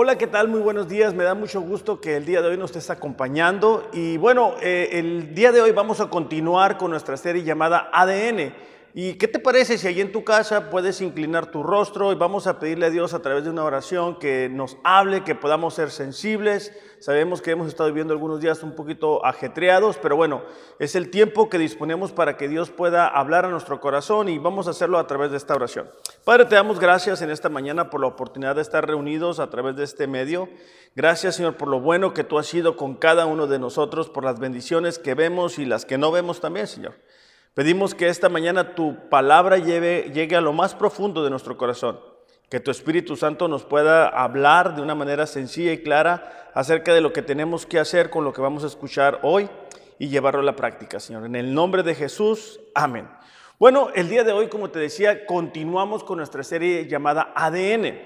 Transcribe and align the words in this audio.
Hola, 0.00 0.16
¿qué 0.16 0.28
tal? 0.28 0.46
Muy 0.46 0.60
buenos 0.60 0.86
días. 0.86 1.12
Me 1.12 1.24
da 1.24 1.34
mucho 1.34 1.60
gusto 1.60 2.00
que 2.00 2.18
el 2.18 2.24
día 2.24 2.40
de 2.40 2.46
hoy 2.46 2.56
nos 2.56 2.70
estés 2.70 2.88
acompañando. 2.88 3.90
Y 3.92 4.16
bueno, 4.16 4.54
eh, 4.62 4.90
el 4.92 5.34
día 5.34 5.50
de 5.50 5.60
hoy 5.60 5.72
vamos 5.72 6.00
a 6.00 6.08
continuar 6.08 6.78
con 6.78 6.92
nuestra 6.92 7.16
serie 7.16 7.42
llamada 7.42 7.90
ADN. 7.92 8.54
¿Y 8.94 9.14
qué 9.14 9.28
te 9.28 9.38
parece 9.38 9.76
si 9.76 9.86
allí 9.86 10.00
en 10.00 10.12
tu 10.12 10.24
casa 10.24 10.70
puedes 10.70 11.02
inclinar 11.02 11.50
tu 11.50 11.62
rostro 11.62 12.10
y 12.10 12.14
vamos 12.14 12.46
a 12.46 12.58
pedirle 12.58 12.86
a 12.86 12.90
Dios 12.90 13.12
a 13.12 13.20
través 13.20 13.44
de 13.44 13.50
una 13.50 13.62
oración 13.62 14.18
que 14.18 14.48
nos 14.48 14.78
hable, 14.82 15.24
que 15.24 15.34
podamos 15.34 15.74
ser 15.74 15.90
sensibles? 15.90 16.72
Sabemos 16.98 17.42
que 17.42 17.50
hemos 17.50 17.68
estado 17.68 17.90
viviendo 17.90 18.14
algunos 18.14 18.40
días 18.40 18.62
un 18.62 18.74
poquito 18.74 19.24
ajetreados, 19.26 19.98
pero 19.98 20.16
bueno, 20.16 20.42
es 20.78 20.96
el 20.96 21.10
tiempo 21.10 21.50
que 21.50 21.58
disponemos 21.58 22.12
para 22.12 22.38
que 22.38 22.48
Dios 22.48 22.70
pueda 22.70 23.06
hablar 23.06 23.44
a 23.44 23.50
nuestro 23.50 23.78
corazón 23.78 24.30
y 24.30 24.38
vamos 24.38 24.66
a 24.66 24.70
hacerlo 24.70 24.98
a 24.98 25.06
través 25.06 25.30
de 25.30 25.36
esta 25.36 25.54
oración. 25.54 25.90
Padre, 26.24 26.46
te 26.46 26.54
damos 26.54 26.80
gracias 26.80 27.20
en 27.20 27.30
esta 27.30 27.50
mañana 27.50 27.90
por 27.90 28.00
la 28.00 28.06
oportunidad 28.06 28.56
de 28.56 28.62
estar 28.62 28.86
reunidos 28.86 29.38
a 29.38 29.50
través 29.50 29.76
de 29.76 29.84
este 29.84 30.06
medio. 30.06 30.48
Gracias, 30.96 31.36
Señor, 31.36 31.56
por 31.56 31.68
lo 31.68 31.78
bueno 31.78 32.14
que 32.14 32.24
tú 32.24 32.38
has 32.38 32.46
sido 32.46 32.76
con 32.76 32.94
cada 32.96 33.26
uno 33.26 33.46
de 33.46 33.58
nosotros, 33.58 34.08
por 34.08 34.24
las 34.24 34.40
bendiciones 34.40 34.98
que 34.98 35.14
vemos 35.14 35.58
y 35.58 35.66
las 35.66 35.84
que 35.84 35.98
no 35.98 36.10
vemos 36.10 36.40
también, 36.40 36.66
Señor. 36.66 36.94
Pedimos 37.54 37.94
que 37.94 38.08
esta 38.08 38.28
mañana 38.28 38.74
tu 38.74 39.08
palabra 39.08 39.58
lleve, 39.58 40.10
llegue 40.14 40.36
a 40.36 40.40
lo 40.40 40.52
más 40.52 40.74
profundo 40.74 41.24
de 41.24 41.30
nuestro 41.30 41.56
corazón, 41.56 41.98
que 42.48 42.60
tu 42.60 42.70
Espíritu 42.70 43.16
Santo 43.16 43.48
nos 43.48 43.64
pueda 43.64 44.08
hablar 44.08 44.76
de 44.76 44.82
una 44.82 44.94
manera 44.94 45.26
sencilla 45.26 45.72
y 45.72 45.82
clara 45.82 46.50
acerca 46.54 46.94
de 46.94 47.00
lo 47.00 47.12
que 47.12 47.22
tenemos 47.22 47.66
que 47.66 47.78
hacer 47.78 48.10
con 48.10 48.24
lo 48.24 48.32
que 48.32 48.40
vamos 48.40 48.64
a 48.64 48.68
escuchar 48.68 49.20
hoy 49.22 49.48
y 49.98 50.08
llevarlo 50.08 50.40
a 50.40 50.44
la 50.44 50.56
práctica, 50.56 51.00
Señor. 51.00 51.26
En 51.26 51.34
el 51.34 51.52
nombre 51.52 51.82
de 51.82 51.94
Jesús, 51.94 52.60
amén. 52.74 53.08
Bueno, 53.58 53.88
el 53.94 54.08
día 54.08 54.22
de 54.22 54.30
hoy, 54.30 54.48
como 54.48 54.70
te 54.70 54.78
decía, 54.78 55.26
continuamos 55.26 56.04
con 56.04 56.18
nuestra 56.18 56.44
serie 56.44 56.86
llamada 56.86 57.32
ADN. 57.34 57.98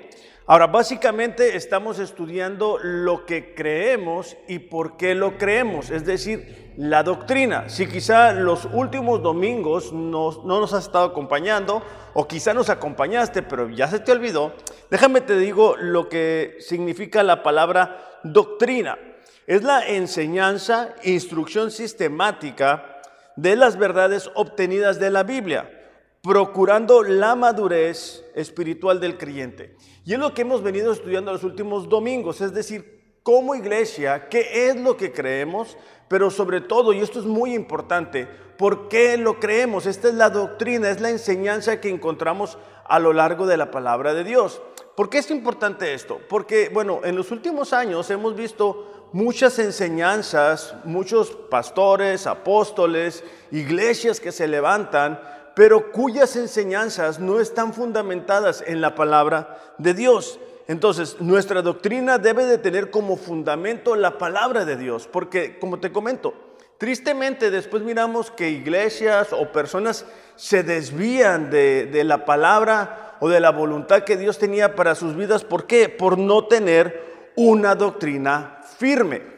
Ahora, 0.44 0.66
básicamente 0.66 1.56
estamos 1.56 2.00
estudiando 2.00 2.78
lo 2.82 3.24
que 3.26 3.54
creemos 3.54 4.36
y 4.48 4.58
por 4.58 4.96
qué 4.96 5.14
lo 5.14 5.38
creemos, 5.38 5.90
es 5.90 6.04
decir, 6.04 6.72
la 6.76 7.04
doctrina. 7.04 7.68
Si 7.68 7.86
quizá 7.86 8.32
los 8.32 8.66
últimos 8.72 9.22
domingos 9.22 9.92
no, 9.92 10.32
no 10.44 10.58
nos 10.58 10.72
has 10.72 10.86
estado 10.86 11.04
acompañando 11.04 11.82
o 12.14 12.26
quizá 12.26 12.54
nos 12.54 12.70
acompañaste, 12.70 13.42
pero 13.42 13.68
ya 13.70 13.86
se 13.86 14.00
te 14.00 14.10
olvidó, 14.10 14.52
déjame 14.90 15.20
te 15.20 15.38
digo 15.38 15.76
lo 15.76 16.08
que 16.08 16.56
significa 16.58 17.22
la 17.22 17.44
palabra 17.44 18.18
doctrina. 18.24 18.98
Es 19.46 19.62
la 19.62 19.86
enseñanza, 19.86 20.94
instrucción 21.04 21.70
sistemática 21.70 23.00
de 23.36 23.54
las 23.54 23.76
verdades 23.76 24.28
obtenidas 24.34 24.98
de 24.98 25.10
la 25.10 25.22
Biblia 25.22 25.81
procurando 26.22 27.02
la 27.02 27.34
madurez 27.34 28.24
espiritual 28.36 29.00
del 29.00 29.18
creyente. 29.18 29.76
Y 30.04 30.12
es 30.12 30.20
lo 30.20 30.32
que 30.32 30.42
hemos 30.42 30.62
venido 30.62 30.92
estudiando 30.92 31.32
los 31.32 31.42
últimos 31.42 31.88
domingos, 31.88 32.40
es 32.40 32.54
decir, 32.54 33.18
como 33.24 33.56
iglesia, 33.56 34.28
qué 34.28 34.68
es 34.68 34.76
lo 34.76 34.96
que 34.96 35.12
creemos, 35.12 35.76
pero 36.08 36.30
sobre 36.30 36.60
todo, 36.60 36.92
y 36.92 37.00
esto 37.00 37.18
es 37.18 37.24
muy 37.24 37.54
importante, 37.54 38.28
¿por 38.56 38.88
qué 38.88 39.16
lo 39.16 39.40
creemos? 39.40 39.86
Esta 39.86 40.08
es 40.08 40.14
la 40.14 40.30
doctrina, 40.30 40.90
es 40.90 41.00
la 41.00 41.10
enseñanza 41.10 41.80
que 41.80 41.88
encontramos 41.88 42.56
a 42.84 43.00
lo 43.00 43.12
largo 43.12 43.46
de 43.46 43.56
la 43.56 43.72
palabra 43.72 44.14
de 44.14 44.22
Dios. 44.22 44.62
¿Por 44.96 45.08
qué 45.08 45.18
es 45.18 45.30
importante 45.30 45.94
esto? 45.94 46.20
Porque, 46.28 46.68
bueno, 46.72 47.00
en 47.02 47.16
los 47.16 47.32
últimos 47.32 47.72
años 47.72 48.10
hemos 48.10 48.36
visto 48.36 49.08
muchas 49.12 49.58
enseñanzas, 49.58 50.74
muchos 50.84 51.30
pastores, 51.50 52.26
apóstoles, 52.26 53.24
iglesias 53.50 54.20
que 54.20 54.32
se 54.32 54.46
levantan 54.46 55.20
pero 55.54 55.92
cuyas 55.92 56.36
enseñanzas 56.36 57.18
no 57.18 57.40
están 57.40 57.72
fundamentadas 57.72 58.62
en 58.66 58.80
la 58.80 58.94
palabra 58.94 59.58
de 59.78 59.94
Dios. 59.94 60.38
Entonces, 60.68 61.20
nuestra 61.20 61.62
doctrina 61.62 62.18
debe 62.18 62.44
de 62.44 62.58
tener 62.58 62.90
como 62.90 63.16
fundamento 63.16 63.96
la 63.96 64.18
palabra 64.18 64.64
de 64.64 64.76
Dios, 64.76 65.08
porque, 65.10 65.58
como 65.58 65.80
te 65.80 65.92
comento, 65.92 66.34
tristemente 66.78 67.50
después 67.50 67.82
miramos 67.82 68.30
que 68.30 68.50
iglesias 68.50 69.32
o 69.32 69.52
personas 69.52 70.06
se 70.36 70.62
desvían 70.62 71.50
de, 71.50 71.86
de 71.86 72.04
la 72.04 72.24
palabra 72.24 73.16
o 73.20 73.28
de 73.28 73.40
la 73.40 73.50
voluntad 73.50 74.04
que 74.04 74.16
Dios 74.16 74.38
tenía 74.38 74.74
para 74.74 74.94
sus 74.94 75.16
vidas. 75.16 75.44
¿Por 75.44 75.66
qué? 75.66 75.88
Por 75.88 76.18
no 76.18 76.46
tener 76.46 77.32
una 77.36 77.74
doctrina 77.74 78.60
firme. 78.78 79.31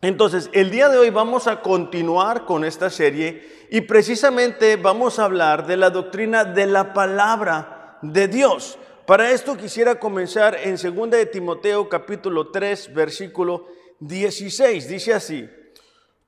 Entonces, 0.00 0.48
el 0.52 0.70
día 0.70 0.88
de 0.88 0.96
hoy 0.96 1.10
vamos 1.10 1.48
a 1.48 1.60
continuar 1.60 2.44
con 2.44 2.64
esta 2.64 2.88
serie 2.88 3.66
y 3.68 3.80
precisamente 3.80 4.76
vamos 4.76 5.18
a 5.18 5.24
hablar 5.24 5.66
de 5.66 5.76
la 5.76 5.90
doctrina 5.90 6.44
de 6.44 6.66
la 6.66 6.92
palabra 6.94 7.98
de 8.02 8.28
Dios. 8.28 8.78
Para 9.06 9.32
esto 9.32 9.56
quisiera 9.56 9.98
comenzar 9.98 10.54
en 10.54 10.76
2 10.76 11.10
de 11.10 11.26
Timoteo 11.26 11.88
capítulo 11.88 12.50
3 12.50 12.94
versículo 12.94 13.66
16. 13.98 14.88
Dice 14.88 15.14
así, 15.14 15.50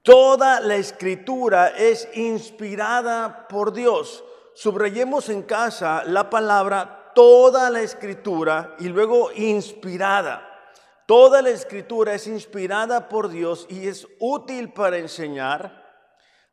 toda 0.02 0.58
la 0.58 0.74
escritura 0.74 1.68
es 1.68 2.08
inspirada 2.14 3.46
por 3.46 3.72
Dios. 3.72 4.24
Subrayemos 4.52 5.28
en 5.28 5.42
casa 5.42 6.02
la 6.04 6.28
palabra 6.28 7.12
toda 7.14 7.70
la 7.70 7.82
escritura 7.82 8.74
y 8.80 8.88
luego 8.88 9.30
inspirada. 9.32 10.49
Toda 11.10 11.42
la 11.42 11.50
escritura 11.50 12.14
es 12.14 12.28
inspirada 12.28 13.08
por 13.08 13.30
Dios 13.30 13.66
y 13.68 13.88
es 13.88 14.06
útil 14.20 14.72
para 14.72 14.96
enseñar 14.96 15.80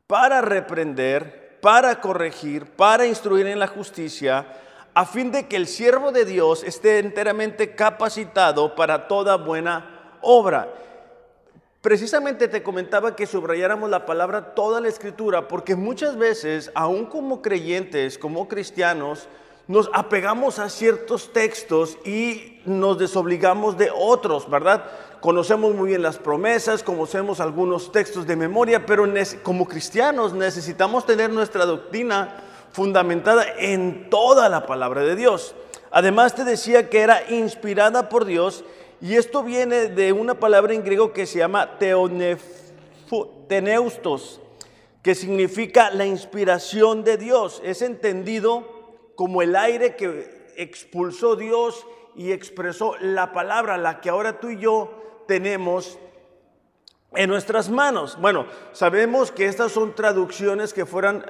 para 0.08 0.40
reprender, 0.40 1.60
para 1.60 2.00
corregir, 2.00 2.64
para 2.64 3.06
instruir 3.06 3.46
en 3.46 3.60
la 3.60 3.68
justicia, 3.68 4.48
a 4.94 5.06
fin 5.06 5.30
de 5.30 5.46
que 5.46 5.54
el 5.54 5.68
siervo 5.68 6.10
de 6.10 6.24
Dios 6.24 6.64
esté 6.64 6.98
enteramente 6.98 7.76
capacitado 7.76 8.74
para 8.74 9.06
toda 9.06 9.36
buena 9.36 10.18
obra. 10.22 10.68
Precisamente 11.80 12.48
te 12.48 12.64
comentaba 12.64 13.14
que 13.14 13.26
subrayáramos 13.26 13.88
la 13.88 14.06
palabra 14.06 14.56
toda 14.56 14.80
la 14.80 14.88
escritura, 14.88 15.46
porque 15.46 15.76
muchas 15.76 16.16
veces, 16.16 16.72
aún 16.74 17.06
como 17.06 17.42
creyentes, 17.42 18.18
como 18.18 18.48
cristianos, 18.48 19.28
nos 19.68 19.90
apegamos 19.92 20.58
a 20.58 20.70
ciertos 20.70 21.32
textos 21.34 21.98
y 22.04 22.58
nos 22.64 22.98
desobligamos 22.98 23.76
de 23.76 23.90
otros, 23.94 24.48
¿verdad? 24.48 24.82
Conocemos 25.20 25.74
muy 25.74 25.90
bien 25.90 26.00
las 26.00 26.16
promesas, 26.16 26.82
conocemos 26.82 27.38
algunos 27.38 27.92
textos 27.92 28.26
de 28.26 28.34
memoria, 28.34 28.86
pero 28.86 29.04
como 29.42 29.68
cristianos 29.68 30.32
necesitamos 30.32 31.04
tener 31.04 31.30
nuestra 31.30 31.66
doctrina 31.66 32.42
fundamentada 32.72 33.44
en 33.58 34.08
toda 34.08 34.48
la 34.48 34.64
palabra 34.64 35.02
de 35.02 35.16
Dios. 35.16 35.54
Además 35.90 36.34
te 36.34 36.44
decía 36.44 36.88
que 36.88 37.00
era 37.00 37.30
inspirada 37.30 38.08
por 38.08 38.24
Dios 38.24 38.64
y 39.02 39.16
esto 39.16 39.42
viene 39.42 39.88
de 39.88 40.12
una 40.12 40.34
palabra 40.34 40.72
en 40.72 40.82
griego 40.82 41.12
que 41.12 41.26
se 41.26 41.40
llama 41.40 41.78
teneustos, 43.48 44.40
que 45.02 45.14
significa 45.14 45.90
la 45.90 46.06
inspiración 46.06 47.04
de 47.04 47.18
Dios. 47.18 47.60
Es 47.64 47.82
entendido 47.82 48.77
como 49.18 49.42
el 49.42 49.56
aire 49.56 49.96
que 49.96 50.46
expulsó 50.54 51.34
Dios 51.34 51.84
y 52.14 52.30
expresó 52.30 52.94
la 53.00 53.32
palabra, 53.32 53.76
la 53.76 54.00
que 54.00 54.10
ahora 54.10 54.38
tú 54.38 54.50
y 54.50 54.60
yo 54.60 55.24
tenemos 55.26 55.98
en 57.16 57.28
nuestras 57.28 57.68
manos. 57.68 58.16
Bueno, 58.20 58.46
sabemos 58.70 59.32
que 59.32 59.46
estas 59.46 59.72
son 59.72 59.96
traducciones 59.96 60.72
que 60.72 60.86
fueran 60.86 61.24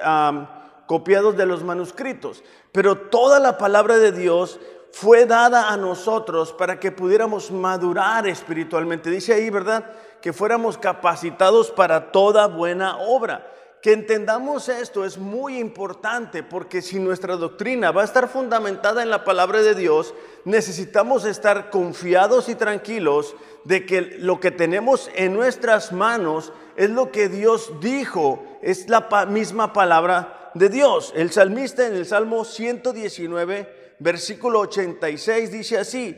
copiados 0.85 1.35
de 1.35 1.47
los 1.47 1.63
manuscritos, 1.63 2.43
pero 2.71 2.95
toda 2.95 3.39
la 3.39 3.57
palabra 3.57 3.97
de 3.97 4.11
Dios 4.11 4.59
fue 4.91 5.25
dada 5.25 5.69
a 5.69 5.75
nosotros 5.75 6.53
para 6.53 6.79
que 6.79 6.91
pudiéramos 6.91 7.49
madurar 7.49 8.27
espiritualmente. 8.27 9.09
Dice 9.09 9.33
ahí, 9.33 9.49
¿verdad? 9.49 9.93
Que 10.21 10.31
fuéramos 10.31 10.77
capacitados 10.77 11.71
para 11.71 12.11
toda 12.11 12.45
buena 12.45 12.99
obra. 12.99 13.51
Que 13.81 13.93
entendamos 13.93 14.67
esto 14.67 15.05
es 15.05 15.17
muy 15.17 15.57
importante 15.57 16.43
porque 16.43 16.81
si 16.81 16.99
nuestra 16.99 17.37
doctrina 17.37 17.91
va 17.91 18.01
a 18.01 18.05
estar 18.05 18.27
fundamentada 18.27 19.01
en 19.01 19.09
la 19.09 19.23
palabra 19.23 19.61
de 19.61 19.73
Dios, 19.73 20.13
necesitamos 20.43 21.23
estar 21.23 21.69
confiados 21.69 22.49
y 22.49 22.55
tranquilos 22.55 23.35
de 23.63 23.85
que 23.85 24.01
lo 24.01 24.41
que 24.41 24.51
tenemos 24.51 25.09
en 25.15 25.33
nuestras 25.33 25.93
manos 25.93 26.51
es 26.75 26.89
lo 26.89 27.11
que 27.11 27.29
Dios 27.29 27.71
dijo, 27.79 28.43
es 28.61 28.89
la 28.89 29.07
misma 29.27 29.71
palabra 29.71 30.51
de 30.53 30.67
Dios. 30.67 31.13
El 31.15 31.31
salmista 31.31 31.87
en 31.87 31.95
el 31.95 32.05
Salmo 32.05 32.43
119, 32.43 33.95
versículo 33.99 34.59
86 34.61 35.51
dice 35.51 35.77
así, 35.77 36.17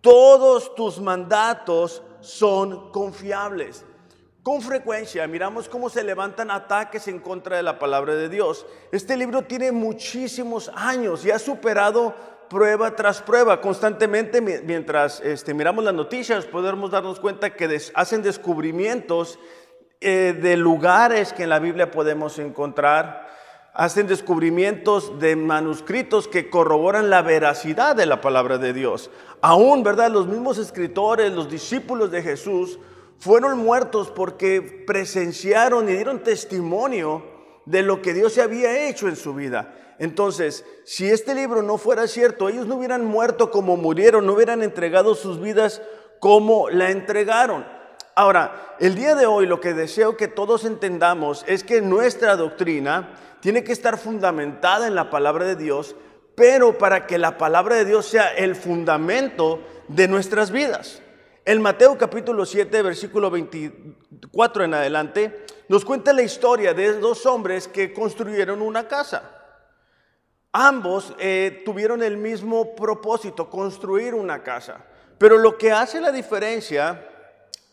todos 0.00 0.74
tus 0.74 1.00
mandatos 1.00 2.02
son 2.20 2.90
confiables. 2.92 3.84
Con 4.44 4.60
frecuencia 4.60 5.26
miramos 5.26 5.70
cómo 5.70 5.88
se 5.88 6.04
levantan 6.04 6.50
ataques 6.50 7.08
en 7.08 7.18
contra 7.18 7.56
de 7.56 7.62
la 7.62 7.78
palabra 7.78 8.14
de 8.14 8.28
Dios. 8.28 8.66
Este 8.92 9.16
libro 9.16 9.40
tiene 9.40 9.72
muchísimos 9.72 10.70
años 10.74 11.24
y 11.24 11.30
ha 11.30 11.38
superado 11.38 12.14
prueba 12.50 12.94
tras 12.94 13.22
prueba. 13.22 13.62
Constantemente, 13.62 14.42
mientras 14.42 15.20
este, 15.20 15.54
miramos 15.54 15.82
las 15.82 15.94
noticias, 15.94 16.44
podemos 16.44 16.90
darnos 16.90 17.20
cuenta 17.20 17.54
que 17.54 17.80
hacen 17.94 18.20
descubrimientos 18.20 19.38
eh, 20.02 20.38
de 20.38 20.58
lugares 20.58 21.32
que 21.32 21.44
en 21.44 21.48
la 21.48 21.58
Biblia 21.58 21.90
podemos 21.90 22.38
encontrar 22.38 23.32
hacen 23.72 24.06
descubrimientos 24.06 25.18
de 25.18 25.36
manuscritos 25.36 26.28
que 26.28 26.50
corroboran 26.50 27.08
la 27.08 27.22
veracidad 27.22 27.96
de 27.96 28.04
la 28.04 28.20
palabra 28.20 28.58
de 28.58 28.74
Dios. 28.74 29.10
Aún, 29.40 29.82
¿verdad? 29.82 30.10
Los 30.10 30.26
mismos 30.26 30.58
escritores, 30.58 31.32
los 31.32 31.48
discípulos 31.48 32.10
de 32.10 32.22
Jesús, 32.22 32.78
fueron 33.18 33.58
muertos 33.58 34.10
porque 34.10 34.62
presenciaron 34.86 35.88
y 35.88 35.92
dieron 35.92 36.22
testimonio 36.22 37.24
de 37.66 37.82
lo 37.82 38.02
que 38.02 38.12
Dios 38.14 38.34
se 38.34 38.42
había 38.42 38.88
hecho 38.88 39.08
en 39.08 39.16
su 39.16 39.34
vida. 39.34 39.74
Entonces, 39.98 40.64
si 40.84 41.08
este 41.08 41.34
libro 41.34 41.62
no 41.62 41.78
fuera 41.78 42.06
cierto, 42.06 42.48
ellos 42.48 42.66
no 42.66 42.76
hubieran 42.76 43.04
muerto 43.04 43.50
como 43.50 43.76
murieron, 43.76 44.26
no 44.26 44.34
hubieran 44.34 44.62
entregado 44.62 45.14
sus 45.14 45.40
vidas 45.40 45.80
como 46.20 46.68
la 46.68 46.90
entregaron. 46.90 47.64
Ahora, 48.16 48.76
el 48.80 48.94
día 48.94 49.14
de 49.14 49.26
hoy 49.26 49.46
lo 49.46 49.60
que 49.60 49.72
deseo 49.72 50.16
que 50.16 50.28
todos 50.28 50.64
entendamos 50.64 51.44
es 51.46 51.64
que 51.64 51.80
nuestra 51.80 52.36
doctrina 52.36 53.14
tiene 53.40 53.64
que 53.64 53.72
estar 53.72 53.98
fundamentada 53.98 54.86
en 54.86 54.94
la 54.94 55.10
palabra 55.10 55.44
de 55.44 55.56
Dios, 55.56 55.96
pero 56.34 56.78
para 56.78 57.06
que 57.06 57.18
la 57.18 57.38
palabra 57.38 57.76
de 57.76 57.84
Dios 57.84 58.06
sea 58.06 58.28
el 58.28 58.56
fundamento 58.56 59.60
de 59.88 60.08
nuestras 60.08 60.50
vidas. 60.50 61.02
En 61.46 61.60
Mateo 61.60 61.98
capítulo 61.98 62.46
7, 62.46 62.80
versículo 62.80 63.30
24 63.30 64.64
en 64.64 64.72
adelante, 64.72 65.44
nos 65.68 65.84
cuenta 65.84 66.14
la 66.14 66.22
historia 66.22 66.72
de 66.72 66.98
dos 66.98 67.26
hombres 67.26 67.68
que 67.68 67.92
construyeron 67.92 68.62
una 68.62 68.88
casa. 68.88 69.30
Ambos 70.52 71.12
eh, 71.18 71.60
tuvieron 71.66 72.02
el 72.02 72.16
mismo 72.16 72.74
propósito, 72.74 73.50
construir 73.50 74.14
una 74.14 74.42
casa. 74.42 74.86
Pero 75.18 75.36
lo 75.36 75.58
que 75.58 75.70
hace 75.70 76.00
la 76.00 76.12
diferencia 76.12 77.06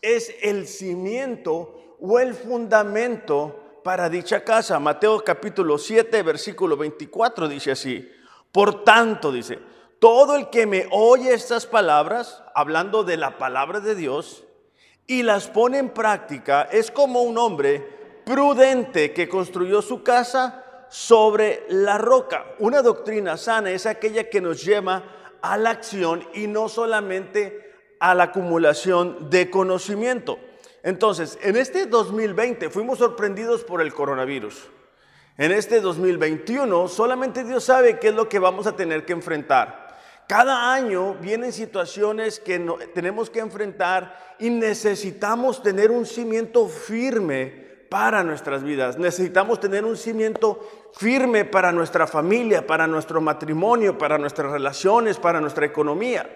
es 0.02 0.34
el 0.42 0.66
cimiento 0.68 1.96
o 1.98 2.18
el 2.18 2.34
fundamento 2.34 3.80
para 3.82 4.10
dicha 4.10 4.44
casa. 4.44 4.78
Mateo 4.80 5.24
capítulo 5.24 5.78
7, 5.78 6.22
versículo 6.22 6.76
24 6.76 7.48
dice 7.48 7.70
así. 7.70 8.10
Por 8.52 8.84
tanto, 8.84 9.32
dice, 9.32 9.58
todo 9.98 10.36
el 10.36 10.50
que 10.50 10.66
me 10.66 10.88
oye 10.90 11.32
estas 11.32 11.64
palabras, 11.64 12.41
hablando 12.54 13.04
de 13.04 13.16
la 13.16 13.38
palabra 13.38 13.80
de 13.80 13.94
Dios, 13.94 14.44
y 15.06 15.22
las 15.22 15.48
pone 15.48 15.78
en 15.78 15.90
práctica, 15.90 16.68
es 16.70 16.90
como 16.90 17.22
un 17.22 17.36
hombre 17.38 18.22
prudente 18.24 19.12
que 19.12 19.28
construyó 19.28 19.82
su 19.82 20.02
casa 20.02 20.86
sobre 20.88 21.64
la 21.68 21.98
roca. 21.98 22.44
Una 22.58 22.82
doctrina 22.82 23.36
sana 23.36 23.70
es 23.70 23.86
aquella 23.86 24.28
que 24.28 24.40
nos 24.40 24.64
lleva 24.64 25.02
a 25.40 25.56
la 25.56 25.70
acción 25.70 26.26
y 26.34 26.46
no 26.46 26.68
solamente 26.68 27.72
a 27.98 28.14
la 28.14 28.24
acumulación 28.24 29.30
de 29.30 29.50
conocimiento. 29.50 30.38
Entonces, 30.82 31.38
en 31.42 31.56
este 31.56 31.86
2020 31.86 32.70
fuimos 32.70 32.98
sorprendidos 32.98 33.64
por 33.64 33.80
el 33.80 33.94
coronavirus. 33.94 34.68
En 35.38 35.50
este 35.52 35.80
2021 35.80 36.88
solamente 36.88 37.44
Dios 37.44 37.64
sabe 37.64 37.98
qué 37.98 38.08
es 38.08 38.14
lo 38.14 38.28
que 38.28 38.38
vamos 38.38 38.66
a 38.66 38.76
tener 38.76 39.06
que 39.06 39.12
enfrentar. 39.12 39.81
Cada 40.28 40.72
año 40.72 41.14
vienen 41.14 41.52
situaciones 41.52 42.40
que 42.40 42.58
tenemos 42.94 43.28
que 43.28 43.40
enfrentar 43.40 44.34
y 44.38 44.50
necesitamos 44.50 45.62
tener 45.62 45.90
un 45.90 46.06
cimiento 46.06 46.68
firme 46.68 47.62
para 47.88 48.22
nuestras 48.24 48.62
vidas. 48.62 48.98
Necesitamos 48.98 49.60
tener 49.60 49.84
un 49.84 49.98
cimiento 49.98 50.66
firme 50.94 51.44
para 51.44 51.72
nuestra 51.72 52.06
familia, 52.06 52.66
para 52.66 52.86
nuestro 52.86 53.20
matrimonio, 53.20 53.98
para 53.98 54.16
nuestras 54.16 54.50
relaciones, 54.50 55.18
para 55.18 55.40
nuestra 55.40 55.66
economía. 55.66 56.26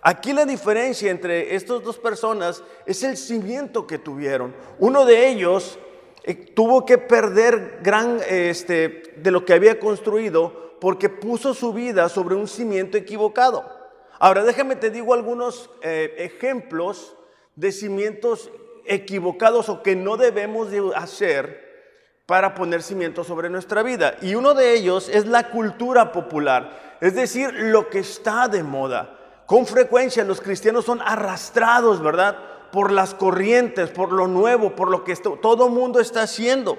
Aquí 0.00 0.32
la 0.32 0.46
diferencia 0.46 1.10
entre 1.10 1.54
estas 1.54 1.82
dos 1.82 1.98
personas 1.98 2.64
es 2.86 3.02
el 3.02 3.16
cimiento 3.16 3.86
que 3.86 3.98
tuvieron. 3.98 4.54
Uno 4.78 5.04
de 5.04 5.28
ellos 5.28 5.78
eh, 6.24 6.34
tuvo 6.34 6.86
que 6.86 6.98
perder 6.98 7.80
gran 7.82 8.18
este, 8.26 9.14
de 9.16 9.30
lo 9.30 9.44
que 9.44 9.52
había 9.52 9.78
construido 9.78 10.71
porque 10.82 11.08
puso 11.08 11.54
su 11.54 11.72
vida 11.72 12.08
sobre 12.08 12.34
un 12.34 12.48
cimiento 12.48 12.98
equivocado. 12.98 13.70
Ahora 14.18 14.42
déjame 14.42 14.74
te 14.74 14.90
digo 14.90 15.14
algunos 15.14 15.70
eh, 15.80 16.12
ejemplos 16.18 17.14
de 17.54 17.70
cimientos 17.70 18.50
equivocados 18.84 19.68
o 19.68 19.80
que 19.84 19.94
no 19.94 20.16
debemos 20.16 20.72
de 20.72 20.82
hacer 20.96 22.24
para 22.26 22.56
poner 22.56 22.82
cimientos 22.82 23.28
sobre 23.28 23.48
nuestra 23.48 23.84
vida. 23.84 24.16
Y 24.22 24.34
uno 24.34 24.54
de 24.54 24.74
ellos 24.74 25.08
es 25.08 25.26
la 25.26 25.50
cultura 25.50 26.10
popular, 26.10 26.96
es 27.00 27.14
decir, 27.14 27.52
lo 27.54 27.88
que 27.88 28.00
está 28.00 28.48
de 28.48 28.64
moda. 28.64 29.44
Con 29.46 29.66
frecuencia 29.66 30.24
los 30.24 30.40
cristianos 30.40 30.84
son 30.84 31.00
arrastrados, 31.00 32.02
¿verdad? 32.02 32.36
Por 32.72 32.90
las 32.90 33.14
corrientes, 33.14 33.90
por 33.90 34.10
lo 34.10 34.26
nuevo, 34.26 34.74
por 34.74 34.90
lo 34.90 35.04
que 35.04 35.14
todo 35.14 35.68
mundo 35.68 36.00
está 36.00 36.22
haciendo. 36.22 36.76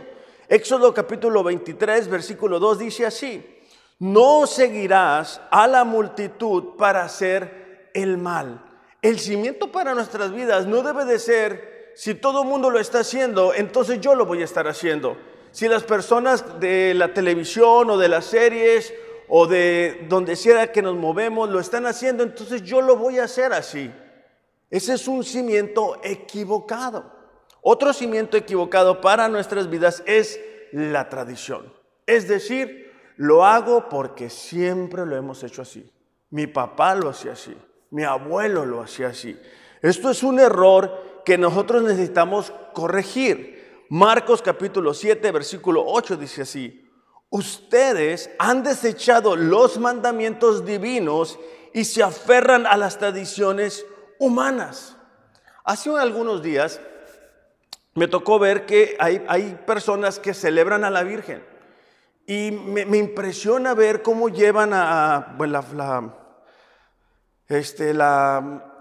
Éxodo 0.49 0.93
capítulo 0.93 1.41
23, 1.41 2.09
versículo 2.09 2.59
2 2.59 2.79
dice 2.79 3.05
así, 3.05 3.52
no 4.03 4.45
seguirás 4.47 5.39
a 5.49 5.65
la 5.65 5.85
multitud 5.85 6.75
para 6.77 7.05
hacer 7.05 7.89
el 7.93 8.17
mal. 8.17 8.61
El 9.01 9.17
cimiento 9.17 9.71
para 9.71 9.93
nuestras 9.93 10.33
vidas 10.33 10.67
no 10.67 10.81
debe 10.81 11.05
de 11.05 11.17
ser, 11.19 11.93
si 11.95 12.13
todo 12.13 12.41
el 12.41 12.49
mundo 12.49 12.69
lo 12.69 12.79
está 12.79 12.99
haciendo, 12.99 13.53
entonces 13.53 14.01
yo 14.01 14.13
lo 14.13 14.25
voy 14.25 14.41
a 14.41 14.43
estar 14.43 14.67
haciendo. 14.67 15.15
Si 15.51 15.69
las 15.69 15.83
personas 15.83 16.59
de 16.59 16.93
la 16.95 17.13
televisión 17.13 17.89
o 17.89 17.97
de 17.97 18.09
las 18.09 18.25
series 18.25 18.93
o 19.29 19.47
de 19.47 20.05
donde 20.09 20.35
sea 20.35 20.73
que 20.73 20.81
nos 20.81 20.97
movemos 20.97 21.49
lo 21.49 21.61
están 21.61 21.85
haciendo, 21.85 22.23
entonces 22.23 22.61
yo 22.61 22.81
lo 22.81 22.97
voy 22.97 23.19
a 23.19 23.23
hacer 23.23 23.53
así. 23.53 23.89
Ese 24.69 24.95
es 24.95 25.07
un 25.07 25.23
cimiento 25.23 26.01
equivocado. 26.03 27.09
Otro 27.61 27.93
cimiento 27.93 28.35
equivocado 28.35 28.99
para 28.99 29.29
nuestras 29.29 29.69
vidas 29.69 30.03
es 30.05 30.41
la 30.73 31.07
tradición. 31.07 31.71
Es 32.05 32.27
decir, 32.27 32.82
lo 33.17 33.45
hago 33.45 33.89
porque 33.89 34.29
siempre 34.29 35.05
lo 35.05 35.15
hemos 35.15 35.43
hecho 35.43 35.61
así. 35.61 35.89
Mi 36.29 36.47
papá 36.47 36.95
lo 36.95 37.09
hacía 37.09 37.33
así. 37.33 37.55
Mi 37.91 38.03
abuelo 38.03 38.65
lo 38.65 38.81
hacía 38.81 39.07
así. 39.07 39.39
Esto 39.81 40.09
es 40.09 40.23
un 40.23 40.39
error 40.39 41.21
que 41.25 41.37
nosotros 41.37 41.83
necesitamos 41.83 42.51
corregir. 42.73 43.85
Marcos 43.89 44.41
capítulo 44.41 44.93
7, 44.93 45.31
versículo 45.31 45.83
8 45.85 46.17
dice 46.17 46.41
así, 46.41 46.89
Ustedes 47.29 48.29
han 48.39 48.63
desechado 48.63 49.35
los 49.35 49.79
mandamientos 49.79 50.65
divinos 50.65 51.39
y 51.73 51.85
se 51.85 52.03
aferran 52.03 52.67
a 52.67 52.77
las 52.77 52.99
tradiciones 52.99 53.85
humanas. 54.19 54.95
Hace 55.63 55.89
algunos 55.91 56.43
días 56.43 56.79
me 57.95 58.07
tocó 58.07 58.39
ver 58.39 58.65
que 58.65 58.95
hay, 58.99 59.59
personas 59.65 60.19
que 60.19 60.33
celebran 60.33 60.83
a 60.83 60.89
la 60.89 61.03
Virgen 61.03 61.52
y 62.25 62.51
me, 62.51 62.97
impresiona 62.97 63.73
ver 63.73 64.01
cómo 64.01 64.29
llevan 64.29 64.71
a, 64.73 65.35
la, 65.39 66.13
este, 67.47 67.93
la, 67.93 68.71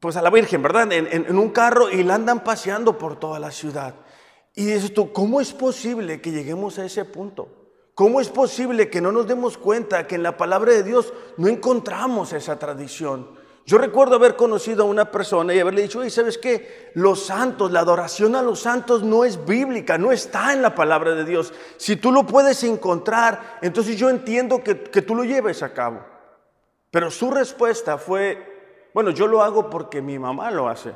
pues 0.00 0.16
a 0.16 0.22
la 0.22 0.30
Virgen, 0.30 0.62
¿verdad? 0.62 0.90
En, 0.92 1.06
en, 1.06 1.38
un 1.38 1.50
carro 1.50 1.90
y 1.90 2.02
la 2.02 2.14
andan 2.14 2.42
paseando 2.42 2.96
por 2.96 3.18
toda 3.18 3.38
la 3.38 3.50
ciudad. 3.50 3.94
Y 4.54 4.64
dices 4.64 4.94
tú, 4.94 5.12
¿cómo 5.12 5.40
es 5.40 5.52
posible 5.52 6.20
que 6.20 6.32
lleguemos 6.32 6.78
a 6.78 6.84
ese 6.84 7.04
punto? 7.04 7.60
¿Cómo 7.94 8.20
es 8.20 8.30
posible 8.30 8.88
que 8.88 9.02
no 9.02 9.12
nos 9.12 9.26
demos 9.26 9.58
cuenta 9.58 10.06
que 10.06 10.14
en 10.14 10.22
la 10.22 10.36
palabra 10.36 10.72
de 10.72 10.82
Dios 10.82 11.12
no 11.36 11.48
encontramos 11.48 12.32
esa 12.32 12.58
tradición? 12.58 13.39
Yo 13.66 13.78
recuerdo 13.78 14.16
haber 14.16 14.36
conocido 14.36 14.82
a 14.82 14.86
una 14.86 15.10
persona 15.10 15.54
y 15.54 15.60
haberle 15.60 15.82
dicho, 15.82 16.00
oye, 16.00 16.10
¿sabes 16.10 16.38
qué? 16.38 16.90
Los 16.94 17.24
santos, 17.26 17.70
la 17.70 17.80
adoración 17.80 18.34
a 18.34 18.42
los 18.42 18.60
santos 18.60 19.02
no 19.02 19.24
es 19.24 19.44
bíblica, 19.44 19.96
no 19.96 20.12
está 20.12 20.52
en 20.52 20.62
la 20.62 20.74
palabra 20.74 21.14
de 21.14 21.24
Dios. 21.24 21.52
Si 21.76 21.96
tú 21.96 22.10
lo 22.10 22.26
puedes 22.26 22.64
encontrar, 22.64 23.58
entonces 23.62 23.96
yo 23.96 24.10
entiendo 24.10 24.64
que, 24.64 24.82
que 24.82 25.02
tú 25.02 25.14
lo 25.14 25.24
lleves 25.24 25.62
a 25.62 25.72
cabo. 25.72 26.00
Pero 26.90 27.10
su 27.10 27.30
respuesta 27.30 27.96
fue, 27.98 28.90
bueno, 28.92 29.10
yo 29.10 29.26
lo 29.28 29.42
hago 29.42 29.70
porque 29.70 30.02
mi 30.02 30.18
mamá 30.18 30.50
lo 30.50 30.68
hace. 30.68 30.92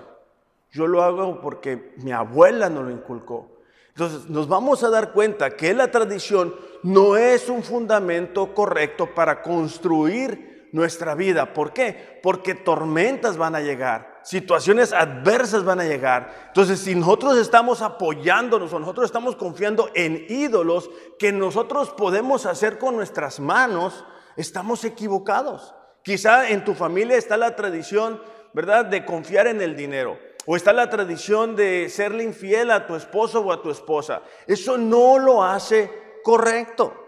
Yo 0.73 0.89
lo 0.89 1.03
hago 1.05 1.41
porque 1.41 1.95
mi 1.99 2.11
abuela 2.11 2.69
no 2.69 2.83
lo 2.83 2.91
inculcó. 2.91 3.55
Entonces 3.89 4.29
nos 4.29 4.49
vamos 4.49 4.83
a 4.83 4.91
dar 4.91 5.13
cuenta 5.13 5.55
que 5.55 5.73
la 5.73 5.93
tradición 5.93 6.57
no 6.83 7.17
es 7.17 7.49
un 7.49 7.63
fundamento 7.63 8.53
correcto 8.53 9.15
para 9.15 9.41
construir 9.41 10.54
nuestra 10.75 11.15
vida. 11.15 11.55
¿Por 11.55 11.73
qué? 11.73 12.19
Porque 12.21 12.57
tormentas 12.57 13.37
van 13.37 13.55
a 13.55 13.61
llegar, 13.61 14.19
situaciones 14.25 14.93
adversas 14.93 15.65
van 15.65 15.79
a 15.79 15.85
llegar. 15.85 16.47
Entonces 16.49 16.81
si 16.81 16.97
nosotros 16.97 17.39
estamos 17.39 17.81
apoyándonos 17.81 18.73
o 18.73 18.81
nosotros 18.81 19.07
estamos 19.07 19.37
confiando 19.37 19.89
en 19.95 20.27
ídolos 20.29 20.91
que 21.17 21.31
nosotros 21.31 21.91
podemos 21.91 22.45
hacer 22.45 22.79
con 22.79 22.97
nuestras 22.97 23.39
manos, 23.39 24.05
estamos 24.37 24.85
equivocados. 24.85 25.77
Quizá 26.03 26.51
en 26.51 26.65
tu 26.65 26.75
familia 26.75 27.17
está 27.17 27.37
la 27.37 27.55
tradición, 27.55 28.21
¿verdad?, 28.53 28.85
de 28.85 29.05
confiar 29.05 29.47
en 29.47 29.63
el 29.63 29.77
dinero. 29.77 30.19
O 30.45 30.57
está 30.57 30.73
la 30.73 30.91
tradición 30.91 31.55
de 31.55 31.89
serle 31.89 32.25
infiel 32.25 32.73
a 32.73 32.89
tu 32.89 32.97
esposo 32.97 33.43
o 33.43 33.53
a 33.53 33.63
tu 33.63 33.71
esposa. 33.71 34.23
Eso 34.49 34.77
no 34.77 35.21
lo 35.21 35.45
hace 35.45 35.89
correcto. 36.25 37.04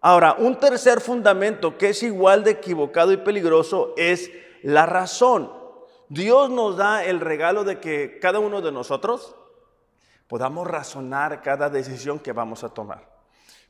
Ahora, 0.00 0.34
un 0.38 0.56
tercer 0.56 1.00
fundamento 1.00 1.76
que 1.76 1.90
es 1.90 2.02
igual 2.02 2.42
de 2.42 2.52
equivocado 2.52 3.12
y 3.12 3.18
peligroso 3.18 3.92
es 3.96 4.30
la 4.62 4.86
razón. 4.86 5.52
Dios 6.08 6.50
nos 6.50 6.76
da 6.76 7.04
el 7.04 7.20
regalo 7.20 7.64
de 7.64 7.80
que 7.80 8.18
cada 8.18 8.38
uno 8.38 8.62
de 8.62 8.72
nosotros 8.72 9.36
podamos 10.26 10.66
razonar 10.66 11.42
cada 11.42 11.68
decisión 11.68 12.18
que 12.18 12.32
vamos 12.32 12.64
a 12.64 12.70
tomar. 12.70 13.08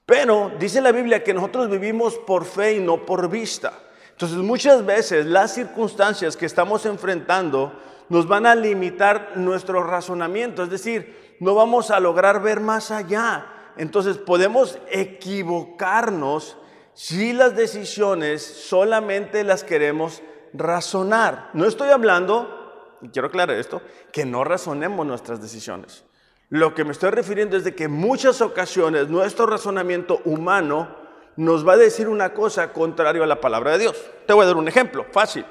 Pero 0.07 0.53
dice 0.59 0.81
la 0.81 0.93
Biblia 0.93 1.23
que 1.25 1.35
nosotros 1.35 1.69
vivimos 1.69 2.17
por 2.19 2.45
fe 2.45 2.75
y 2.75 2.81
no 2.81 3.05
por 3.05 3.29
vista. 3.29 3.73
Entonces 4.11 4.39
muchas 4.39 4.85
veces 4.85 5.27
las 5.27 5.55
circunstancias 5.55 6.37
que 6.37 6.47
estamos 6.47 6.87
enfrentando 6.87 7.73
nos 8.09 8.27
van 8.27 8.45
a 8.47 8.55
limitar 8.55 9.33
nuestro 9.37 9.83
razonamiento, 9.83 10.63
es 10.63 10.71
decir, 10.71 11.37
no 11.41 11.55
vamos 11.55 11.91
a 11.91 12.01
lograr 12.01 12.43
ver 12.43 12.61
más 12.61 12.91
allá. 12.91 13.47
Entonces 13.81 14.19
podemos 14.19 14.79
equivocarnos 14.91 16.59
si 16.93 17.33
las 17.33 17.57
decisiones 17.57 18.43
solamente 18.43 19.43
las 19.43 19.65
queremos 19.65 20.21
razonar. 20.53 21.49
No 21.55 21.65
estoy 21.65 21.89
hablando, 21.89 22.99
y 23.01 23.09
quiero 23.09 23.29
aclarar 23.29 23.57
esto, 23.57 23.81
que 24.13 24.27
no 24.27 24.45
razonemos 24.45 25.07
nuestras 25.07 25.41
decisiones. 25.41 26.05
Lo 26.51 26.75
que 26.75 26.85
me 26.85 26.93
estoy 26.93 27.09
refiriendo 27.09 27.57
es 27.57 27.65
de 27.65 27.75
que 27.75 27.89
muchas 27.89 28.43
ocasiones 28.43 29.09
nuestro 29.09 29.47
razonamiento 29.47 30.21
humano 30.27 30.95
nos 31.37 31.67
va 31.67 31.73
a 31.73 31.79
decir 31.79 32.07
una 32.07 32.35
cosa 32.35 32.75
contrario 32.75 33.25
a 33.25 33.27
la 33.27 33.41
palabra 33.41 33.73
de 33.73 33.79
Dios. 33.79 33.97
Te 34.27 34.35
voy 34.35 34.45
a 34.45 34.49
dar 34.49 34.57
un 34.57 34.69
ejemplo, 34.69 35.07
fácil. 35.11 35.47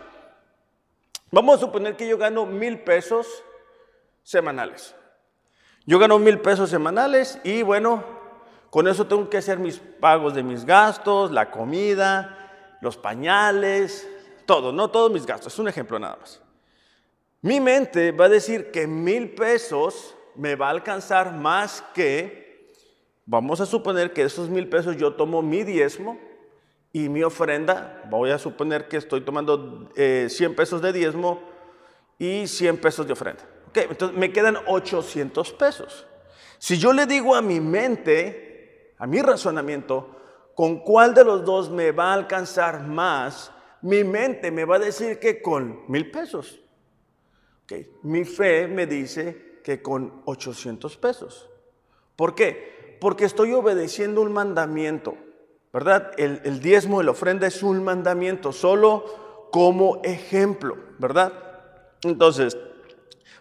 Vamos 1.32 1.56
a 1.56 1.62
suponer 1.62 1.96
que 1.96 2.08
yo 2.08 2.20
gano 2.20 2.46
mil 2.46 2.78
pesos 2.82 3.26
semanales. 4.22 4.94
Yo 5.88 5.98
gano 5.98 6.20
mil 6.20 6.38
pesos 6.38 6.70
semanales 6.70 7.40
y 7.44 7.64
bueno, 7.64 8.19
con 8.70 8.88
eso 8.88 9.08
tengo 9.08 9.30
que 9.30 9.38
hacer 9.38 9.58
mis 9.60 9.80
pagos 9.80 10.36
de 10.36 10.44
mis 10.44 10.66
gastos, 10.66 11.32
la 11.32 11.50
comida, 11.50 12.78
los 12.82 12.98
pañales, 12.98 14.08
todo, 14.46 14.72
no 14.72 14.90
todos 14.90 15.12
mis 15.12 15.26
gastos, 15.26 15.54
es 15.54 15.60
un 15.60 15.68
ejemplo 15.68 15.98
nada 16.00 16.18
más. 16.20 16.42
Mi 17.42 17.60
mente 17.60 18.12
va 18.12 18.26
a 18.26 18.30
decir 18.30 18.72
que 18.72 18.86
mil 18.86 19.34
pesos 19.34 20.16
me 20.36 20.56
va 20.56 20.68
a 20.68 20.72
alcanzar 20.72 21.34
más 21.34 21.84
que, 21.94 22.74
vamos 23.26 23.62
a 23.62 23.66
suponer 23.66 24.14
que 24.14 24.24
esos 24.24 24.50
mil 24.50 24.68
pesos 24.68 24.98
yo 24.98 25.14
tomo 25.14 25.42
mi 25.42 25.64
diezmo 25.64 26.20
y 26.92 27.10
mi 27.10 27.24
ofrenda, 27.24 28.04
voy 28.10 28.32
a 28.32 28.38
suponer 28.38 28.88
que 28.88 28.98
estoy 28.98 29.22
tomando 29.22 29.90
100 29.96 29.96
eh, 29.96 30.56
pesos 30.56 30.82
de 30.82 30.92
diezmo 30.92 31.42
y 32.18 32.48
100 32.48 32.78
pesos 32.78 33.06
de 33.06 33.14
ofrenda. 33.14 33.44
Okay, 33.70 33.86
entonces 33.90 34.18
me 34.18 34.32
quedan 34.32 34.58
800 34.66 35.54
pesos. 35.54 36.08
Si 36.58 36.78
yo 36.78 36.92
le 36.92 37.06
digo 37.06 37.36
a 37.36 37.42
mi 37.42 37.60
mente, 37.60 38.49
a 39.00 39.08
mi 39.08 39.22
razonamiento, 39.22 40.16
con 40.54 40.80
cuál 40.80 41.14
de 41.14 41.24
los 41.24 41.44
dos 41.46 41.70
me 41.70 41.92
va 41.92 42.12
a 42.12 42.14
alcanzar 42.14 42.86
más, 42.86 43.52
mi 43.82 44.04
mente 44.04 44.52
me 44.52 44.66
va 44.66 44.76
a 44.76 44.80
decir 44.80 45.20
que 45.20 45.42
con 45.42 45.86
mil 45.88 46.12
pesos. 46.12 46.60
Okay. 47.64 47.90
Mi 48.04 48.26
fe 48.26 48.68
me 48.68 48.86
dice 48.86 49.62
que 49.64 49.82
con 49.82 50.22
800 50.26 50.98
pesos. 50.98 51.50
¿Por 52.16 52.36
qué? 52.36 52.98
Porque 53.00 53.26
estoy 53.26 53.54
obedeciendo 53.54 54.22
un 54.22 54.34
mandamiento, 54.34 55.16
¿verdad? 55.72 56.12
El, 56.18 56.42
el 56.44 56.60
diezmo, 56.60 57.02
la 57.02 57.12
ofrenda 57.12 57.48
es 57.48 57.64
un 57.64 57.84
mandamiento, 57.84 58.52
solo 58.52 59.48
como 59.52 60.02
ejemplo, 60.04 60.78
¿verdad? 60.98 61.32
Entonces, 62.04 62.58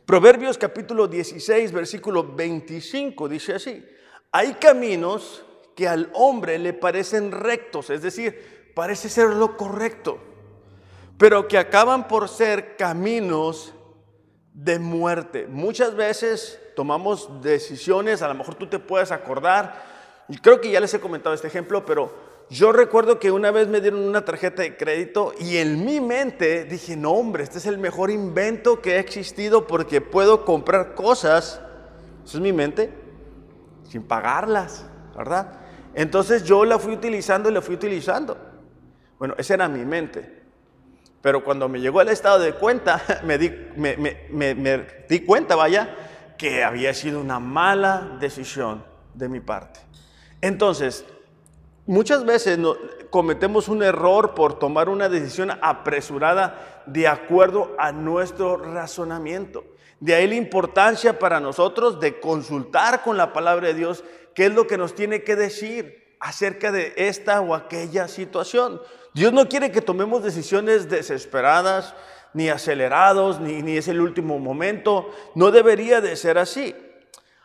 Proverbios 0.09 0.57
capítulo 0.57 1.07
16, 1.07 1.71
versículo 1.71 2.23
25 2.35 3.29
dice 3.29 3.55
así, 3.55 3.85
hay 4.33 4.55
caminos 4.55 5.45
que 5.79 5.87
al 5.87 6.11
hombre 6.13 6.59
le 6.59 6.73
parecen 6.73 7.31
rectos, 7.31 7.89
es 7.91 8.03
decir, 8.03 8.73
parece 8.75 9.09
ser 9.09 9.29
lo 9.29 9.57
correcto, 9.57 10.19
pero 11.17 11.47
que 11.47 11.57
acaban 11.57 12.09
por 12.09 12.29
ser 12.29 12.77
caminos 12.77 13.73
de 14.53 14.81
muerte. 14.81 15.47
Muchas 15.47 15.95
veces 15.95 16.59
tomamos 16.75 17.41
decisiones, 17.43 18.23
a 18.23 18.27
lo 18.27 18.35
mejor 18.35 18.57
tú 18.57 18.67
te 18.67 18.81
puedes 18.81 19.13
acordar, 19.13 19.85
y 20.29 20.39
creo 20.39 20.61
que 20.61 20.73
ya 20.73 20.81
les 20.81 20.93
he 20.95 20.99
comentado 20.99 21.33
este 21.33 21.47
ejemplo, 21.47 21.87
pero 21.87 22.13
yo 22.51 22.73
recuerdo 22.73 23.21
que 23.21 23.31
una 23.31 23.53
vez 23.53 23.69
me 23.69 23.81
dieron 23.81 24.01
una 24.01 24.25
tarjeta 24.25 24.63
de 24.63 24.77
crédito 24.77 25.33
y 25.39 25.59
en 25.59 25.85
mi 25.85 26.01
mente 26.01 26.65
dije, 26.65 26.97
no 26.97 27.13
hombre, 27.13 27.45
este 27.45 27.59
es 27.59 27.67
el 27.67 27.79
mejor 27.79 28.11
invento 28.11 28.83
que 28.83 28.95
ha 28.95 28.99
existido 28.99 29.69
porque 29.69 30.01
puedo 30.01 30.45
comprar 30.45 30.97
cosas, 30.97 31.61
eso 32.25 32.39
es 32.39 32.43
mi 32.43 32.53
mente, 32.53 32.93
sin 33.89 34.03
pagarlas, 34.03 34.85
¿verdad? 35.17 35.68
Entonces 35.95 36.45
yo 36.45 36.65
la 36.65 36.79
fui 36.79 36.93
utilizando 36.95 37.51
y 37.51 37.53
la 37.53 37.63
fui 37.63 37.75
utilizando. 37.75 38.37
Bueno, 39.19 39.35
esa 39.39 39.55
era 39.55 39.69
mi 39.69 39.85
mente. 39.85 40.39
Pero 41.21 41.43
cuando 41.43 41.69
me 41.69 41.81
llegó 41.81 42.01
el 42.01 42.09
estado 42.09 42.39
de 42.39 42.55
cuenta, 42.55 43.03
me 43.25 43.39
di, 43.39 43.51
me, 43.77 44.87
di 45.09 45.21
cuenta, 45.21 45.57
vaya, 45.57 45.95
que 46.37 46.63
había 46.63 46.95
sido 46.95 47.21
una 47.21 47.41
mala 47.41 48.17
decisión 48.21 48.85
de 49.15 49.29
mi 49.29 49.41
parte. 49.41 49.81
Entonces, 50.41 51.05
muchas 51.87 52.25
veces 52.25 52.59
cometemos 53.11 53.69
un 53.69 53.83
error 53.83 54.35
por 54.35 54.59
tomar 54.59 54.89
una 54.89 55.09
decisión 55.09 55.51
apresurada 55.61 56.83
de 56.87 57.09
acuerdo 57.09 57.75
a 57.79 57.91
nuestro 57.91 58.57
razonamiento. 58.57 59.65
De 60.01 60.15
ahí 60.15 60.29
la 60.29 60.37
importancia 60.37 61.19
para 61.19 61.41
nosotros 61.41 61.99
de 61.99 62.21
consultar 62.21 63.03
con 63.03 63.17
la 63.17 63.33
palabra 63.33 63.67
de 63.67 63.75
Dios 63.75 64.05
qué 64.39 64.47
es 64.47 64.55
lo 64.55 64.69
que 64.69 64.79
nos 64.79 64.95
tiene 64.95 65.25
que 65.25 65.35
decir 65.35 66.15
acerca 66.21 66.71
de 66.71 66.93
esta 66.95 67.41
o 67.41 67.57
aquella 67.57 68.07
situación. 68.07 68.81
Dios 69.13 69.33
no 69.33 69.49
quiere 69.49 69.73
que 69.73 69.83
tomemos 69.83 70.23
decisiones 70.23 70.89
desesperadas, 70.89 71.97
ni 72.35 72.49
acelerados, 72.49 73.41
ni, 73.41 73.63
ni 73.63 73.77
es 73.77 73.89
el 73.89 74.01
último 74.01 74.39
momento. 74.39 75.11
No 75.35 75.51
debería 75.51 76.01
de 76.01 76.15
ser 76.15 76.39
así. 76.39 76.73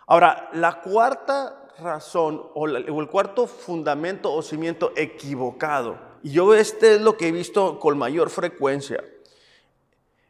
Ahora, 0.05 0.51
la 0.53 0.81
cuarta 0.81 1.67
razón 1.79 2.39
o, 2.53 2.65
o, 2.65 2.67
el 2.67 3.09
cuarto 3.09 3.47
fundamento 3.47 4.31
o 4.31 4.43
cimiento 4.43 4.93
equivocado, 4.95 5.97
y 6.21 6.33
yo 6.33 6.53
este 6.53 6.93
es 6.93 7.01
lo 7.01 7.17
que 7.17 7.29
he 7.29 7.31
visto 7.31 7.79
con 7.79 7.97
mayor 7.97 8.29
frecuencia, 8.29 9.03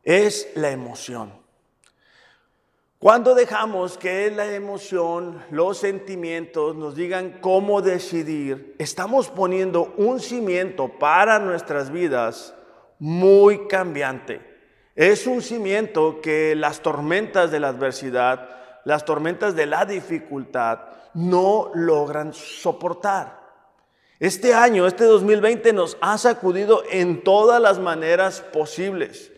es 0.02 0.50
la 0.56 0.72
emoción. 0.72 1.43
Cuando 3.04 3.36
dejamos 3.36 3.98
que 3.98 4.32
la 4.32 4.46
emoción, 4.54 5.44
los 5.52 5.78
sentimientos 5.78 6.74
nos 6.74 6.96
digan 6.96 7.40
cómo 7.42 7.82
decidir, 7.82 8.78
estamos 8.80 9.28
poniendo 9.28 9.94
un 9.98 10.22
cimiento 10.22 10.88
para 10.88 11.38
nuestras 11.38 11.92
vidas 11.92 12.56
muy 13.00 13.68
cambiante. 13.68 14.40
Es 14.96 15.28
un 15.28 15.42
cimiento 15.42 16.22
que 16.22 16.56
las 16.56 16.80
tormentas 16.80 17.52
de 17.52 17.60
la 17.60 17.68
adversidad, 17.68 18.48
las 18.86 19.04
tormentas 19.04 19.54
de 19.54 19.66
la 19.66 19.84
dificultad 19.84 20.80
no 21.14 21.72
logran 21.74 22.32
soportar. 22.32 23.38
Este 24.18 24.54
año, 24.54 24.88
este 24.88 25.04
2020 25.04 25.74
nos 25.74 25.98
ha 26.00 26.18
sacudido 26.18 26.84
en 26.90 27.22
todas 27.22 27.62
las 27.62 27.80
maneras 27.80 28.40
posibles. 28.54 29.33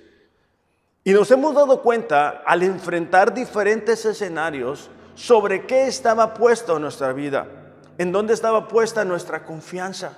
Y 1.07 1.13
nos 1.13 1.29
hemos 1.29 1.53
dado 1.53 1.83
cuenta 1.83 2.41
al 2.47 2.63
enfrentar 2.63 3.31
diferentes 3.31 4.03
escenarios 4.05 4.89
sobre 5.13 5.67
qué 5.67 5.85
estaba 5.85 6.33
puesto 6.33 6.79
nuestra 6.79 7.13
vida, 7.13 7.45
en 7.99 8.11
dónde 8.11 8.33
estaba 8.33 8.67
puesta 8.67 9.05
nuestra 9.05 9.45
confianza. 9.45 10.17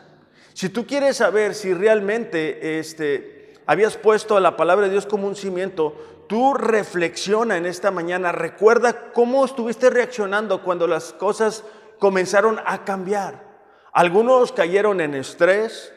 Si 0.53 0.70
tú 0.70 0.88
quieres 0.88 1.17
saber 1.17 1.56
si 1.56 1.74
realmente 1.74 2.79
este, 2.79 3.53
habías 3.65 3.98
puesto 3.98 4.38
a 4.38 4.39
la 4.39 4.56
palabra 4.56 4.86
de 4.86 4.94
Dios 4.94 5.06
como 5.06 5.27
un 5.27 5.36
cimiento, 5.36 6.24
tú 6.29 6.53
reflexiona 6.53 7.58
en 7.58 7.65
esta 7.65 7.91
mañana, 7.91 8.32
recuerda 8.32 9.12
cómo 9.12 9.44
estuviste 9.44 9.89
reaccionando 9.89 10.63
cuando 10.63 10.88
las 10.88 11.12
cosas 11.12 11.65
comenzaron 12.00 12.62
a 12.65 12.86
cambiar. 12.86 13.44
Algunos 13.91 14.53
cayeron 14.53 15.01
en 15.01 15.15
estrés, 15.15 15.94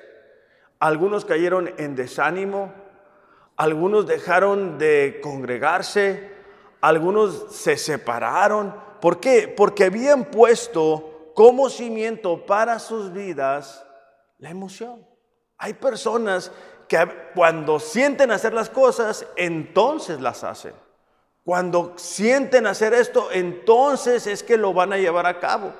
algunos 0.80 1.25
cayeron 1.25 1.73
en 1.78 1.94
desánimo, 1.94 2.79
algunos 3.61 4.07
dejaron 4.07 4.79
de 4.79 5.21
congregarse, 5.23 6.31
algunos 6.81 7.55
se 7.55 7.76
separaron. 7.76 8.75
¿Por 9.02 9.21
qué? 9.21 9.49
Porque 9.55 9.85
habían 9.85 10.25
puesto 10.25 11.33
como 11.35 11.69
cimiento 11.69 12.47
para 12.47 12.79
sus 12.79 13.12
vidas 13.12 13.85
la 14.38 14.49
emoción. 14.49 15.07
Hay 15.59 15.75
personas 15.75 16.50
que 16.88 17.07
cuando 17.35 17.79
sienten 17.79 18.31
hacer 18.31 18.55
las 18.55 18.71
cosas, 18.71 19.26
entonces 19.37 20.23
las 20.23 20.43
hacen. 20.43 20.73
Cuando 21.45 21.93
sienten 21.97 22.67
hacer 22.67 22.95
esto, 22.95 23.29
entonces 23.31 24.26
es 24.26 24.43
que 24.43 24.57
lo 24.57 24.73
van 24.73 24.95
a 24.95 24.97
llevar 24.97 25.26
a 25.26 25.38
cabo. 25.38 25.75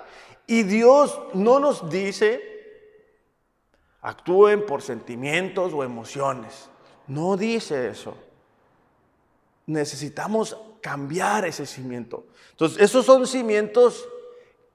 Y 0.47 0.65
Dios 0.65 1.19
no 1.33 1.59
nos 1.59 1.89
dice, 1.89 2.43
actúen 4.03 4.67
por 4.67 4.83
sentimientos 4.83 5.73
o 5.73 5.83
emociones. 5.83 6.70
No 7.11 7.37
dice 7.37 7.89
eso. 7.89 8.15
Necesitamos 9.67 10.57
cambiar 10.81 11.45
ese 11.45 11.67
cimiento. 11.67 12.25
Entonces, 12.53 12.81
esos 12.81 13.05
son 13.05 13.27
cimientos 13.27 14.09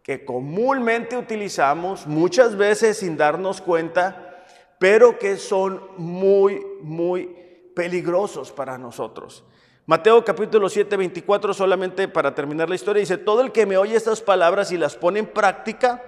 que 0.04 0.26
comúnmente 0.26 1.16
utilizamos 1.16 2.06
muchas 2.06 2.58
veces 2.58 2.98
sin 2.98 3.16
darnos 3.16 3.62
cuenta, 3.62 4.44
pero 4.80 5.18
que 5.18 5.38
son 5.38 5.82
muy, 5.96 6.62
muy 6.82 7.28
peligrosos 7.74 8.52
para 8.52 8.78
nosotros. 8.78 9.46
Mateo 9.86 10.26
capítulo 10.26 10.68
7, 10.68 10.98
24, 10.98 11.54
solamente 11.54 12.10
para 12.10 12.36
terminar 12.36 12.68
la 12.68 12.76
historia, 12.76 13.00
dice, 13.00 13.18
todo 13.18 13.42
el 13.42 13.54
que 13.54 13.66
me 13.66 13.78
oye 13.78 13.96
estas 13.96 14.20
palabras 14.20 14.74
y 14.74 14.78
las 14.78 14.98
pone 14.98 15.20
en 15.20 15.28
práctica, 15.28 16.04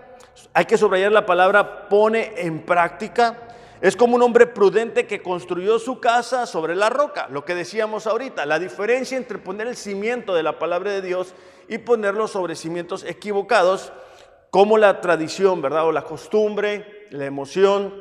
hay 0.53 0.65
que 0.65 0.77
subrayar 0.77 1.13
la 1.13 1.25
palabra 1.25 1.87
pone 1.87 2.33
en 2.35 2.65
práctica. 2.65 3.46
Es 3.79 3.95
como 3.95 4.15
un 4.15 4.23
hombre 4.23 4.47
prudente 4.47 5.05
que 5.05 5.21
construyó 5.21 5.77
su 5.77 5.99
casa 5.99 6.47
sobre 6.47 6.75
la 6.75 6.89
roca, 6.89 7.27
lo 7.29 7.45
que 7.45 7.53
decíamos 7.53 8.07
ahorita, 8.07 8.45
la 8.47 8.57
diferencia 8.57 9.17
entre 9.17 9.37
poner 9.37 9.67
el 9.67 9.75
cimiento 9.75 10.33
de 10.33 10.41
la 10.41 10.57
palabra 10.57 10.91
de 10.91 11.03
Dios 11.03 11.35
y 11.67 11.77
ponerlo 11.77 12.27
sobre 12.27 12.55
cimientos 12.55 13.03
equivocados, 13.03 13.91
como 14.49 14.79
la 14.79 14.99
tradición, 14.99 15.61
¿verdad? 15.61 15.85
O 15.85 15.91
la 15.91 16.03
costumbre, 16.03 17.07
la 17.11 17.25
emoción. 17.25 17.93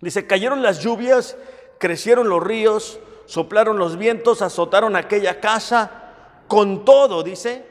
Dice, 0.00 0.28
cayeron 0.28 0.62
las 0.62 0.80
lluvias, 0.80 1.36
crecieron 1.78 2.28
los 2.28 2.42
ríos, 2.42 3.00
soplaron 3.26 3.78
los 3.78 3.98
vientos, 3.98 4.42
azotaron 4.42 4.94
aquella 4.94 5.40
casa. 5.40 6.02
Con 6.46 6.84
todo, 6.84 7.22
dice, 7.24 7.64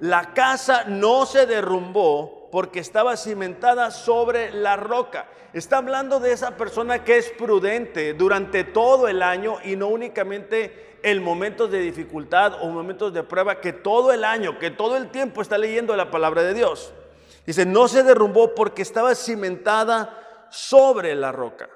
la 0.00 0.32
casa 0.32 0.84
no 0.84 1.26
se 1.26 1.44
derrumbó 1.44 2.37
porque 2.50 2.80
estaba 2.80 3.16
cimentada 3.16 3.90
sobre 3.90 4.52
la 4.52 4.76
roca. 4.76 5.28
Está 5.52 5.78
hablando 5.78 6.20
de 6.20 6.32
esa 6.32 6.56
persona 6.56 7.04
que 7.04 7.18
es 7.18 7.30
prudente 7.30 8.14
durante 8.14 8.64
todo 8.64 9.08
el 9.08 9.22
año 9.22 9.58
y 9.64 9.76
no 9.76 9.88
únicamente 9.88 10.98
en 11.02 11.22
momentos 11.22 11.70
de 11.70 11.80
dificultad 11.80 12.62
o 12.62 12.68
momentos 12.68 13.12
de 13.12 13.22
prueba, 13.22 13.60
que 13.60 13.72
todo 13.72 14.12
el 14.12 14.24
año, 14.24 14.58
que 14.58 14.70
todo 14.70 14.96
el 14.96 15.10
tiempo 15.10 15.42
está 15.42 15.58
leyendo 15.58 15.94
la 15.96 16.10
palabra 16.10 16.42
de 16.42 16.54
Dios. 16.54 16.92
Dice, 17.46 17.64
no 17.64 17.88
se 17.88 18.02
derrumbó 18.02 18.54
porque 18.54 18.82
estaba 18.82 19.14
cimentada 19.14 20.46
sobre 20.50 21.14
la 21.14 21.32
roca. 21.32 21.68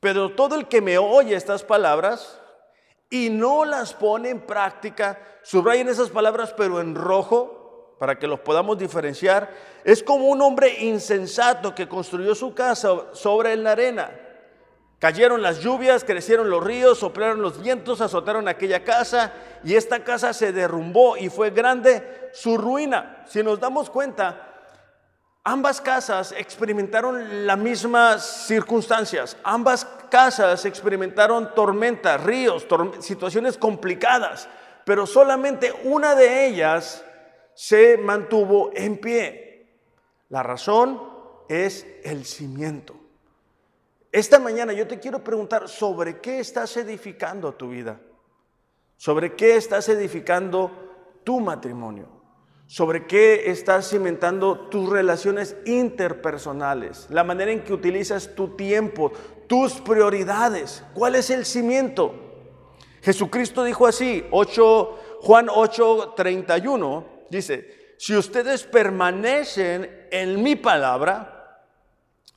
Pero 0.00 0.34
todo 0.34 0.56
el 0.56 0.66
que 0.66 0.80
me 0.80 0.98
oye 0.98 1.34
estas 1.34 1.62
palabras 1.62 2.40
y 3.08 3.30
no 3.30 3.64
las 3.64 3.94
pone 3.94 4.30
en 4.30 4.40
práctica, 4.40 5.20
subrayen 5.42 5.88
esas 5.88 6.10
palabras 6.10 6.54
pero 6.56 6.80
en 6.80 6.94
rojo, 6.94 7.61
para 8.02 8.18
que 8.18 8.26
los 8.26 8.40
podamos 8.40 8.76
diferenciar, 8.76 9.48
es 9.84 10.02
como 10.02 10.26
un 10.26 10.42
hombre 10.42 10.82
insensato 10.82 11.72
que 11.72 11.86
construyó 11.86 12.34
su 12.34 12.52
casa 12.52 12.90
sobre 13.12 13.54
la 13.54 13.70
arena. 13.70 14.10
Cayeron 14.98 15.40
las 15.40 15.60
lluvias, 15.60 16.02
crecieron 16.02 16.50
los 16.50 16.64
ríos, 16.64 16.98
soplaron 16.98 17.40
los 17.40 17.62
vientos, 17.62 18.00
azotaron 18.00 18.48
aquella 18.48 18.82
casa 18.82 19.32
y 19.62 19.76
esta 19.76 20.02
casa 20.02 20.32
se 20.32 20.50
derrumbó 20.50 21.16
y 21.16 21.28
fue 21.28 21.50
grande 21.50 22.30
su 22.32 22.58
ruina. 22.58 23.22
Si 23.28 23.40
nos 23.40 23.60
damos 23.60 23.88
cuenta, 23.88 24.48
ambas 25.44 25.80
casas 25.80 26.34
experimentaron 26.36 27.46
las 27.46 27.58
mismas 27.58 28.26
circunstancias, 28.48 29.36
ambas 29.44 29.84
casas 30.10 30.64
experimentaron 30.64 31.54
tormentas, 31.54 32.20
ríos, 32.20 32.66
situaciones 32.98 33.56
complicadas, 33.56 34.48
pero 34.84 35.06
solamente 35.06 35.72
una 35.84 36.16
de 36.16 36.48
ellas 36.48 37.04
se 37.62 37.96
mantuvo 37.96 38.72
en 38.74 38.96
pie. 38.96 39.68
La 40.30 40.42
razón 40.42 41.00
es 41.48 41.86
el 42.02 42.24
cimiento. 42.24 42.96
Esta 44.10 44.40
mañana 44.40 44.72
yo 44.72 44.88
te 44.88 44.98
quiero 44.98 45.22
preguntar 45.22 45.68
sobre 45.68 46.18
qué 46.20 46.40
estás 46.40 46.76
edificando 46.76 47.54
tu 47.54 47.68
vida, 47.68 48.00
sobre 48.96 49.36
qué 49.36 49.54
estás 49.54 49.88
edificando 49.88 50.72
tu 51.22 51.38
matrimonio, 51.38 52.08
sobre 52.66 53.06
qué 53.06 53.48
estás 53.48 53.88
cimentando 53.90 54.68
tus 54.68 54.90
relaciones 54.90 55.56
interpersonales, 55.64 57.06
la 57.10 57.22
manera 57.22 57.52
en 57.52 57.62
que 57.62 57.74
utilizas 57.74 58.34
tu 58.34 58.56
tiempo, 58.56 59.12
tus 59.46 59.74
prioridades, 59.74 60.82
cuál 60.94 61.14
es 61.14 61.30
el 61.30 61.44
cimiento. 61.44 62.12
Jesucristo 63.02 63.62
dijo 63.62 63.86
así, 63.86 64.26
8, 64.32 64.98
Juan 65.20 65.46
8, 65.48 66.14
31, 66.16 67.21
Dice, 67.32 67.94
si 67.96 68.14
ustedes 68.14 68.62
permanecen 68.64 70.08
en 70.10 70.42
mi 70.42 70.54
palabra, 70.54 71.64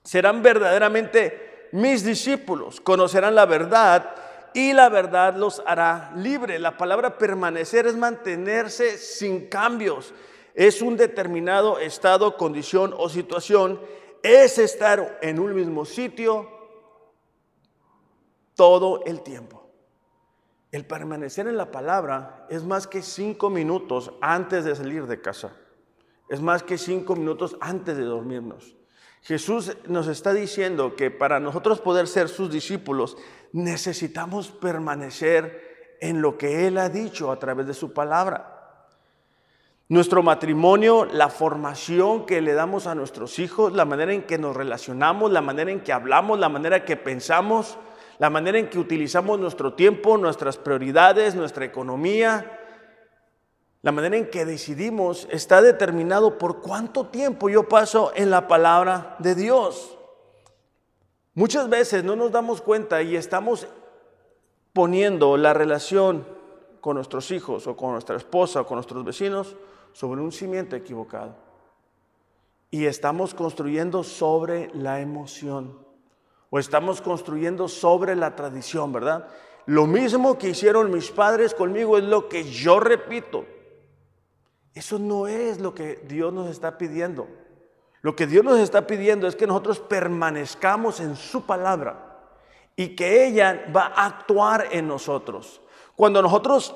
serán 0.01 0.41
verdaderamente 0.41 1.67
mis 1.73 2.05
discípulos, 2.05 2.79
conocerán 2.79 3.35
la 3.35 3.45
verdad 3.45 4.15
y 4.53 4.71
la 4.71 4.87
verdad 4.87 5.35
los 5.35 5.61
hará 5.65 6.13
libre. 6.15 6.59
La 6.59 6.77
palabra 6.77 7.17
permanecer 7.17 7.87
es 7.87 7.97
mantenerse 7.97 8.97
sin 8.97 9.49
cambios, 9.49 10.13
es 10.53 10.81
un 10.81 10.95
determinado 10.95 11.77
estado, 11.77 12.37
condición 12.37 12.95
o 12.97 13.09
situación, 13.09 13.81
es 14.23 14.57
estar 14.59 15.19
en 15.21 15.39
un 15.39 15.53
mismo 15.53 15.83
sitio 15.83 16.49
todo 18.55 19.03
el 19.05 19.21
tiempo. 19.23 19.64
El 20.75 20.83
permanecer 20.83 21.47
en 21.47 21.55
la 21.55 21.71
palabra 21.71 22.45
es 22.49 22.65
más 22.65 22.85
que 22.85 23.01
cinco 23.01 23.49
minutos 23.49 24.11
antes 24.19 24.65
de 24.65 24.75
salir 24.75 25.07
de 25.07 25.21
casa. 25.21 25.53
Es 26.27 26.41
más 26.41 26.63
que 26.63 26.77
cinco 26.77 27.15
minutos 27.15 27.55
antes 27.61 27.95
de 27.95 28.03
dormirnos. 28.03 28.75
Jesús 29.21 29.77
nos 29.87 30.07
está 30.09 30.33
diciendo 30.33 30.97
que 30.97 31.11
para 31.11 31.39
nosotros 31.39 31.79
poder 31.79 32.09
ser 32.09 32.27
sus 32.27 32.51
discípulos 32.51 33.15
necesitamos 33.53 34.51
permanecer 34.51 35.97
en 36.01 36.21
lo 36.21 36.37
que 36.37 36.67
Él 36.67 36.77
ha 36.77 36.89
dicho 36.89 37.31
a 37.31 37.39
través 37.39 37.67
de 37.67 37.73
su 37.73 37.93
palabra. 37.93 38.89
Nuestro 39.87 40.23
matrimonio, 40.23 41.05
la 41.05 41.29
formación 41.29 42.25
que 42.25 42.41
le 42.41 42.51
damos 42.51 42.85
a 42.85 42.95
nuestros 42.95 43.39
hijos, 43.39 43.71
la 43.71 43.85
manera 43.85 44.11
en 44.11 44.23
que 44.23 44.37
nos 44.37 44.53
relacionamos, 44.53 45.31
la 45.31 45.41
manera 45.41 45.71
en 45.71 45.79
que 45.79 45.93
hablamos, 45.93 46.37
la 46.37 46.49
manera 46.49 46.83
que 46.83 46.97
pensamos, 46.97 47.77
la 48.17 48.29
manera 48.29 48.57
en 48.57 48.69
que 48.69 48.79
utilizamos 48.79 49.39
nuestro 49.39 49.73
tiempo, 49.73 50.17
nuestras 50.17 50.57
prioridades, 50.57 51.35
nuestra 51.35 51.65
economía, 51.65 52.59
la 53.81 53.91
manera 53.91 54.17
en 54.17 54.29
que 54.29 54.45
decidimos 54.45 55.27
está 55.29 55.61
determinado 55.61 56.37
por 56.39 56.59
cuánto 56.61 57.05
tiempo 57.07 57.49
yo 57.49 57.69
paso 57.69 58.11
en 58.15 58.31
la 58.31 58.47
palabra 58.47 59.15
de 59.19 59.35
Dios. 59.35 59.95
Muchas 61.35 61.69
veces 61.69 62.03
no 62.03 62.15
nos 62.15 62.31
damos 62.31 62.61
cuenta 62.61 63.03
y 63.03 63.15
estamos 63.15 63.67
poniendo 64.73 65.37
la 65.37 65.53
relación 65.53 66.25
con 66.81 66.95
nuestros 66.95 67.29
hijos 67.31 67.67
o 67.67 67.75
con 67.75 67.91
nuestra 67.91 68.15
esposa 68.15 68.61
o 68.61 68.65
con 68.65 68.77
nuestros 68.77 69.03
vecinos 69.03 69.55
sobre 69.91 70.21
un 70.21 70.31
cimiento 70.31 70.75
equivocado. 70.75 71.35
Y 72.71 72.85
estamos 72.85 73.33
construyendo 73.33 74.03
sobre 74.03 74.71
la 74.73 74.99
emoción 74.99 75.84
estamos 76.59 77.01
construyendo 77.01 77.67
sobre 77.67 78.15
la 78.15 78.35
tradición, 78.35 78.93
¿verdad? 78.93 79.27
Lo 79.65 79.87
mismo 79.87 80.37
que 80.37 80.49
hicieron 80.49 80.91
mis 80.91 81.11
padres 81.11 81.53
conmigo 81.53 81.97
es 81.97 82.03
lo 82.03 82.29
que 82.29 82.43
yo 82.43 82.79
repito. 82.79 83.45
Eso 84.73 84.99
no 84.99 85.27
es 85.27 85.59
lo 85.59 85.73
que 85.73 86.01
Dios 86.07 86.31
nos 86.33 86.49
está 86.49 86.77
pidiendo. 86.77 87.27
Lo 88.01 88.15
que 88.15 88.27
Dios 88.27 88.43
nos 88.43 88.59
está 88.59 88.85
pidiendo 88.85 89.27
es 89.27 89.35
que 89.35 89.47
nosotros 89.47 89.79
permanezcamos 89.79 90.99
en 90.99 91.15
su 91.15 91.45
palabra 91.45 92.19
y 92.75 92.95
que 92.95 93.25
ella 93.25 93.65
va 93.75 93.91
a 93.95 94.05
actuar 94.05 94.67
en 94.71 94.87
nosotros. 94.87 95.61
Cuando 95.95 96.21
nosotros 96.21 96.75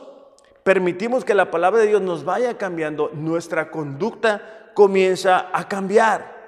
permitimos 0.63 1.25
que 1.25 1.35
la 1.35 1.51
palabra 1.51 1.81
de 1.81 1.87
Dios 1.87 2.01
nos 2.01 2.23
vaya 2.23 2.57
cambiando, 2.57 3.11
nuestra 3.13 3.69
conducta 3.69 4.71
comienza 4.73 5.49
a 5.53 5.67
cambiar. 5.67 6.38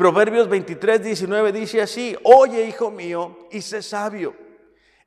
Proverbios 0.00 0.48
23, 0.48 1.02
19 1.02 1.52
dice 1.52 1.82
así, 1.82 2.16
oye 2.22 2.64
hijo 2.64 2.90
mío 2.90 3.36
y 3.50 3.60
sé 3.60 3.82
sabio, 3.82 4.34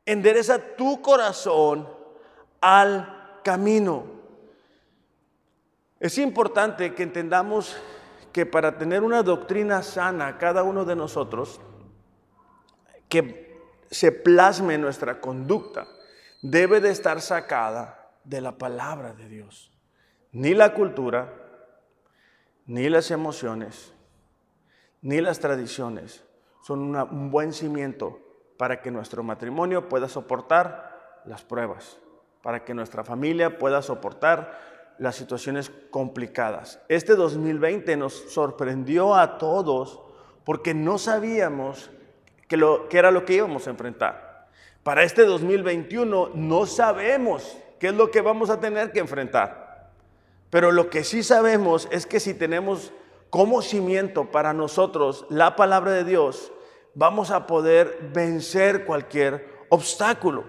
endereza 0.06 0.60
tu 0.76 1.02
corazón 1.02 1.90
al 2.62 3.40
camino. 3.44 4.06
Es 6.00 6.20
importante 6.20 6.94
que 6.94 7.02
entendamos 7.02 7.76
que 8.32 8.46
para 8.46 8.78
tener 8.78 9.02
una 9.02 9.24
doctrina 9.24 9.82
sana 9.82 10.38
cada 10.38 10.62
uno 10.62 10.86
de 10.86 10.96
nosotros, 10.96 11.60
que 13.10 13.60
se 13.90 14.12
plasme 14.12 14.78
nuestra 14.78 15.20
conducta, 15.20 15.88
debe 16.44 16.82
de 16.82 16.92
estar 16.92 17.20
sacada 17.20 18.12
de 18.24 18.42
la 18.42 18.60
palabra 18.60 19.14
de 19.14 19.28
Dios. 19.28 19.72
Ni 20.34 20.54
la 20.54 20.76
cultura, 20.76 21.34
ni 22.68 22.90
las 22.90 23.10
emociones, 23.10 23.93
ni 25.04 25.22
las 25.22 25.40
tradiciones 25.40 26.24
son 26.64 26.96
un 26.96 27.30
buen 27.30 27.54
cimiento 27.54 28.20
para 28.58 28.82
que 28.82 28.90
nuestro 28.90 29.22
matrimonio 29.22 29.90
pueda 29.90 30.08
soportar 30.08 31.22
las 31.26 31.44
pruebas, 31.44 32.00
para 32.42 32.64
que 32.64 32.74
nuestra 32.74 33.04
familia 33.04 33.60
pueda 33.60 33.82
soportar 33.82 34.58
las 34.98 35.16
situaciones 35.16 35.72
complicadas. 35.92 36.80
Este 36.88 37.16
2020 37.16 37.98
nos 37.98 38.14
sorprendió 38.14 39.14
a 39.16 39.38
todos 39.38 40.00
porque 40.46 40.74
no 40.74 40.98
sabíamos 40.98 41.92
que, 42.48 42.56
lo, 42.56 42.88
que 42.88 42.98
era 42.98 43.12
lo 43.12 43.26
que 43.26 43.34
íbamos 43.34 43.68
a 43.68 43.72
enfrentar. 43.72 44.48
Para 44.84 45.04
este 45.04 45.26
2021 45.26 46.32
no 46.34 46.66
sabemos 46.66 47.58
qué 47.78 47.88
es 47.88 47.94
lo 47.94 48.10
que 48.10 48.22
vamos 48.22 48.50
a 48.50 48.62
tener 48.62 48.94
que 48.94 49.00
enfrentar. 49.00 49.92
Pero 50.50 50.72
lo 50.72 50.90
que 50.90 51.04
sí 51.04 51.24
sabemos 51.24 51.90
es 51.92 52.06
que 52.06 52.20
si 52.22 52.34
tenemos 52.34 52.94
como 53.34 53.64
cimiento 53.64 54.26
para 54.30 54.54
nosotros 54.54 55.26
la 55.28 55.56
palabra 55.56 55.92
de 55.92 56.04
Dios, 56.04 56.52
vamos 56.94 57.32
a 57.32 57.48
poder 57.48 58.12
vencer 58.14 58.86
cualquier 58.86 59.66
obstáculo. 59.70 60.44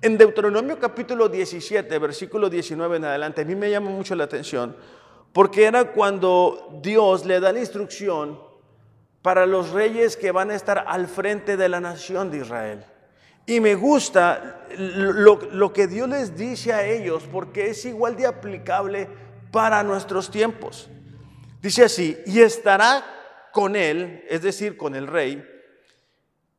En 0.00 0.16
Deuteronomio 0.16 0.78
capítulo 0.78 1.28
17, 1.28 1.98
versículo 1.98 2.48
19 2.48 2.98
en 2.98 3.06
adelante, 3.06 3.40
a 3.40 3.44
mí 3.44 3.56
me 3.56 3.68
llama 3.68 3.90
mucho 3.90 4.14
la 4.14 4.22
atención 4.22 4.76
porque 5.32 5.64
era 5.64 5.90
cuando 5.90 6.78
Dios 6.80 7.26
le 7.26 7.40
da 7.40 7.52
la 7.52 7.58
instrucción 7.58 8.38
para 9.20 9.44
los 9.44 9.70
reyes 9.70 10.16
que 10.16 10.30
van 10.30 10.52
a 10.52 10.54
estar 10.54 10.84
al 10.86 11.08
frente 11.08 11.56
de 11.56 11.68
la 11.68 11.80
nación 11.80 12.30
de 12.30 12.38
Israel. 12.38 12.84
Y 13.46 13.58
me 13.58 13.74
gusta 13.74 14.64
lo, 14.78 15.72
que 15.72 15.88
Dios 15.88 16.08
les 16.08 16.36
dice 16.36 16.72
a 16.72 16.86
ellos 16.86 17.24
porque 17.32 17.70
es 17.70 17.84
igual 17.84 18.14
de 18.14 18.28
aplicable 18.28 19.08
para 19.50 19.82
nuestros 19.82 20.30
tiempos. 20.30 20.88
Dice 21.60 21.84
así, 21.84 22.16
y 22.26 22.40
estará 22.40 23.04
con 23.52 23.76
él, 23.76 24.24
es 24.28 24.42
decir, 24.42 24.76
con 24.76 24.94
el 24.94 25.06
rey, 25.06 25.44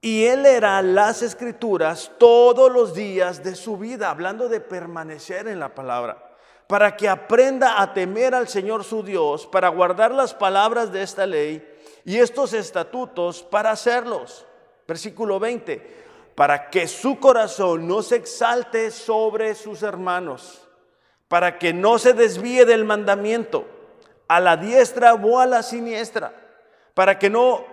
y 0.01 0.25
él 0.25 0.43
leerá 0.43 0.81
las 0.81 1.21
escrituras 1.21 2.11
todos 2.17 2.71
los 2.71 2.93
días 2.93 3.43
de 3.43 3.55
su 3.55 3.77
vida, 3.77 4.09
hablando 4.09 4.49
de 4.49 4.61
permanecer 4.61 5.47
en 5.47 5.59
la 5.59 5.75
palabra, 5.75 6.35
para 6.67 6.95
que 6.95 7.09
aprenda 7.09 7.81
a 7.81 7.93
temer 7.93 8.35
al 8.35 8.47
Señor 8.47 8.83
su 8.83 9.03
Dios, 9.03 9.47
para 9.47 9.69
guardar 9.69 10.11
las 10.11 10.33
palabras 10.33 10.91
de 10.91 11.03
esta 11.03 11.25
ley 11.25 11.67
y 12.05 12.17
estos 12.17 12.53
estatutos 12.53 13.43
para 13.43 13.71
hacerlos. 13.71 14.45
Versículo 14.87 15.39
20 15.39 15.99
para 16.39 16.69
que 16.69 16.87
su 16.87 17.19
corazón 17.19 17.85
no 17.85 18.01
se 18.01 18.15
exalte 18.15 18.91
sobre 18.91 19.55
sus 19.55 19.83
hermanos, 19.83 20.65
para 21.27 21.59
que 21.59 21.73
no 21.73 21.99
se 21.99 22.13
desvíe 22.13 22.63
del 22.63 22.85
mandamiento, 22.85 23.67
a 24.29 24.39
la 24.39 24.55
diestra 24.55 25.15
o 25.15 25.39
a 25.39 25.45
la 25.45 25.61
siniestra, 25.61 26.31
para 26.93 27.19
que 27.19 27.29
no 27.29 27.65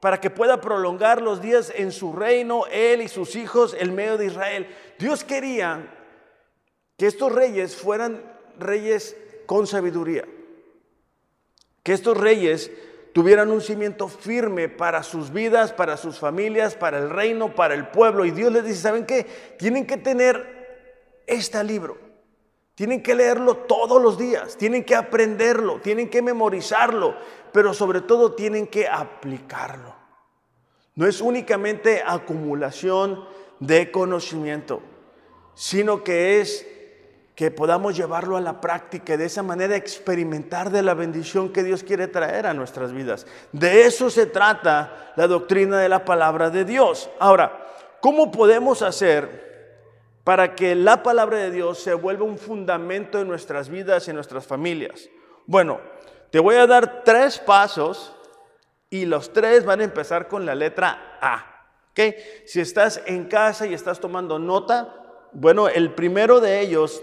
para 0.00 0.18
que 0.18 0.30
pueda 0.30 0.62
prolongar 0.62 1.20
los 1.20 1.42
días 1.42 1.70
en 1.76 1.92
su 1.92 2.14
reino, 2.14 2.64
él 2.72 3.02
y 3.02 3.08
sus 3.08 3.36
hijos, 3.36 3.76
el 3.78 3.92
medio 3.92 4.16
de 4.16 4.26
Israel. 4.26 4.66
Dios 4.98 5.24
quería 5.24 5.94
que 6.96 7.06
estos 7.06 7.30
reyes 7.30 7.76
fueran 7.76 8.22
reyes 8.58 9.14
con 9.44 9.66
sabiduría, 9.66 10.24
que 11.82 11.92
estos 11.92 12.16
reyes 12.16 12.70
tuvieran 13.12 13.50
un 13.50 13.60
cimiento 13.60 14.08
firme 14.08 14.70
para 14.70 15.02
sus 15.02 15.30
vidas, 15.30 15.70
para 15.70 15.98
sus 15.98 16.18
familias, 16.18 16.74
para 16.76 16.96
el 16.96 17.10
reino, 17.10 17.54
para 17.54 17.74
el 17.74 17.88
pueblo. 17.88 18.24
Y 18.24 18.30
Dios 18.30 18.50
les 18.52 18.64
dice, 18.64 18.80
¿saben 18.80 19.04
qué? 19.04 19.26
Tienen 19.58 19.86
que 19.86 19.98
tener 19.98 21.22
este 21.26 21.62
libro. 21.62 22.09
Tienen 22.80 23.02
que 23.02 23.14
leerlo 23.14 23.56
todos 23.56 24.00
los 24.00 24.16
días, 24.16 24.56
tienen 24.56 24.84
que 24.84 24.94
aprenderlo, 24.94 25.80
tienen 25.82 26.08
que 26.08 26.22
memorizarlo, 26.22 27.14
pero 27.52 27.74
sobre 27.74 28.00
todo 28.00 28.32
tienen 28.32 28.66
que 28.66 28.88
aplicarlo. 28.88 29.94
No 30.94 31.06
es 31.06 31.20
únicamente 31.20 32.02
acumulación 32.02 33.22
de 33.58 33.90
conocimiento, 33.90 34.80
sino 35.52 36.02
que 36.02 36.40
es 36.40 36.66
que 37.34 37.50
podamos 37.50 37.98
llevarlo 37.98 38.38
a 38.38 38.40
la 38.40 38.62
práctica 38.62 39.12
y 39.12 39.18
de 39.18 39.26
esa 39.26 39.42
manera 39.42 39.76
experimentar 39.76 40.70
de 40.70 40.80
la 40.80 40.94
bendición 40.94 41.52
que 41.52 41.62
Dios 41.62 41.82
quiere 41.82 42.08
traer 42.08 42.46
a 42.46 42.54
nuestras 42.54 42.94
vidas. 42.94 43.26
De 43.52 43.84
eso 43.84 44.08
se 44.08 44.24
trata 44.24 45.12
la 45.16 45.26
doctrina 45.26 45.78
de 45.78 45.90
la 45.90 46.06
palabra 46.06 46.48
de 46.48 46.64
Dios. 46.64 47.10
Ahora, 47.18 47.62
¿cómo 48.00 48.30
podemos 48.30 48.80
hacer 48.80 49.49
para 50.24 50.54
que 50.54 50.74
la 50.74 51.02
palabra 51.02 51.38
de 51.38 51.50
Dios 51.50 51.78
se 51.78 51.94
vuelva 51.94 52.24
un 52.24 52.38
fundamento 52.38 53.20
en 53.20 53.28
nuestras 53.28 53.68
vidas 53.68 54.06
y 54.06 54.10
en 54.10 54.16
nuestras 54.16 54.46
familias? 54.46 55.08
Bueno, 55.46 55.80
te 56.30 56.38
voy 56.38 56.56
a 56.56 56.66
dar 56.66 57.02
tres 57.04 57.38
pasos 57.38 58.14
y 58.90 59.06
los 59.06 59.32
tres 59.32 59.64
van 59.64 59.80
a 59.80 59.84
empezar 59.84 60.28
con 60.28 60.44
la 60.46 60.54
letra 60.54 61.18
A. 61.20 61.66
¿okay? 61.90 62.14
Si 62.46 62.60
estás 62.60 63.02
en 63.06 63.26
casa 63.26 63.66
y 63.66 63.74
estás 63.74 64.00
tomando 64.00 64.38
nota, 64.38 64.94
bueno, 65.32 65.68
el 65.68 65.94
primero 65.94 66.40
de 66.40 66.60
ellos 66.60 67.02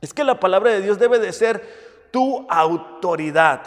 es 0.00 0.14
que 0.14 0.24
la 0.24 0.40
palabra 0.40 0.70
de 0.70 0.80
Dios 0.80 0.98
debe 0.98 1.18
de 1.18 1.32
ser 1.32 1.62
tu 2.10 2.46
autoridad. 2.48 3.62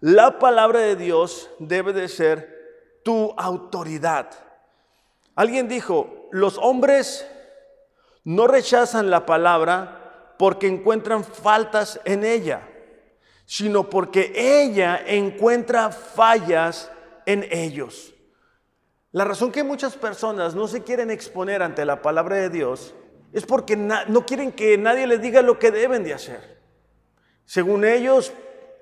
La 0.00 0.38
palabra 0.38 0.80
de 0.80 0.96
Dios 0.96 1.50
debe 1.58 1.92
de 1.92 2.08
ser 2.08 3.00
tu 3.04 3.34
autoridad. 3.36 4.30
Alguien 5.34 5.68
dijo, 5.68 6.28
los 6.30 6.58
hombres 6.58 7.26
no 8.24 8.46
rechazan 8.46 9.10
la 9.10 9.26
palabra 9.26 10.34
porque 10.38 10.66
encuentran 10.66 11.24
faltas 11.24 12.00
en 12.04 12.24
ella, 12.24 12.68
sino 13.44 13.88
porque 13.90 14.32
ella 14.34 15.02
encuentra 15.06 15.90
fallas 15.90 16.90
en 17.26 17.46
ellos. 17.50 18.14
La 19.12 19.24
razón 19.24 19.52
que 19.52 19.62
muchas 19.62 19.94
personas 19.94 20.54
no 20.54 20.66
se 20.66 20.82
quieren 20.82 21.10
exponer 21.10 21.62
ante 21.62 21.84
la 21.84 22.00
palabra 22.00 22.36
de 22.36 22.48
Dios 22.48 22.94
es 23.32 23.44
porque 23.44 23.76
no 23.76 24.26
quieren 24.26 24.52
que 24.52 24.78
nadie 24.78 25.06
les 25.06 25.20
diga 25.20 25.42
lo 25.42 25.58
que 25.58 25.70
deben 25.70 26.04
de 26.04 26.14
hacer. 26.14 26.60
Según 27.44 27.84
ellos, 27.84 28.32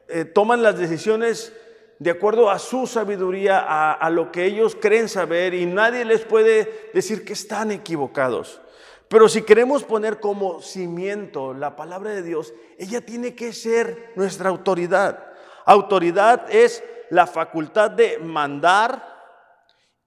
eh, 0.09 0.25
toman 0.25 0.63
las 0.63 0.79
decisiones 0.79 1.53
de 1.99 2.11
acuerdo 2.11 2.51
a 2.51 2.59
su 2.59 2.87
sabiduría, 2.87 3.59
a, 3.59 3.93
a 3.93 4.11
lo 4.11 4.33
que 4.33 4.45
ellos 4.45 4.77
creen 4.81 5.09
saber 5.09 5.55
y 5.55 5.67
nadie 5.67 6.05
les 6.05 6.23
puede 6.23 6.91
decir 6.95 7.25
que 7.25 7.33
están 7.33 7.71
equivocados. 7.71 8.61
Pero 9.11 9.29
si 9.29 9.43
queremos 9.43 9.83
poner 9.83 10.21
como 10.21 10.63
cimiento 10.63 11.53
la 11.53 11.75
palabra 11.75 12.13
de 12.13 12.23
Dios, 12.23 12.55
ella 12.79 13.01
tiene 13.01 13.35
que 13.35 13.53
ser 13.53 14.13
nuestra 14.15 14.51
autoridad. 14.51 15.27
Autoridad 15.65 16.47
es 16.49 16.85
la 17.11 17.27
facultad 17.27 17.91
de 17.91 18.21
mandar, 18.21 19.03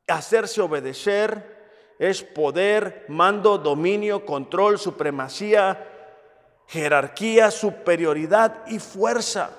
hacerse 0.07 0.61
obedecer, 0.61 1.95
es 1.99 2.23
poder, 2.23 3.03
mando, 3.09 3.57
dominio, 3.57 4.25
control, 4.25 4.79
supremacía, 4.79 5.85
jerarquía, 6.67 7.51
superioridad 7.51 8.65
y 8.67 8.79
fuerza. 8.79 9.49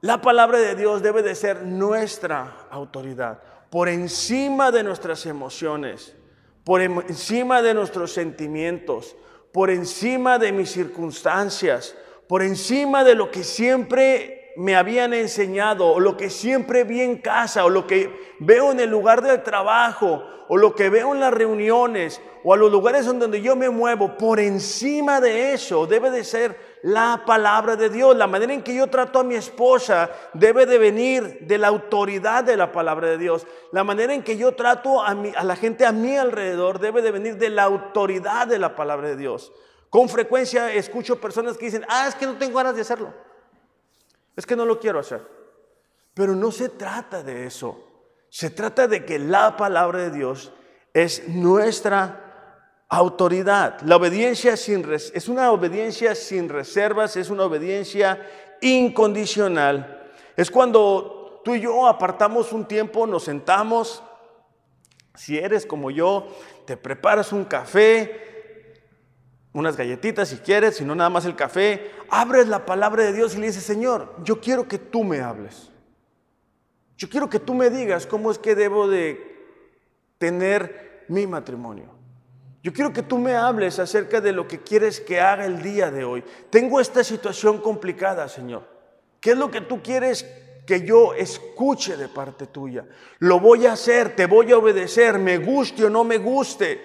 La 0.00 0.22
palabra 0.22 0.60
de 0.60 0.74
Dios 0.74 1.02
debe 1.02 1.22
de 1.22 1.34
ser 1.34 1.60
nuestra 1.60 2.68
autoridad, 2.70 3.42
por 3.68 3.90
encima 3.90 4.70
de 4.70 4.82
nuestras 4.82 5.26
emociones, 5.26 6.16
por 6.64 6.80
encima 6.80 7.62
de 7.62 7.74
nuestros 7.74 8.12
sentimientos, 8.12 9.16
por 9.52 9.70
encima 9.70 10.38
de 10.38 10.52
mis 10.52 10.70
circunstancias, 10.70 11.96
por 12.26 12.42
encima 12.42 13.04
de 13.04 13.14
lo 13.14 13.30
que 13.30 13.44
siempre 13.44 14.52
me 14.56 14.74
habían 14.76 15.12
enseñado, 15.14 15.86
o 15.86 16.00
lo 16.00 16.16
que 16.16 16.30
siempre 16.30 16.84
vi 16.84 17.00
en 17.02 17.18
casa, 17.18 17.64
o 17.64 17.70
lo 17.70 17.86
que 17.86 18.34
veo 18.40 18.72
en 18.72 18.80
el 18.80 18.90
lugar 18.90 19.22
del 19.22 19.42
trabajo, 19.42 20.24
o 20.48 20.56
lo 20.56 20.74
que 20.74 20.90
veo 20.90 21.12
en 21.14 21.20
las 21.20 21.32
reuniones 21.32 22.20
o 22.44 22.52
a 22.52 22.56
los 22.56 22.70
lugares 22.70 23.06
donde 23.06 23.40
yo 23.40 23.56
me 23.56 23.70
muevo, 23.70 24.18
por 24.18 24.38
encima 24.38 25.20
de 25.20 25.54
eso 25.54 25.86
debe 25.86 26.10
de 26.10 26.24
ser 26.24 26.73
la 26.84 27.22
palabra 27.24 27.76
de 27.76 27.88
Dios. 27.88 28.14
La 28.14 28.26
manera 28.26 28.52
en 28.52 28.62
que 28.62 28.74
yo 28.74 28.88
trato 28.88 29.18
a 29.18 29.24
mi 29.24 29.34
esposa 29.34 30.10
debe 30.34 30.66
de 30.66 30.76
venir 30.76 31.38
de 31.40 31.56
la 31.56 31.68
autoridad 31.68 32.44
de 32.44 32.58
la 32.58 32.72
palabra 32.72 33.08
de 33.08 33.16
Dios. 33.16 33.46
La 33.72 33.84
manera 33.84 34.12
en 34.12 34.22
que 34.22 34.36
yo 34.36 34.54
trato 34.54 35.02
a, 35.02 35.14
la 35.14 35.56
gente 35.56 35.86
a 35.86 35.92
mi 35.92 36.14
alrededor 36.14 36.78
debe 36.78 37.00
de 37.00 37.10
venir 37.10 37.38
de 37.38 37.48
la 37.48 37.62
autoridad 37.62 38.46
de 38.46 38.58
la 38.58 38.76
palabra 38.76 39.08
de 39.08 39.16
Dios. 39.16 39.50
Con 39.88 40.10
frecuencia 40.10 40.74
escucho 40.74 41.18
personas 41.18 41.56
que 41.56 41.64
dicen, 41.64 41.86
ah, 41.88 42.06
es 42.06 42.14
que 42.14 42.26
no 42.26 42.36
tengo 42.36 42.58
ganas 42.58 42.74
de 42.74 42.82
hacerlo. 42.82 43.14
Es 44.36 44.44
que 44.44 44.54
no 44.54 44.66
lo 44.66 44.78
quiero 44.78 44.98
hacer. 44.98 45.26
Pero 46.12 46.36
no 46.36 46.52
se 46.52 46.68
trata 46.68 47.22
de 47.22 47.46
eso. 47.46 47.82
Se 48.28 48.50
trata 48.50 48.88
de 48.88 49.06
que 49.06 49.18
la 49.18 49.56
palabra 49.56 50.00
de 50.00 50.10
Dios 50.10 50.52
es 50.92 51.28
nuestra 51.28 52.23
autoridad. 52.88 53.80
La 53.82 53.96
obediencia 53.96 54.56
sin, 54.56 54.84
es 54.92 55.28
una 55.28 55.50
obediencia 55.52 56.14
sin 56.14 56.48
reservas, 56.48 57.16
es 57.16 57.30
una 57.30 57.44
obediencia 57.44 58.26
incondicional. 58.60 60.12
Es 60.36 60.50
cuando 60.50 61.40
tú 61.44 61.54
y 61.54 61.60
yo 61.60 61.86
apartamos 61.86 62.52
un 62.52 62.66
tiempo, 62.66 63.06
nos 63.06 63.24
sentamos, 63.24 64.02
si 65.14 65.38
eres 65.38 65.66
como 65.66 65.90
yo, 65.90 66.26
te 66.66 66.76
preparas 66.76 67.32
un 67.32 67.44
café, 67.44 68.24
unas 69.52 69.76
galletitas 69.76 70.28
si 70.28 70.36
quieres, 70.38 70.76
si 70.76 70.84
no 70.84 70.94
nada 70.94 71.10
más 71.10 71.24
el 71.24 71.36
café, 71.36 71.92
abres 72.10 72.48
la 72.48 72.66
palabra 72.66 73.04
de 73.04 73.12
Dios 73.12 73.34
y 73.34 73.38
le 73.38 73.46
dices, 73.46 73.62
Señor, 73.62 74.14
yo 74.24 74.40
quiero 74.40 74.66
que 74.66 74.78
tú 74.78 75.04
me 75.04 75.20
hables. 75.20 75.70
Yo 76.96 77.08
quiero 77.08 77.28
que 77.28 77.38
tú 77.38 77.54
me 77.54 77.70
digas 77.70 78.06
cómo 78.06 78.30
es 78.30 78.38
que 78.38 78.54
debo 78.54 78.88
de 78.88 79.34
tener 80.18 81.04
mi 81.08 81.26
matrimonio. 81.26 81.93
Yo 82.64 82.72
quiero 82.72 82.94
que 82.94 83.02
tú 83.02 83.18
me 83.18 83.36
hables 83.36 83.78
acerca 83.78 84.22
de 84.22 84.32
lo 84.32 84.48
que 84.48 84.60
quieres 84.60 84.98
que 84.98 85.20
haga 85.20 85.44
el 85.44 85.60
día 85.62 85.90
de 85.90 86.02
hoy. 86.02 86.24
Tengo 86.48 86.80
esta 86.80 87.04
situación 87.04 87.58
complicada, 87.58 88.26
Señor. 88.26 88.66
¿Qué 89.20 89.32
es 89.32 89.36
lo 89.36 89.50
que 89.50 89.60
tú 89.60 89.82
quieres 89.82 90.26
que 90.66 90.80
yo 90.80 91.12
escuche 91.12 91.98
de 91.98 92.08
parte 92.08 92.46
tuya? 92.46 92.86
Lo 93.18 93.38
voy 93.38 93.66
a 93.66 93.74
hacer, 93.74 94.16
te 94.16 94.24
voy 94.24 94.50
a 94.50 94.56
obedecer, 94.56 95.18
me 95.18 95.36
guste 95.36 95.84
o 95.84 95.90
no 95.90 96.04
me 96.04 96.16
guste, 96.16 96.80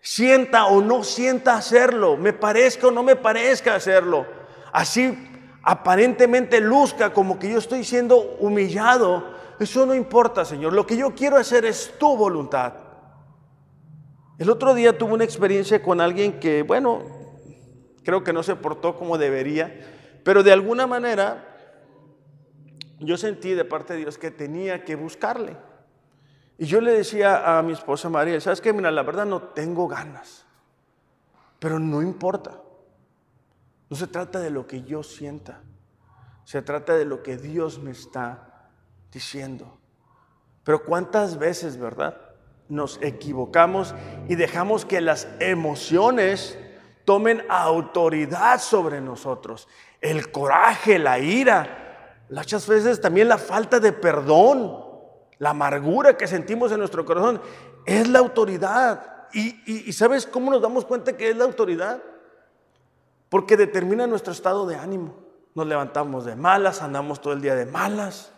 sienta 0.00 0.66
o 0.66 0.80
no 0.80 1.02
sienta 1.02 1.56
hacerlo, 1.56 2.16
me 2.16 2.32
parezca 2.32 2.86
o 2.86 2.92
no 2.92 3.02
me 3.02 3.16
parezca 3.16 3.74
hacerlo. 3.74 4.24
Así 4.72 5.18
aparentemente 5.64 6.60
luzca 6.60 7.12
como 7.12 7.40
que 7.40 7.50
yo 7.50 7.58
estoy 7.58 7.82
siendo 7.82 8.18
humillado 8.38 9.34
eso 9.58 9.86
no 9.86 9.94
importa, 9.94 10.44
Señor. 10.44 10.72
Lo 10.72 10.86
que 10.86 10.96
yo 10.96 11.14
quiero 11.14 11.36
hacer 11.36 11.64
es 11.64 11.94
tu 11.98 12.16
voluntad. 12.16 12.72
El 14.38 14.50
otro 14.50 14.74
día 14.74 14.98
tuve 14.98 15.14
una 15.14 15.24
experiencia 15.24 15.82
con 15.82 16.00
alguien 16.00 16.40
que, 16.40 16.62
bueno, 16.62 17.02
creo 18.02 18.24
que 18.24 18.32
no 18.32 18.42
se 18.42 18.56
portó 18.56 18.96
como 18.96 19.18
debería, 19.18 19.90
Pero 20.24 20.42
de 20.42 20.52
alguna 20.52 20.86
manera 20.86 21.50
yo 22.98 23.16
sentí 23.16 23.52
de 23.52 23.64
parte 23.64 23.92
de 23.92 24.00
Dios 24.00 24.18
que 24.18 24.30
tenía 24.30 24.84
que 24.84 24.94
buscarle. 24.96 25.56
Y 26.56 26.66
yo 26.66 26.80
le 26.80 26.92
decía 26.92 27.58
a 27.58 27.62
mi 27.62 27.72
esposa 27.72 28.08
María, 28.08 28.40
¿sabes 28.40 28.60
qué? 28.60 28.72
Mira, 28.72 28.90
la 28.90 29.02
verdad 29.02 29.26
no 29.26 29.42
tengo 29.42 29.86
ganas, 29.86 30.46
pero 31.58 31.78
no 31.78 32.00
importa. 32.00 32.60
No 33.90 33.96
se 33.96 34.06
trata 34.06 34.40
de 34.40 34.50
lo 34.50 34.66
que 34.66 34.82
yo 34.82 35.02
sienta, 35.02 35.60
se 36.44 36.62
trata 36.62 36.96
de 36.96 37.04
lo 37.04 37.22
que 37.22 37.36
Dios 37.36 37.78
me 37.78 37.90
está 37.90 38.70
diciendo. 39.12 39.78
Pero 40.62 40.84
cuántas 40.84 41.38
veces, 41.38 41.76
¿verdad? 41.76 42.33
Nos 42.68 42.98
equivocamos 43.02 43.94
y 44.28 44.36
dejamos 44.36 44.84
que 44.84 45.00
las 45.00 45.28
emociones 45.40 46.58
tomen 47.04 47.44
autoridad 47.48 48.60
sobre 48.60 49.00
nosotros. 49.00 49.68
El 50.00 50.30
coraje, 50.30 50.98
la 50.98 51.18
ira, 51.18 52.24
muchas 52.30 52.66
veces 52.66 53.00
también 53.00 53.28
la 53.28 53.38
falta 53.38 53.80
de 53.80 53.92
perdón, 53.92 54.82
la 55.38 55.50
amargura 55.50 56.16
que 56.16 56.26
sentimos 56.26 56.72
en 56.72 56.78
nuestro 56.78 57.04
corazón, 57.04 57.40
es 57.84 58.08
la 58.08 58.18
autoridad. 58.18 59.28
Y, 59.32 59.92
¿sabes 59.92 60.26
cómo 60.26 60.50
nos 60.50 60.62
damos 60.62 60.84
cuenta 60.84 61.16
que 61.16 61.30
es 61.30 61.36
la 61.36 61.44
autoridad? 61.44 62.02
Porque 63.28 63.56
determina 63.56 64.06
nuestro 64.06 64.32
estado 64.32 64.66
de 64.66 64.76
ánimo. 64.76 65.16
Nos 65.54 65.66
levantamos 65.66 66.24
de 66.24 66.36
malas, 66.36 66.82
andamos 66.82 67.20
todo 67.20 67.32
el 67.32 67.40
día 67.40 67.54
de 67.54 67.66
malas. 67.66 68.32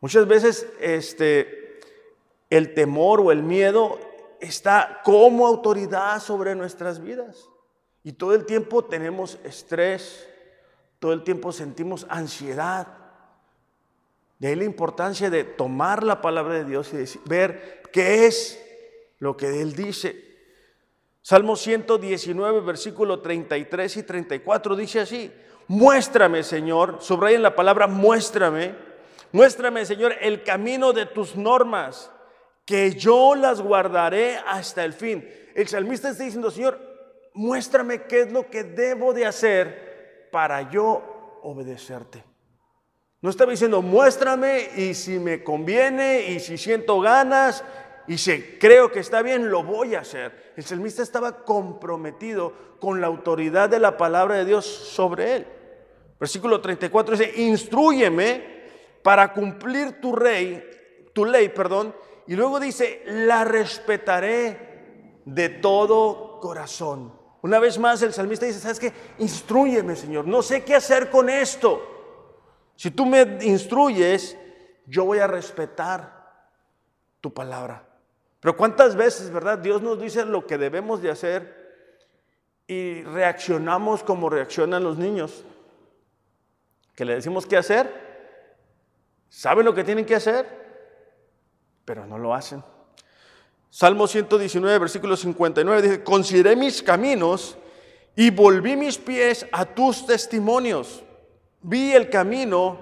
Muchas 0.00 0.26
veces 0.28 0.68
este, 0.80 1.65
el 2.50 2.74
temor 2.74 3.20
o 3.20 3.32
el 3.32 3.42
miedo 3.42 3.98
está 4.40 5.00
como 5.04 5.46
autoridad 5.46 6.20
sobre 6.20 6.54
nuestras 6.54 7.02
vidas. 7.02 7.48
Y 8.02 8.12
todo 8.12 8.34
el 8.34 8.46
tiempo 8.46 8.84
tenemos 8.84 9.38
estrés, 9.44 10.28
todo 10.98 11.12
el 11.12 11.24
tiempo 11.24 11.52
sentimos 11.52 12.06
ansiedad. 12.08 12.86
De 14.38 14.48
ahí 14.48 14.54
la 14.54 14.64
importancia 14.64 15.30
de 15.30 15.44
tomar 15.44 16.02
la 16.02 16.20
palabra 16.20 16.54
de 16.54 16.64
Dios 16.64 16.92
y 16.92 17.18
ver 17.28 17.82
qué 17.92 18.26
es 18.26 18.62
lo 19.18 19.36
que 19.36 19.60
Él 19.60 19.74
dice. 19.74 20.24
Salmo 21.22 21.56
119, 21.56 22.60
versículo 22.60 23.20
33 23.20 23.96
y 23.96 24.02
34 24.04 24.76
dice 24.76 25.00
así, 25.00 25.32
muéstrame 25.66 26.44
Señor, 26.44 26.98
subrayen 27.00 27.42
la 27.42 27.56
palabra 27.56 27.88
muéstrame, 27.88 28.76
muéstrame 29.32 29.84
Señor 29.84 30.14
el 30.20 30.44
camino 30.44 30.92
de 30.92 31.06
tus 31.06 31.34
normas 31.34 32.12
que 32.66 32.90
yo 32.90 33.34
las 33.36 33.62
guardaré 33.62 34.36
hasta 34.44 34.84
el 34.84 34.92
fin. 34.92 35.26
El 35.54 35.68
salmista 35.68 36.10
está 36.10 36.24
diciendo, 36.24 36.50
Señor, 36.50 36.78
muéstrame 37.32 38.02
qué 38.02 38.22
es 38.22 38.32
lo 38.32 38.50
que 38.50 38.64
debo 38.64 39.14
de 39.14 39.24
hacer 39.24 40.28
para 40.32 40.68
yo 40.68 41.38
obedecerte. 41.42 42.24
No 43.22 43.30
estaba 43.30 43.52
diciendo, 43.52 43.80
muéstrame 43.80 44.68
y 44.76 44.94
si 44.94 45.18
me 45.18 45.42
conviene 45.42 46.28
y 46.28 46.40
si 46.40 46.58
siento 46.58 47.00
ganas 47.00 47.64
y 48.08 48.18
si 48.18 48.42
creo 48.58 48.90
que 48.90 49.00
está 49.00 49.22
bien, 49.22 49.50
lo 49.50 49.62
voy 49.62 49.94
a 49.94 50.00
hacer. 50.00 50.52
El 50.56 50.64
salmista 50.64 51.02
estaba 51.02 51.44
comprometido 51.44 52.52
con 52.80 53.00
la 53.00 53.06
autoridad 53.06 53.68
de 53.68 53.80
la 53.80 53.96
palabra 53.96 54.36
de 54.36 54.44
Dios 54.44 54.66
sobre 54.66 55.36
él. 55.36 55.46
Versículo 56.18 56.60
34 56.60 57.16
dice, 57.16 57.42
instruyeme 57.42 58.56
para 59.02 59.32
cumplir 59.32 60.00
tu 60.00 60.14
rey, 60.14 60.62
tu 61.12 61.24
ley, 61.24 61.48
perdón, 61.48 61.94
y 62.26 62.34
luego 62.34 62.58
dice, 62.58 63.02
la 63.06 63.44
respetaré 63.44 65.20
de 65.24 65.48
todo 65.48 66.40
corazón. 66.40 67.12
Una 67.42 67.58
vez 67.58 67.78
más 67.78 68.02
el 68.02 68.12
salmista 68.12 68.46
dice, 68.46 68.58
¿sabes 68.58 68.80
qué? 68.80 68.92
Instruyeme, 69.18 69.94
Señor. 69.94 70.26
No 70.26 70.42
sé 70.42 70.64
qué 70.64 70.74
hacer 70.74 71.10
con 71.10 71.28
esto. 71.30 71.80
Si 72.74 72.90
tú 72.90 73.06
me 73.06 73.38
instruyes, 73.42 74.36
yo 74.86 75.04
voy 75.04 75.18
a 75.18 75.26
respetar 75.26 76.50
tu 77.20 77.32
palabra. 77.32 77.86
Pero 78.40 78.56
cuántas 78.56 78.96
veces, 78.96 79.30
¿verdad? 79.30 79.58
Dios 79.58 79.82
nos 79.82 80.00
dice 80.00 80.24
lo 80.24 80.46
que 80.46 80.58
debemos 80.58 81.02
de 81.02 81.10
hacer 81.10 81.66
y 82.66 83.02
reaccionamos 83.02 84.02
como 84.02 84.28
reaccionan 84.28 84.82
los 84.82 84.98
niños. 84.98 85.44
Que 86.94 87.04
le 87.04 87.14
decimos 87.14 87.46
qué 87.46 87.56
hacer. 87.56 88.06
¿Saben 89.28 89.64
lo 89.64 89.74
que 89.74 89.84
tienen 89.84 90.04
que 90.04 90.16
hacer? 90.16 90.65
Pero 91.86 92.04
no 92.04 92.18
lo 92.18 92.34
hacen. 92.34 92.62
Salmo 93.70 94.06
119, 94.06 94.78
versículo 94.78 95.16
59 95.16 95.82
dice, 95.82 96.04
consideré 96.04 96.56
mis 96.56 96.82
caminos 96.82 97.56
y 98.14 98.30
volví 98.30 98.76
mis 98.76 98.98
pies 98.98 99.46
a 99.52 99.64
tus 99.64 100.04
testimonios. 100.04 101.02
Vi 101.62 101.92
el 101.92 102.10
camino 102.10 102.78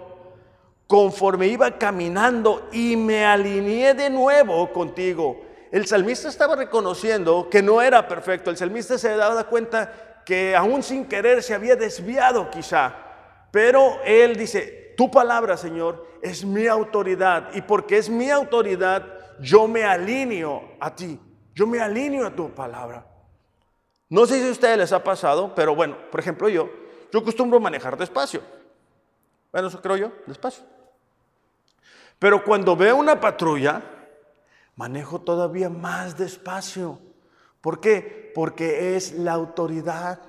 conforme 0.86 1.46
iba 1.46 1.78
caminando 1.78 2.68
y 2.72 2.96
me 2.96 3.24
alineé 3.24 3.94
de 3.94 4.10
nuevo 4.10 4.72
contigo. 4.72 5.42
El 5.70 5.86
salmista 5.86 6.28
estaba 6.28 6.56
reconociendo 6.56 7.48
que 7.50 7.62
no 7.62 7.82
era 7.82 8.06
perfecto. 8.06 8.50
El 8.50 8.56
salmista 8.56 8.96
se 8.96 9.16
daba 9.16 9.44
cuenta 9.44 10.22
que 10.24 10.54
aún 10.54 10.82
sin 10.82 11.06
querer 11.06 11.42
se 11.42 11.54
había 11.54 11.76
desviado 11.76 12.50
quizá. 12.50 12.94
Pero 13.50 13.98
él 14.04 14.36
dice, 14.36 14.83
tu 14.96 15.11
palabra, 15.11 15.57
Señor, 15.57 16.07
es 16.22 16.44
mi 16.44 16.66
autoridad 16.66 17.54
y 17.54 17.62
porque 17.62 17.98
es 17.98 18.09
mi 18.09 18.30
autoridad, 18.30 19.07
yo 19.40 19.66
me 19.68 19.85
alineo 19.85 20.76
a 20.80 20.94
ti, 20.94 21.20
yo 21.54 21.66
me 21.66 21.80
alineo 21.80 22.26
a 22.26 22.35
tu 22.35 22.50
palabra. 22.50 23.07
No 24.09 24.26
sé 24.26 24.40
si 24.40 24.48
a 24.48 24.52
ustedes 24.52 24.78
les 24.78 24.92
ha 24.92 25.02
pasado, 25.02 25.54
pero 25.54 25.74
bueno, 25.74 25.96
por 26.11 26.20
ejemplo 26.20 26.48
yo, 26.48 26.68
yo 27.12 27.20
acostumbro 27.20 27.61
manejar 27.61 27.96
despacio. 27.96 28.42
Bueno, 29.52 29.68
eso 29.68 29.80
creo 29.80 29.96
yo, 29.96 30.12
despacio. 30.26 30.64
Pero 32.18 32.44
cuando 32.44 32.76
veo 32.76 32.96
una 32.96 33.20
patrulla, 33.20 33.83
manejo 34.76 35.20
todavía 35.20 35.68
más 35.68 36.16
despacio. 36.16 36.98
¿Por 37.61 37.80
qué? 37.80 38.33
Porque 38.35 38.96
es 38.96 39.12
la 39.12 39.33
autoridad. 39.33 40.20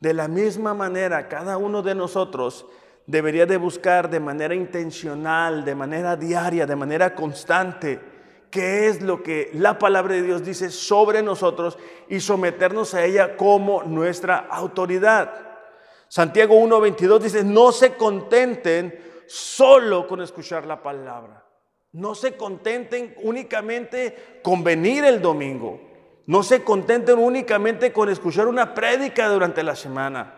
De 0.00 0.12
la 0.12 0.28
misma 0.28 0.74
manera, 0.74 1.28
cada 1.28 1.56
uno 1.56 1.82
de 1.82 1.94
nosotros 1.94 2.66
debería 3.06 3.46
de 3.46 3.56
buscar 3.56 4.10
de 4.10 4.20
manera 4.20 4.54
intencional, 4.54 5.64
de 5.64 5.74
manera 5.74 6.16
diaria, 6.16 6.66
de 6.66 6.76
manera 6.76 7.14
constante, 7.14 8.00
qué 8.50 8.88
es 8.88 9.00
lo 9.00 9.22
que 9.22 9.50
la 9.54 9.78
palabra 9.78 10.14
de 10.14 10.22
Dios 10.22 10.44
dice 10.44 10.70
sobre 10.70 11.22
nosotros 11.22 11.78
y 12.08 12.20
someternos 12.20 12.94
a 12.94 13.04
ella 13.04 13.36
como 13.36 13.82
nuestra 13.84 14.38
autoridad. 14.50 15.32
Santiago 16.08 16.56
1.22 16.60 17.18
dice, 17.20 17.44
no 17.44 17.72
se 17.72 17.94
contenten 17.94 19.24
solo 19.26 20.06
con 20.06 20.20
escuchar 20.20 20.66
la 20.66 20.82
palabra. 20.82 21.44
No 21.92 22.14
se 22.14 22.36
contenten 22.36 23.14
únicamente 23.22 24.40
con 24.42 24.62
venir 24.62 25.04
el 25.04 25.20
domingo. 25.20 25.80
No 26.26 26.42
se 26.42 26.62
contenten 26.62 27.18
únicamente 27.18 27.92
con 27.92 28.08
escuchar 28.08 28.46
una 28.48 28.74
prédica 28.74 29.28
durante 29.28 29.62
la 29.62 29.74
semana 29.74 30.35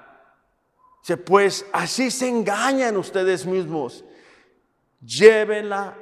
pues 1.17 1.65
así 1.73 2.11
se 2.11 2.29
engañan 2.29 2.97
ustedes 2.97 3.47
mismos. 3.47 4.05
Llévenla 5.01 5.97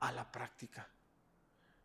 a 0.00 0.12
la 0.12 0.30
práctica. 0.30 0.88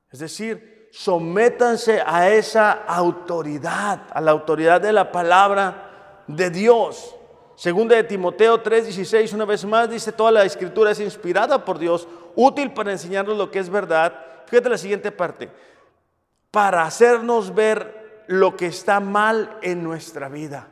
Es 0.10 0.20
decir, 0.20 0.90
sométanse 0.92 2.02
a 2.06 2.30
esa 2.30 2.72
autoridad, 2.72 4.08
a 4.10 4.22
la 4.22 4.32
autoridad 4.32 4.82
de 4.82 4.94
la 4.94 5.12
palabra 5.12 6.24
de 6.28 6.50
Dios. 6.50 7.16
Segunda 7.56 7.96
de 7.96 8.04
Timoteo 8.04 8.64
3:16, 8.64 9.34
una 9.34 9.46
vez 9.46 9.66
más, 9.66 9.90
dice, 9.90 10.12
toda 10.12 10.32
la 10.32 10.44
escritura 10.44 10.92
es 10.92 11.00
inspirada 11.00 11.66
por 11.66 11.78
Dios, 11.78 12.08
útil 12.36 12.72
para 12.72 12.92
enseñarnos 12.92 13.38
lo 13.38 13.52
que 13.52 13.60
es 13.60 13.70
verdad. 13.70 14.14
Fíjate 14.46 14.70
la 14.70 14.78
siguiente 14.78 15.12
parte, 15.12 15.52
para 16.52 16.84
hacernos 16.84 17.54
ver 17.54 18.24
lo 18.28 18.56
que 18.56 18.68
está 18.68 19.00
mal 19.00 19.58
en 19.62 19.84
nuestra 19.84 20.30
vida 20.30 20.70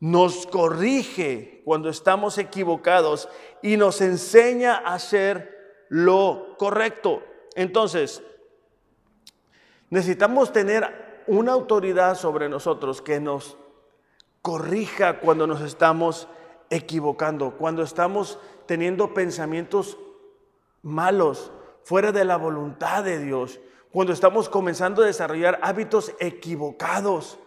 nos 0.00 0.46
corrige 0.46 1.62
cuando 1.64 1.88
estamos 1.88 2.38
equivocados 2.38 3.28
y 3.62 3.76
nos 3.76 4.00
enseña 4.00 4.76
a 4.76 4.94
hacer 4.94 5.86
lo 5.88 6.54
correcto. 6.56 7.22
Entonces, 7.54 8.22
necesitamos 9.90 10.52
tener 10.52 11.24
una 11.26 11.52
autoridad 11.52 12.14
sobre 12.14 12.48
nosotros 12.48 13.02
que 13.02 13.20
nos 13.20 13.56
corrija 14.42 15.20
cuando 15.20 15.46
nos 15.46 15.60
estamos 15.60 16.28
equivocando, 16.70 17.56
cuando 17.56 17.82
estamos 17.82 18.38
teniendo 18.66 19.14
pensamientos 19.14 19.98
malos, 20.82 21.52
fuera 21.84 22.12
de 22.12 22.24
la 22.24 22.36
voluntad 22.36 23.02
de 23.02 23.18
Dios, 23.18 23.60
cuando 23.90 24.12
estamos 24.12 24.48
comenzando 24.48 25.02
a 25.02 25.06
desarrollar 25.06 25.58
hábitos 25.62 26.14
equivocados. 26.20 27.38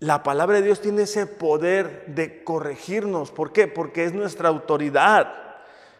La 0.00 0.22
palabra 0.22 0.56
de 0.56 0.62
Dios 0.62 0.80
tiene 0.80 1.02
ese 1.02 1.26
poder 1.26 2.06
de 2.06 2.42
corregirnos. 2.42 3.30
¿Por 3.30 3.52
qué? 3.52 3.68
Porque 3.68 4.04
es 4.04 4.14
nuestra 4.14 4.48
autoridad. 4.48 5.30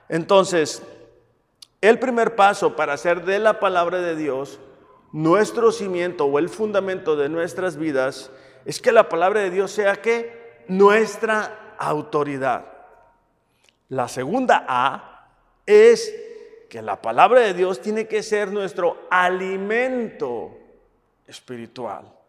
Entonces, 0.09 0.83
el 1.83 1.99
primer 1.99 2.35
paso 2.35 2.77
para 2.77 2.95
hacer 2.95 3.25
de 3.25 3.39
la 3.39 3.61
palabra 3.61 4.01
de 4.01 4.17
Dios 4.17 4.59
nuestro 5.13 5.71
cimiento 5.71 6.25
o 6.25 6.39
el 6.39 6.49
fundamento 6.49 7.15
de 7.15 7.29
nuestras 7.29 7.77
vidas 7.77 8.31
es 8.65 8.81
que 8.81 8.91
la 8.91 9.09
palabra 9.09 9.41
de 9.41 9.51
Dios 9.51 9.71
sea 9.71 9.97
que 9.97 10.65
nuestra 10.69 11.75
autoridad. 11.79 12.65
La 13.89 14.09
segunda 14.09 14.65
A 14.67 15.29
es 15.67 16.15
que 16.71 16.81
la 16.81 17.03
palabra 17.03 17.41
de 17.41 17.53
Dios 17.53 17.83
tiene 17.83 18.07
que 18.07 18.23
ser 18.23 18.51
nuestro 18.51 19.09
alimento 19.11 20.57
espiritual. 21.27 22.20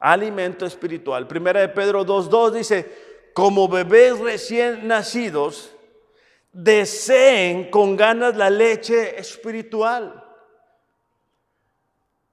Alimento 0.00 0.64
espiritual. 0.64 1.28
Primera 1.28 1.60
de 1.60 1.68
Pedro 1.68 2.04
2.2 2.04 2.50
dice, 2.52 3.30
como 3.34 3.68
bebés 3.68 4.18
recién 4.18 4.88
nacidos, 4.88 5.70
deseen 6.52 7.70
con 7.70 7.96
ganas 7.96 8.36
la 8.36 8.50
leche 8.50 9.20
espiritual. 9.20 10.24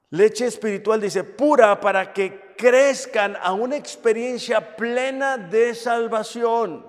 Leche 0.10 0.46
espiritual 0.46 1.02
dice 1.02 1.26
pura 1.26 1.80
para 1.82 2.14
que 2.14 2.56
crezcan 2.58 3.38
a 3.42 3.52
una 3.52 3.76
experiencia 3.76 4.76
plena 4.76 5.38
de 5.38 5.76
salvación. 5.76 6.86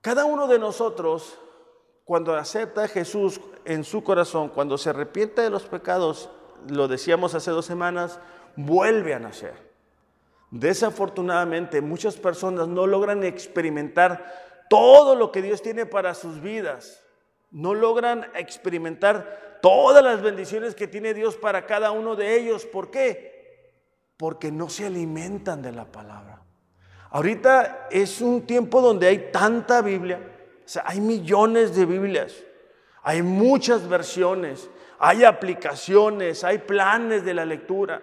Cada 0.00 0.24
uno 0.24 0.46
de 0.46 0.60
nosotros, 0.60 1.36
cuando 2.04 2.34
acepta 2.36 2.84
a 2.84 2.88
Jesús 2.88 3.40
en 3.64 3.82
su 3.82 4.04
corazón, 4.04 4.48
cuando 4.48 4.78
se 4.78 4.90
arrepiente 4.90 5.42
de 5.42 5.50
los 5.50 5.64
pecados, 5.64 6.30
lo 6.68 6.86
decíamos 6.86 7.34
hace 7.34 7.50
dos 7.50 7.66
semanas, 7.66 8.20
vuelve 8.56 9.14
a 9.14 9.18
nacer. 9.18 9.54
Desafortunadamente, 10.50 11.80
muchas 11.80 12.16
personas 12.16 12.68
no 12.68 12.86
logran 12.86 13.24
experimentar 13.24 14.66
todo 14.68 15.14
lo 15.14 15.30
que 15.32 15.42
Dios 15.42 15.62
tiene 15.62 15.86
para 15.86 16.14
sus 16.14 16.40
vidas. 16.40 17.04
No 17.50 17.74
logran 17.74 18.26
experimentar 18.34 19.58
todas 19.62 20.02
las 20.02 20.22
bendiciones 20.22 20.74
que 20.74 20.88
tiene 20.88 21.14
Dios 21.14 21.36
para 21.36 21.66
cada 21.66 21.90
uno 21.90 22.16
de 22.16 22.36
ellos. 22.36 22.64
¿Por 22.66 22.90
qué? 22.90 23.72
Porque 24.16 24.50
no 24.50 24.68
se 24.68 24.86
alimentan 24.86 25.62
de 25.62 25.72
la 25.72 25.84
palabra. 25.84 26.42
Ahorita 27.10 27.88
es 27.90 28.20
un 28.20 28.46
tiempo 28.46 28.80
donde 28.80 29.06
hay 29.06 29.30
tanta 29.32 29.80
Biblia, 29.80 30.20
hay 30.84 31.00
millones 31.00 31.74
de 31.74 31.86
Biblias, 31.86 32.34
hay 33.02 33.22
muchas 33.22 33.88
versiones, 33.88 34.68
hay 34.98 35.24
aplicaciones, 35.24 36.44
hay 36.44 36.58
planes 36.58 37.24
de 37.24 37.34
la 37.34 37.44
lectura. 37.44 38.02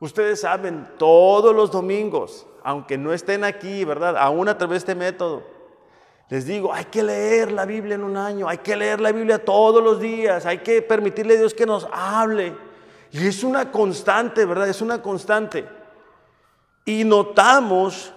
Ustedes 0.00 0.40
saben, 0.42 0.88
todos 0.96 1.54
los 1.54 1.70
domingos, 1.70 2.46
aunque 2.62 2.96
no 2.96 3.12
estén 3.12 3.42
aquí, 3.42 3.84
¿verdad? 3.84 4.16
Aún 4.16 4.48
a 4.48 4.56
través 4.56 4.84
de 4.84 4.92
este 4.92 4.94
método, 4.94 5.42
les 6.28 6.44
digo, 6.44 6.72
hay 6.72 6.84
que 6.84 7.02
leer 7.02 7.50
la 7.52 7.64
Biblia 7.64 7.94
en 7.94 8.04
un 8.04 8.16
año, 8.16 8.48
hay 8.48 8.58
que 8.58 8.76
leer 8.76 9.00
la 9.00 9.12
Biblia 9.12 9.44
todos 9.44 9.82
los 9.82 9.98
días, 9.98 10.44
hay 10.44 10.58
que 10.58 10.82
permitirle 10.82 11.34
a 11.34 11.38
Dios 11.38 11.54
que 11.54 11.66
nos 11.66 11.88
hable. 11.90 12.54
Y 13.10 13.26
es 13.26 13.42
una 13.42 13.72
constante, 13.72 14.44
¿verdad? 14.44 14.68
Es 14.68 14.82
una 14.82 15.00
constante. 15.00 15.66
Y 16.84 17.04
notamos 17.04 18.12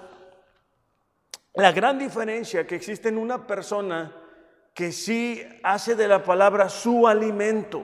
la 1.54 1.72
gran 1.72 1.98
diferencia 1.98 2.67
que 2.67 2.76
existe 2.76 3.10
en 3.10 3.17
una 3.17 3.48
persona 3.48 4.13
que 4.74 4.91
sí 4.91 5.41
hace 5.63 5.96
de 5.96 6.08
la 6.08 6.24
palabra 6.24 6.70
su 6.70 7.08
alimento, 7.08 7.84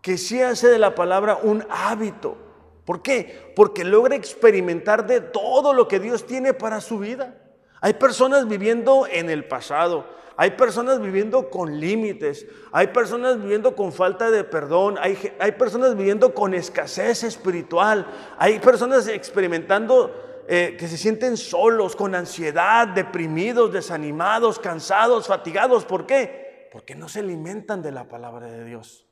que 0.00 0.18
sí 0.18 0.40
hace 0.40 0.68
de 0.68 0.78
la 0.78 0.94
palabra 0.94 1.38
un 1.42 1.64
hábito. 1.68 2.45
¿Por 2.86 3.02
qué? 3.02 3.52
Porque 3.54 3.84
logra 3.84 4.14
experimentar 4.14 5.06
de 5.06 5.20
todo 5.20 5.74
lo 5.74 5.88
que 5.88 6.00
Dios 6.00 6.24
tiene 6.24 6.54
para 6.54 6.80
su 6.80 7.00
vida. 7.00 7.34
Hay 7.80 7.94
personas 7.94 8.48
viviendo 8.48 9.06
en 9.10 9.28
el 9.28 9.44
pasado, 9.44 10.06
hay 10.36 10.52
personas 10.52 11.00
viviendo 11.00 11.50
con 11.50 11.80
límites, 11.80 12.46
hay 12.72 12.86
personas 12.88 13.40
viviendo 13.42 13.74
con 13.74 13.92
falta 13.92 14.30
de 14.30 14.44
perdón, 14.44 14.96
hay, 15.00 15.18
hay 15.40 15.52
personas 15.52 15.96
viviendo 15.96 16.32
con 16.32 16.54
escasez 16.54 17.24
espiritual, 17.24 18.06
hay 18.38 18.60
personas 18.60 19.08
experimentando 19.08 20.44
eh, 20.48 20.76
que 20.78 20.86
se 20.86 20.96
sienten 20.96 21.36
solos, 21.36 21.96
con 21.96 22.14
ansiedad, 22.14 22.86
deprimidos, 22.86 23.72
desanimados, 23.72 24.60
cansados, 24.60 25.26
fatigados. 25.26 25.84
¿Por 25.84 26.06
qué? 26.06 26.68
Porque 26.72 26.94
no 26.94 27.08
se 27.08 27.18
alimentan 27.18 27.82
de 27.82 27.90
la 27.90 28.08
palabra 28.08 28.46
de 28.46 28.64
Dios, 28.64 29.05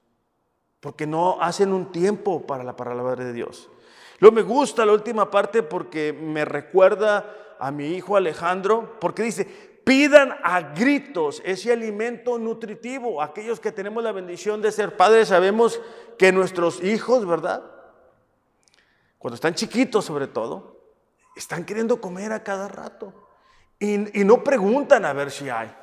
porque 0.85 1.07
no 1.07 1.38
hacen 1.40 1.73
un 1.73 1.90
tiempo 1.92 2.47
para 2.47 2.62
la 2.62 2.77
palabra 2.77 3.14
de 3.14 3.33
Dios. 3.33 3.70
Luego 4.18 4.37
me 4.37 4.42
gusta 4.42 4.85
la 4.85 4.92
última 4.92 5.31
parte 5.31 5.62
porque 5.62 6.12
me 6.12 6.44
recuerda 6.44 7.57
a 7.59 7.70
mi 7.70 7.94
hijo 7.94 8.18
Alejandro, 8.18 8.99
porque 9.01 9.23
dice, 9.23 9.47
pidan 9.83 10.37
a 10.42 10.61
gritos 10.75 11.40
ese 11.47 11.73
alimento 11.73 12.38
nutritivo. 12.38 13.23
Aquellos 13.23 13.61
que 13.61 13.73
tenemos 13.73 14.05
la 14.05 14.12
bendición 14.12 14.61
de 14.61 14.70
ser 14.70 14.94
padres 14.94 15.29
sabemos 15.29 15.81
que 16.18 16.33
nuestros 16.33 16.85
hijos, 16.85 17.27
¿verdad? 17.27 17.64
Cuando 19.16 19.37
están 19.37 19.55
chiquitos 19.55 20.05
sobre 20.05 20.27
todo, 20.27 20.83
están 21.35 21.64
queriendo 21.64 21.99
comer 21.99 22.31
a 22.33 22.44
cada 22.44 22.68
rato. 22.68 23.14
Y, 23.79 24.20
y, 24.20 24.25
no 24.25 24.44
preguntan 24.44 25.07
a 25.07 25.14
ver 25.14 25.31
si 25.31 25.49
hay. 25.49 25.75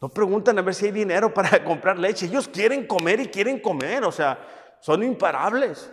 No 0.00 0.08
preguntan 0.08 0.58
a 0.58 0.62
ver 0.62 0.74
si 0.74 0.86
hay 0.86 0.92
dinero 0.92 1.32
para 1.32 1.64
comprar 1.64 1.98
leche. 1.98 2.26
Ellos 2.26 2.48
quieren 2.48 2.86
comer 2.86 3.20
y 3.20 3.26
quieren 3.28 3.60
comer. 3.60 4.04
O 4.04 4.12
sea, 4.12 4.38
son 4.80 5.02
imparables. 5.02 5.90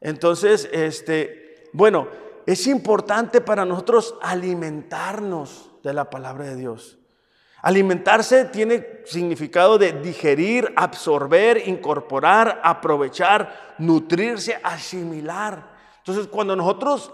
Entonces, 0.00 0.68
este, 0.72 1.68
bueno, 1.72 2.08
es 2.46 2.66
importante 2.66 3.40
para 3.40 3.64
nosotros 3.64 4.14
alimentarnos 4.22 5.70
de 5.82 5.94
la 5.94 6.10
palabra 6.10 6.44
de 6.44 6.56
Dios. 6.56 6.98
Alimentarse 7.62 8.44
tiene 8.44 9.00
significado 9.06 9.78
de 9.78 9.92
digerir, 9.92 10.72
absorber, 10.76 11.66
incorporar, 11.66 12.60
aprovechar, 12.62 13.74
nutrirse, 13.78 14.60
asimilar. 14.62 15.74
Entonces, 15.98 16.28
cuando 16.28 16.54
nosotros 16.54 17.12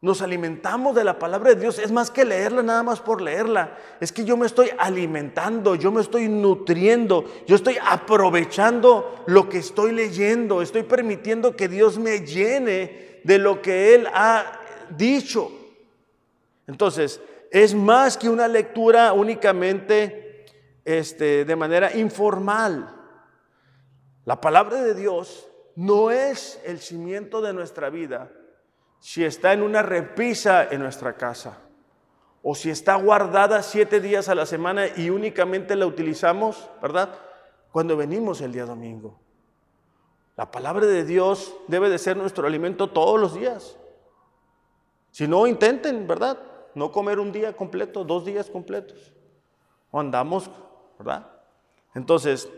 nos 0.00 0.22
alimentamos 0.22 0.94
de 0.94 1.02
la 1.02 1.18
palabra 1.18 1.50
de 1.50 1.60
Dios, 1.60 1.80
es 1.80 1.90
más 1.90 2.10
que 2.12 2.24
leerla 2.24 2.62
nada 2.62 2.84
más 2.84 3.00
por 3.00 3.20
leerla. 3.20 3.76
Es 4.00 4.12
que 4.12 4.24
yo 4.24 4.36
me 4.36 4.46
estoy 4.46 4.70
alimentando, 4.78 5.74
yo 5.74 5.90
me 5.90 6.00
estoy 6.00 6.28
nutriendo, 6.28 7.24
yo 7.46 7.56
estoy 7.56 7.78
aprovechando 7.84 9.24
lo 9.26 9.48
que 9.48 9.58
estoy 9.58 9.90
leyendo, 9.90 10.62
estoy 10.62 10.84
permitiendo 10.84 11.56
que 11.56 11.68
Dios 11.68 11.98
me 11.98 12.20
llene 12.20 13.20
de 13.24 13.38
lo 13.38 13.60
que 13.60 13.96
Él 13.96 14.06
ha 14.14 14.60
dicho. 14.96 15.50
Entonces, 16.68 17.20
es 17.50 17.74
más 17.74 18.16
que 18.16 18.28
una 18.28 18.46
lectura 18.46 19.12
únicamente 19.12 20.46
este, 20.84 21.44
de 21.44 21.56
manera 21.56 21.96
informal. 21.96 22.94
La 24.24 24.40
palabra 24.40 24.80
de 24.80 24.94
Dios 24.94 25.48
no 25.74 26.12
es 26.12 26.60
el 26.64 26.78
cimiento 26.78 27.40
de 27.40 27.52
nuestra 27.52 27.90
vida 27.90 28.30
si 29.00 29.24
está 29.24 29.52
en 29.52 29.62
una 29.62 29.82
repisa 29.82 30.68
en 30.70 30.80
nuestra 30.80 31.16
casa 31.16 31.58
o 32.42 32.54
si 32.54 32.70
está 32.70 32.94
guardada 32.96 33.62
siete 33.62 34.00
días 34.00 34.28
a 34.28 34.34
la 34.34 34.46
semana 34.46 34.86
y 34.96 35.10
únicamente 35.10 35.76
la 35.76 35.86
utilizamos, 35.86 36.68
¿verdad? 36.80 37.10
Cuando 37.72 37.96
venimos 37.96 38.40
el 38.40 38.52
día 38.52 38.64
domingo. 38.64 39.18
La 40.36 40.50
palabra 40.50 40.86
de 40.86 41.04
Dios 41.04 41.54
debe 41.66 41.90
de 41.90 41.98
ser 41.98 42.16
nuestro 42.16 42.46
alimento 42.46 42.90
todos 42.90 43.20
los 43.20 43.34
días. 43.34 43.76
Si 45.10 45.26
no, 45.26 45.46
intenten, 45.46 46.06
¿verdad? 46.06 46.38
no 46.78 46.92
comer 46.92 47.18
un 47.18 47.32
día 47.32 47.54
completo, 47.54 48.04
dos 48.04 48.24
días 48.24 48.48
completos. 48.48 49.12
O 49.90 50.00
andamos, 50.00 50.50
¿verdad? 50.98 51.26
Entonces, 51.94 52.48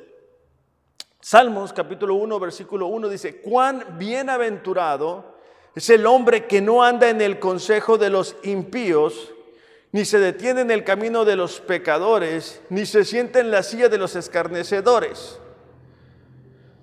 Salmos 1.20 1.72
capítulo 1.72 2.14
1, 2.14 2.40
versículo 2.40 2.86
1 2.86 3.08
dice, 3.08 3.40
cuán 3.40 3.98
bienaventurado 3.98 5.29
es 5.74 5.90
el 5.90 6.06
hombre 6.06 6.46
que 6.46 6.60
no 6.60 6.82
anda 6.82 7.08
en 7.08 7.20
el 7.20 7.38
consejo 7.38 7.98
de 7.98 8.10
los 8.10 8.36
impíos, 8.42 9.32
ni 9.92 10.04
se 10.04 10.18
detiene 10.18 10.60
en 10.62 10.70
el 10.70 10.84
camino 10.84 11.24
de 11.24 11.36
los 11.36 11.60
pecadores, 11.60 12.60
ni 12.70 12.86
se 12.86 13.04
sienta 13.04 13.40
en 13.40 13.50
la 13.50 13.62
silla 13.62 13.88
de 13.88 13.98
los 13.98 14.16
escarnecedores, 14.16 15.40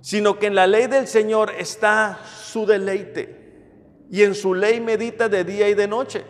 sino 0.02 0.40
que 0.40 0.48
en 0.48 0.56
la 0.56 0.68
ley 0.68 0.88
del 0.88 1.08
Señor 1.08 1.52
está 1.58 2.20
su 2.26 2.66
deleite, 2.66 3.38
y 4.10 4.24
en 4.24 4.36
su 4.36 4.54
ley 4.54 4.80
medita 4.80 5.28
de 5.28 5.44
día 5.44 5.68
y 5.68 5.74
de 5.74 5.88
noche. 5.88 6.26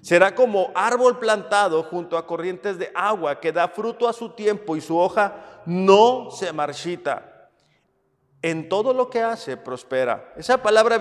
Será 0.00 0.36
como 0.36 0.70
árbol 0.76 1.18
plantado 1.18 1.82
junto 1.82 2.16
a 2.16 2.28
corrientes 2.28 2.78
de 2.78 2.92
agua 2.94 3.40
que 3.40 3.50
da 3.50 3.66
fruto 3.66 4.08
a 4.08 4.12
su 4.12 4.30
tiempo 4.30 4.76
y 4.76 4.80
su 4.80 4.96
hoja 4.96 5.62
no 5.66 6.30
se 6.30 6.52
marchita. 6.52 7.35
En 8.46 8.68
todo 8.68 8.94
lo 8.94 9.10
que 9.10 9.22
hace 9.22 9.56
prospera. 9.56 10.32
Esa 10.36 10.62
palabra 10.62 10.98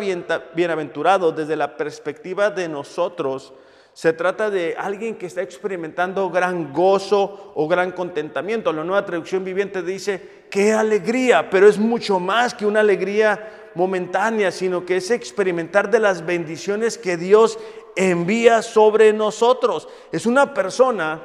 bienaventurado 0.55 1.31
desde 1.31 1.55
la 1.55 1.77
perspectiva 1.77 2.49
de 2.49 2.67
nosotros 2.67 3.53
se 3.93 4.13
trata 4.13 4.49
de 4.49 4.75
alguien 4.75 5.15
que 5.15 5.27
está 5.27 5.43
experimentando 5.43 6.31
gran 6.31 6.73
gozo 6.73 7.51
o 7.53 7.67
gran 7.67 7.91
contentamiento. 7.91 8.73
La 8.73 8.83
nueva 8.83 9.05
traducción 9.05 9.43
viviente 9.43 9.83
dice, 9.83 10.47
qué 10.49 10.73
alegría, 10.73 11.47
pero 11.51 11.67
es 11.67 11.77
mucho 11.77 12.19
más 12.19 12.55
que 12.55 12.65
una 12.65 12.79
alegría 12.79 13.69
momentánea, 13.75 14.51
sino 14.51 14.83
que 14.83 14.97
es 14.97 15.11
experimentar 15.11 15.91
de 15.91 15.99
las 15.99 16.25
bendiciones 16.25 16.97
que 16.97 17.15
Dios 17.15 17.59
envía 17.95 18.63
sobre 18.63 19.13
nosotros. 19.13 19.87
Es 20.11 20.25
una 20.25 20.51
persona 20.51 21.21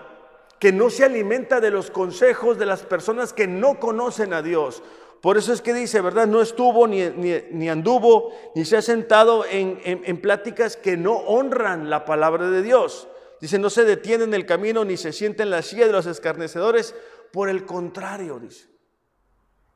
que 0.59 0.71
no 0.71 0.91
se 0.91 1.03
alimenta 1.03 1.61
de 1.61 1.71
los 1.71 1.91
consejos 1.91 2.59
de 2.59 2.67
las 2.67 2.83
personas 2.83 3.33
que 3.33 3.47
no 3.47 3.81
conocen 3.81 4.35
a 4.35 4.43
Dios. 4.43 4.83
Por 5.21 5.37
eso 5.37 5.53
es 5.53 5.61
que 5.61 5.75
dice, 5.75 6.01
¿verdad? 6.01 6.27
No 6.27 6.41
estuvo 6.41 6.87
ni, 6.87 7.03
ni, 7.51 7.69
anduvo, 7.69 8.33
ni 8.55 8.65
se 8.65 8.79
ha 8.79 8.83
sentado 8.83 9.45
en, 9.45 9.79
en, 9.85 10.21
pláticas 10.21 10.77
que 10.77 10.97
no 10.97 11.13
honran 11.13 11.91
la 11.91 12.07
palabra 12.07 12.51
de 12.51 12.63
Dios. 12.63 13.07
Dice, 13.39 13.59
no 13.59 13.69
se 13.69 13.85
detiene 13.85 14.25
en 14.25 14.33
el 14.33 14.47
camino 14.47 14.85
ni 14.85 14.97
se 14.97 15.13
siente 15.13 15.43
en 15.43 15.51
la 15.51 15.61
silla 15.61 15.87
de 15.87 15.93
los 15.93 16.07
escarnecedores. 16.07 16.95
Por 17.33 17.51
el 17.51 17.67
contrario, 17.67 18.39
dice, 18.39 18.69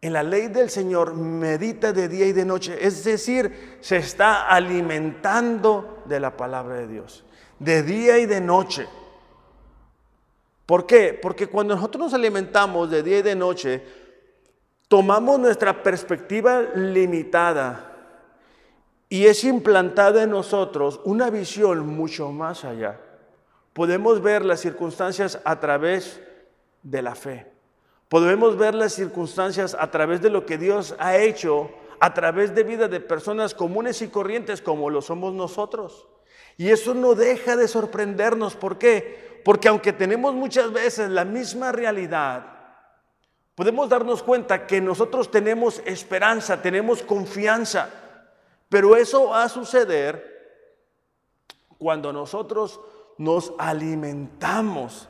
en 0.01 0.15
la 0.15 0.23
ley 0.23 0.49
del 0.49 0.71
Señor 0.71 1.15
medita 1.15 1.93
de 1.93 2.09
día 2.09 2.27
y 2.27 2.33
de 2.33 2.45
noche. 2.47 2.79
Es 2.81 3.05
decir, 3.05 3.79
se 3.81 3.99
está 3.99 4.49
alimentando 4.49 6.03
de 6.07 6.21
la 6.21 6.37
palabra 6.37 6.77
de 6.77 6.89
Dios, 6.89 7.25
de 7.59 7.83
día 7.83 8.19
y 8.19 8.25
de 8.25 8.41
noche. 8.41 8.87
¿Por 10.65 10.87
qué? 10.87 11.19
Porque 11.21 11.47
cuando 11.49 11.75
nosotros 11.75 12.05
nos 12.05 12.15
alimentamos 12.15 12.91
de 12.91 13.03
día 13.03 13.19
y 13.19 13.23
de 13.23 13.35
noche, 13.35 14.04
tomamos 14.95 15.41
nuestra 15.41 15.83
perspectiva 15.83 16.63
limitada 16.77 17.97
y 19.09 19.27
es 19.27 19.43
implantada 19.43 20.23
en 20.23 20.31
nosotros 20.31 21.01
una 21.03 21.31
visión 21.31 21.85
mucho 21.85 22.31
más 22.31 22.65
allá. 22.65 23.01
Podemos 23.73 24.23
ver 24.23 24.45
las 24.45 24.61
circunstancias 24.61 25.41
a 25.45 25.59
través 25.59 26.21
de 26.85 27.03
la 27.03 27.17
fe. 27.17 27.51
Podemos 28.09 28.57
ver 28.57 28.77
las 28.77 28.93
circunstancias 28.93 29.77
a 29.77 29.91
través 29.91 30.23
de 30.23 30.31
lo 30.31 30.47
que 30.47 30.59
Dios 30.59 30.95
ha 31.01 31.17
hecho, 31.17 31.73
a 31.99 32.15
través 32.15 32.55
de 32.55 32.63
vida 32.63 32.87
de 32.87 33.01
personas 33.01 33.53
comunes 33.53 34.01
y 34.01 34.07
corrientes 34.07 34.63
como 34.63 34.91
lo 34.91 35.03
somos 35.03 35.35
nosotros. 35.35 36.07
Y 36.57 36.71
eso 36.71 36.95
no 36.95 37.17
deja 37.17 37.57
de 37.57 37.67
sorprendernos. 37.67 38.55
¿Por 38.55 38.79
qué? 38.79 39.41
Porque 39.45 39.67
aunque 39.67 39.93
tenemos 39.93 40.35
muchas 40.35 40.73
veces 40.73 41.11
la 41.11 41.25
misma 41.25 41.73
realidad, 41.73 42.54
podemos 43.55 43.89
darnos 43.89 44.23
cuenta 44.23 44.67
que 44.67 44.81
nosotros 44.81 45.31
tenemos 45.31 45.81
esperanza, 45.85 46.61
tenemos 46.61 47.03
confianza, 47.03 47.91
pero 48.69 48.97
eso 48.97 49.29
va 49.31 49.45
a 49.45 49.49
suceder 49.49 50.33
cuando 51.79 52.13
nosotros 52.13 52.81
nos 53.19 53.53
alimentamos 53.59 55.09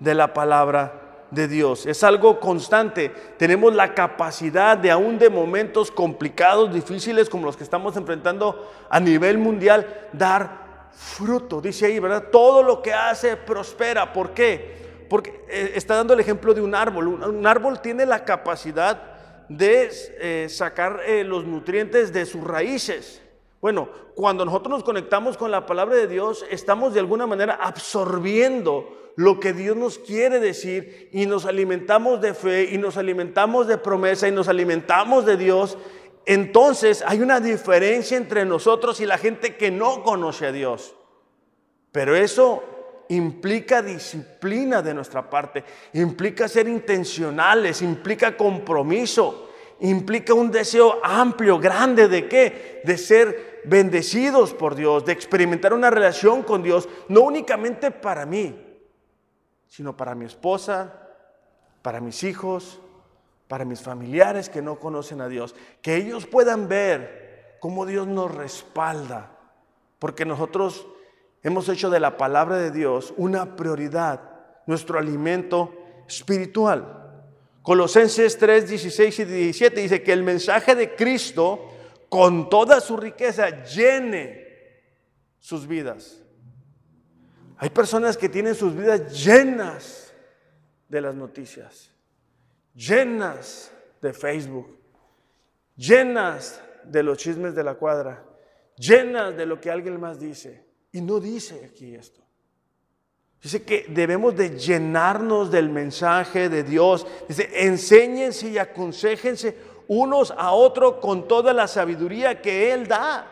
de 0.00 0.14
la 0.14 0.34
palabra 0.34 1.26
de 1.30 1.48
Dios. 1.48 1.86
Es 1.86 2.02
algo 2.04 2.40
constante. 2.40 3.10
Tenemos 3.38 3.74
la 3.74 3.94
capacidad 3.94 4.76
de 4.76 4.90
aún 4.90 5.18
de 5.18 5.30
momentos 5.30 5.90
complicados, 5.90 6.72
difíciles 6.72 7.28
como 7.28 7.46
los 7.46 7.56
que 7.56 7.64
estamos 7.64 7.96
enfrentando 7.96 8.70
a 8.88 9.00
nivel 9.00 9.38
mundial, 9.38 10.08
dar 10.12 10.90
fruto. 10.92 11.60
Dice 11.60 11.86
ahí, 11.86 11.98
¿verdad? 11.98 12.28
Todo 12.30 12.62
lo 12.62 12.82
que 12.82 12.92
hace 12.92 13.36
prospera. 13.36 14.12
¿Por 14.12 14.30
qué? 14.30 14.83
Porque 15.08 15.44
eh, 15.48 15.72
está 15.74 15.96
dando 15.96 16.14
el 16.14 16.20
ejemplo 16.20 16.54
de 16.54 16.60
un 16.60 16.74
árbol. 16.74 17.08
Un, 17.08 17.46
árbol 17.46 17.80
tiene 17.80 18.06
la 18.06 18.24
capacidad 18.24 19.02
de 19.48 19.90
eh, 20.20 20.48
sacar 20.48 21.00
eh, 21.06 21.24
los 21.24 21.44
nutrientes 21.44 22.12
de 22.12 22.26
sus 22.26 22.42
raíces. 22.42 23.22
Bueno, 23.60 23.88
cuando 24.14 24.44
nosotros 24.44 24.70
nos 24.70 24.84
conectamos 24.84 25.36
con 25.36 25.50
la 25.50 25.66
palabra 25.66 25.96
de 25.96 26.06
Dios, 26.06 26.44
estamos 26.50 26.94
de 26.94 27.00
alguna 27.00 27.26
manera 27.26 27.54
absorbiendo 27.54 29.12
lo 29.16 29.40
que 29.40 29.52
Dios 29.52 29.76
nos 29.76 29.98
quiere 29.98 30.40
decir 30.40 31.08
y 31.12 31.26
nos 31.26 31.46
alimentamos 31.46 32.20
de 32.20 32.34
fe 32.34 32.68
y 32.72 32.78
nos 32.78 32.96
alimentamos 32.96 33.66
de 33.66 33.78
promesa 33.78 34.28
y 34.28 34.32
nos 34.32 34.48
alimentamos 34.48 35.24
de 35.24 35.36
Dios. 35.36 35.78
Entonces 36.26 37.02
hay 37.06 37.20
una 37.20 37.40
diferencia 37.40 38.16
entre 38.16 38.44
nosotros 38.44 39.00
y 39.00 39.06
la 39.06 39.18
gente 39.18 39.56
que 39.56 39.70
no 39.70 40.02
conoce 40.02 40.46
a 40.46 40.52
Dios. 40.52 40.94
Pero 41.92 42.16
eso 42.16 42.62
implica 43.08 43.82
disciplina 43.82 44.82
de 44.82 44.94
nuestra 44.94 45.28
parte, 45.28 45.64
implica 45.92 46.48
ser 46.48 46.68
intencionales, 46.68 47.82
implica 47.82 48.36
compromiso, 48.36 49.50
implica 49.80 50.34
un 50.34 50.50
deseo 50.50 51.00
amplio, 51.02 51.58
grande 51.58 52.08
de 52.08 52.28
qué? 52.28 52.82
De 52.84 52.96
ser 52.96 53.62
bendecidos 53.64 54.52
por 54.54 54.74
Dios, 54.74 55.04
de 55.04 55.12
experimentar 55.12 55.72
una 55.72 55.90
relación 55.90 56.42
con 56.42 56.62
Dios, 56.62 56.88
no 57.08 57.22
únicamente 57.22 57.90
para 57.90 58.26
mí, 58.26 58.54
sino 59.66 59.96
para 59.96 60.14
mi 60.14 60.24
esposa, 60.24 61.00
para 61.82 62.00
mis 62.00 62.22
hijos, 62.24 62.80
para 63.48 63.64
mis 63.64 63.80
familiares 63.80 64.48
que 64.48 64.62
no 64.62 64.78
conocen 64.78 65.20
a 65.20 65.28
Dios, 65.28 65.54
que 65.82 65.96
ellos 65.96 66.26
puedan 66.26 66.68
ver 66.68 67.56
cómo 67.60 67.86
Dios 67.86 68.06
nos 68.06 68.34
respalda, 68.34 69.38
porque 69.98 70.24
nosotros 70.24 70.86
hemos 71.44 71.68
hecho 71.68 71.90
de 71.90 72.00
la 72.00 72.16
palabra 72.16 72.56
de 72.56 72.72
Dios 72.72 73.14
una 73.16 73.54
prioridad, 73.54 74.20
nuestro 74.66 74.98
alimento 74.98 75.72
espiritual. 76.08 77.02
Colosenses 77.62 78.36
3, 78.38 78.68
16 78.68 79.18
y 79.20 79.24
17 79.24 79.80
dice 79.80 80.02
que 80.02 80.12
el 80.12 80.22
mensaje 80.22 80.74
de 80.74 80.96
Cristo 80.96 81.70
con 82.08 82.48
toda 82.48 82.80
su 82.80 82.96
riqueza 82.96 83.62
llene 83.64 84.44
sus 85.38 85.66
vidas. 85.66 86.22
Hay 87.58 87.70
personas 87.70 88.16
que 88.16 88.28
tienen 88.28 88.54
sus 88.54 88.74
vidas 88.74 89.24
llenas 89.24 90.14
de 90.88 91.00
las 91.00 91.14
noticias, 91.14 91.90
llenas 92.74 93.70
de 94.00 94.12
Facebook, 94.12 94.78
llenas 95.76 96.60
de 96.84 97.02
los 97.02 97.18
chismes 97.18 97.54
de 97.54 97.64
la 97.64 97.74
cuadra, 97.74 98.24
llenas 98.76 99.36
de 99.36 99.46
lo 99.46 99.60
que 99.60 99.70
alguien 99.70 100.00
más 100.00 100.18
dice. 100.18 100.64
Y 100.94 101.00
no 101.00 101.18
dice 101.18 101.68
aquí 101.72 101.92
esto. 101.92 102.20
Dice 103.42 103.64
que 103.64 103.86
debemos 103.88 104.36
de 104.36 104.56
llenarnos 104.56 105.50
del 105.50 105.68
mensaje 105.68 106.48
de 106.48 106.62
Dios. 106.62 107.04
Dice, 107.26 107.50
enséñense 107.52 108.48
y 108.48 108.58
aconsejense 108.58 109.58
unos 109.88 110.30
a 110.30 110.52
otros 110.52 110.94
con 111.00 111.26
toda 111.26 111.52
la 111.52 111.66
sabiduría 111.66 112.40
que 112.40 112.72
Él 112.72 112.86
da. 112.86 113.26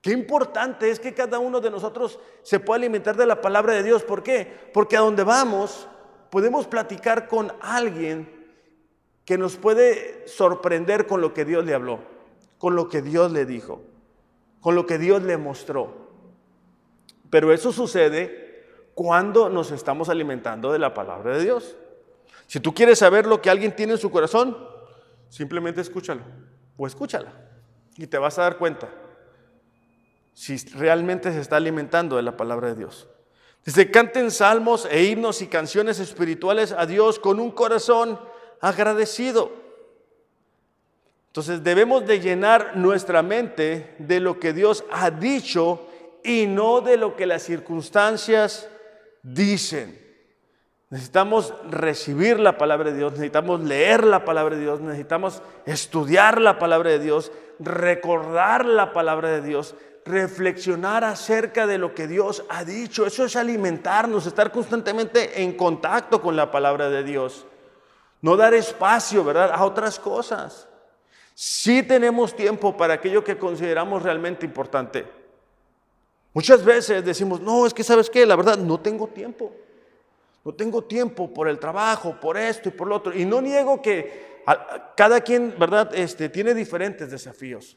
Qué 0.00 0.12
importante 0.12 0.90
es 0.90 1.00
que 1.00 1.12
cada 1.12 1.40
uno 1.40 1.60
de 1.60 1.72
nosotros 1.72 2.20
se 2.44 2.60
pueda 2.60 2.76
alimentar 2.76 3.16
de 3.16 3.26
la 3.26 3.40
palabra 3.40 3.72
de 3.72 3.82
Dios. 3.82 4.04
¿Por 4.04 4.22
qué? 4.22 4.70
Porque 4.72 4.96
a 4.96 5.00
donde 5.00 5.24
vamos 5.24 5.88
podemos 6.30 6.68
platicar 6.68 7.26
con 7.26 7.52
alguien 7.60 8.30
que 9.24 9.36
nos 9.36 9.56
puede 9.56 10.22
sorprender 10.28 11.08
con 11.08 11.20
lo 11.20 11.34
que 11.34 11.44
Dios 11.44 11.64
le 11.64 11.74
habló, 11.74 11.98
con 12.58 12.76
lo 12.76 12.88
que 12.88 13.02
Dios 13.02 13.32
le 13.32 13.44
dijo, 13.44 13.82
con 14.60 14.76
lo 14.76 14.86
que 14.86 14.98
Dios 14.98 15.24
le 15.24 15.36
mostró. 15.36 16.09
Pero 17.30 17.52
eso 17.52 17.72
sucede 17.72 18.64
cuando 18.94 19.48
nos 19.48 19.70
estamos 19.70 20.08
alimentando 20.08 20.72
de 20.72 20.78
la 20.78 20.92
palabra 20.92 21.36
de 21.36 21.44
Dios. 21.44 21.76
Si 22.46 22.60
tú 22.60 22.74
quieres 22.74 22.98
saber 22.98 23.26
lo 23.26 23.40
que 23.40 23.48
alguien 23.48 23.74
tiene 23.74 23.92
en 23.92 23.98
su 23.98 24.10
corazón, 24.10 24.56
simplemente 25.28 25.80
escúchalo 25.80 26.22
o 26.76 26.86
escúchala 26.86 27.32
y 27.96 28.06
te 28.06 28.18
vas 28.18 28.38
a 28.38 28.42
dar 28.42 28.58
cuenta 28.58 28.88
si 30.34 30.56
realmente 30.74 31.32
se 31.32 31.40
está 31.40 31.56
alimentando 31.56 32.16
de 32.16 32.22
la 32.22 32.36
palabra 32.36 32.68
de 32.68 32.74
Dios. 32.74 33.08
Dice, 33.64 33.90
canten 33.90 34.30
salmos 34.30 34.88
e 34.90 35.04
himnos 35.04 35.42
y 35.42 35.46
canciones 35.46 36.00
espirituales 36.00 36.72
a 36.72 36.86
Dios 36.86 37.18
con 37.18 37.38
un 37.40 37.50
corazón 37.50 38.18
agradecido. 38.60 39.52
Entonces 41.26 41.62
debemos 41.62 42.06
de 42.06 42.20
llenar 42.20 42.76
nuestra 42.76 43.22
mente 43.22 43.94
de 43.98 44.18
lo 44.18 44.40
que 44.40 44.52
Dios 44.52 44.84
ha 44.90 45.10
dicho 45.10 45.86
y 46.24 46.46
no 46.46 46.80
de 46.80 46.96
lo 46.96 47.16
que 47.16 47.26
las 47.26 47.42
circunstancias 47.42 48.68
dicen. 49.22 49.98
Necesitamos 50.90 51.54
recibir 51.70 52.40
la 52.40 52.58
palabra 52.58 52.90
de 52.90 52.96
Dios, 52.96 53.12
necesitamos 53.12 53.60
leer 53.60 54.04
la 54.04 54.24
palabra 54.24 54.56
de 54.56 54.62
Dios, 54.62 54.80
necesitamos 54.80 55.40
estudiar 55.64 56.40
la 56.40 56.58
palabra 56.58 56.90
de 56.90 56.98
Dios, 56.98 57.30
recordar 57.60 58.64
la 58.64 58.92
palabra 58.92 59.30
de 59.30 59.40
Dios, 59.40 59.76
reflexionar 60.04 61.04
acerca 61.04 61.68
de 61.68 61.78
lo 61.78 61.94
que 61.94 62.08
Dios 62.08 62.44
ha 62.48 62.64
dicho. 62.64 63.06
Eso 63.06 63.24
es 63.24 63.36
alimentarnos, 63.36 64.26
estar 64.26 64.50
constantemente 64.50 65.42
en 65.42 65.56
contacto 65.56 66.20
con 66.20 66.34
la 66.34 66.50
palabra 66.50 66.90
de 66.90 67.04
Dios. 67.04 67.46
No 68.20 68.36
dar 68.36 68.52
espacio, 68.54 69.22
¿verdad?, 69.22 69.52
a 69.54 69.64
otras 69.64 70.00
cosas. 70.00 70.68
Sí 71.34 71.84
tenemos 71.84 72.34
tiempo 72.34 72.76
para 72.76 72.94
aquello 72.94 73.22
que 73.22 73.38
consideramos 73.38 74.02
realmente 74.02 74.44
importante. 74.44 75.19
Muchas 76.32 76.64
veces 76.64 77.04
decimos, 77.04 77.40
no, 77.40 77.66
es 77.66 77.74
que 77.74 77.82
sabes 77.82 78.08
qué, 78.08 78.24
la 78.24 78.36
verdad, 78.36 78.56
no 78.56 78.78
tengo 78.78 79.08
tiempo. 79.08 79.52
No 80.44 80.54
tengo 80.54 80.82
tiempo 80.84 81.32
por 81.32 81.48
el 81.48 81.58
trabajo, 81.58 82.18
por 82.20 82.36
esto 82.36 82.68
y 82.68 82.72
por 82.72 82.88
lo 82.88 82.96
otro. 82.96 83.14
Y 83.14 83.24
no 83.24 83.40
niego 83.40 83.82
que 83.82 84.40
cada 84.96 85.20
quien, 85.20 85.54
¿verdad?, 85.58 85.94
este, 85.94 86.28
tiene 86.28 86.54
diferentes 86.54 87.10
desafíos. 87.10 87.76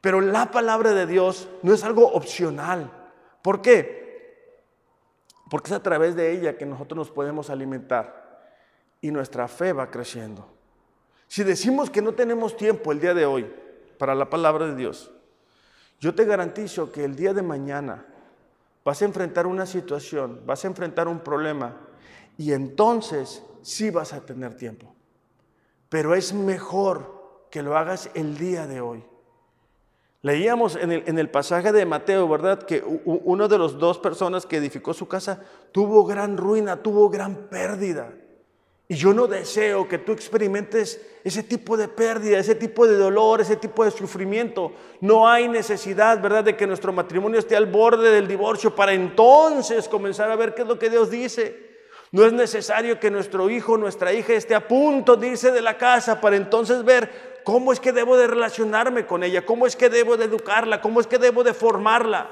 Pero 0.00 0.20
la 0.20 0.50
palabra 0.50 0.92
de 0.92 1.06
Dios 1.06 1.48
no 1.62 1.72
es 1.72 1.82
algo 1.84 2.06
opcional. 2.12 2.90
¿Por 3.42 3.62
qué? 3.62 4.64
Porque 5.48 5.68
es 5.68 5.72
a 5.72 5.82
través 5.82 6.14
de 6.16 6.32
ella 6.32 6.58
que 6.58 6.66
nosotros 6.66 6.96
nos 6.96 7.10
podemos 7.10 7.50
alimentar 7.50 8.26
y 9.00 9.10
nuestra 9.10 9.48
fe 9.48 9.72
va 9.72 9.90
creciendo. 9.90 10.48
Si 11.28 11.44
decimos 11.44 11.90
que 11.90 12.02
no 12.02 12.12
tenemos 12.12 12.56
tiempo 12.56 12.92
el 12.92 13.00
día 13.00 13.14
de 13.14 13.26
hoy 13.26 13.50
para 13.98 14.14
la 14.14 14.28
palabra 14.28 14.66
de 14.66 14.76
Dios, 14.76 15.10
yo 16.00 16.14
te 16.14 16.24
garantizo 16.24 16.92
que 16.92 17.04
el 17.04 17.16
día 17.16 17.32
de 17.32 17.42
mañana 17.42 18.04
vas 18.84 19.02
a 19.02 19.04
enfrentar 19.04 19.46
una 19.46 19.66
situación, 19.66 20.40
vas 20.46 20.64
a 20.64 20.68
enfrentar 20.68 21.08
un 21.08 21.20
problema 21.20 21.76
y 22.38 22.52
entonces 22.52 23.42
sí 23.62 23.90
vas 23.90 24.12
a 24.12 24.24
tener 24.24 24.56
tiempo. 24.56 24.94
pero 25.88 26.14
es 26.14 26.32
mejor 26.32 27.46
que 27.50 27.62
lo 27.62 27.76
hagas 27.76 28.10
el 28.14 28.36
día 28.36 28.66
de 28.66 28.80
hoy. 28.80 29.04
Leíamos 30.22 30.74
en 30.74 31.18
el, 31.18 31.30
pasaje 31.30 31.70
de 31.70 31.86
Mateo, 31.86 32.28
¿verdad? 32.28 32.60
Que 32.64 32.82
uno 33.04 33.46
de 33.46 33.58
los 33.58 33.78
dos 33.78 33.98
personas 33.98 34.44
que 34.44 34.56
edificó 34.56 34.92
su 34.92 35.06
casa 35.06 35.40
tuvo 35.70 36.04
gran 36.04 36.36
ruina, 36.36 36.82
tuvo 36.82 37.08
gran 37.08 37.48
pérdida. 37.48 38.12
Y 38.88 38.94
yo 38.94 39.12
no 39.12 39.26
deseo 39.26 39.88
que 39.88 39.98
tú 39.98 40.12
experimentes 40.12 41.00
ese 41.24 41.42
tipo 41.42 41.76
de 41.76 41.88
pérdida, 41.88 42.38
ese 42.38 42.54
tipo 42.54 42.86
de 42.86 42.96
dolor, 42.96 43.40
ese 43.40 43.56
tipo 43.56 43.84
de 43.84 43.90
sufrimiento. 43.90 44.72
No 45.00 45.28
hay 45.28 45.48
necesidad, 45.48 46.22
¿verdad?, 46.22 46.44
de 46.44 46.56
que 46.56 46.66
nuestro 46.66 46.92
matrimonio 46.92 47.40
esté 47.40 47.56
al 47.56 47.66
borde 47.66 48.10
del 48.10 48.28
divorcio 48.28 48.74
para 48.74 48.92
entonces 48.92 49.88
comenzar 49.88 50.30
a 50.30 50.36
ver 50.36 50.54
qué 50.54 50.62
es 50.62 50.68
lo 50.68 50.78
que 50.78 50.90
Dios 50.90 51.10
dice. 51.10 51.66
No 52.12 52.24
es 52.24 52.32
necesario 52.32 53.00
que 53.00 53.10
nuestro 53.10 53.50
hijo, 53.50 53.76
nuestra 53.76 54.12
hija 54.12 54.34
esté 54.34 54.54
a 54.54 54.68
punto 54.68 55.16
de 55.16 55.28
irse 55.28 55.50
de 55.50 55.62
la 55.62 55.76
casa 55.76 56.20
para 56.20 56.36
entonces 56.36 56.84
ver 56.84 57.36
¿Cómo 57.46 57.72
es 57.72 57.78
que 57.78 57.92
debo 57.92 58.16
de 58.16 58.26
relacionarme 58.26 59.06
con 59.06 59.22
ella? 59.22 59.46
¿Cómo 59.46 59.68
es 59.68 59.76
que 59.76 59.88
debo 59.88 60.16
de 60.16 60.24
educarla? 60.24 60.80
¿Cómo 60.80 61.00
es 61.00 61.06
que 61.06 61.16
debo 61.16 61.44
de 61.44 61.54
formarla? 61.54 62.28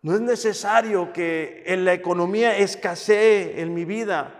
No 0.00 0.14
es 0.14 0.20
necesario 0.20 1.12
que 1.12 1.64
en 1.66 1.84
la 1.84 1.92
economía 1.92 2.56
escasee 2.56 3.60
en 3.60 3.74
mi 3.74 3.84
vida 3.84 4.37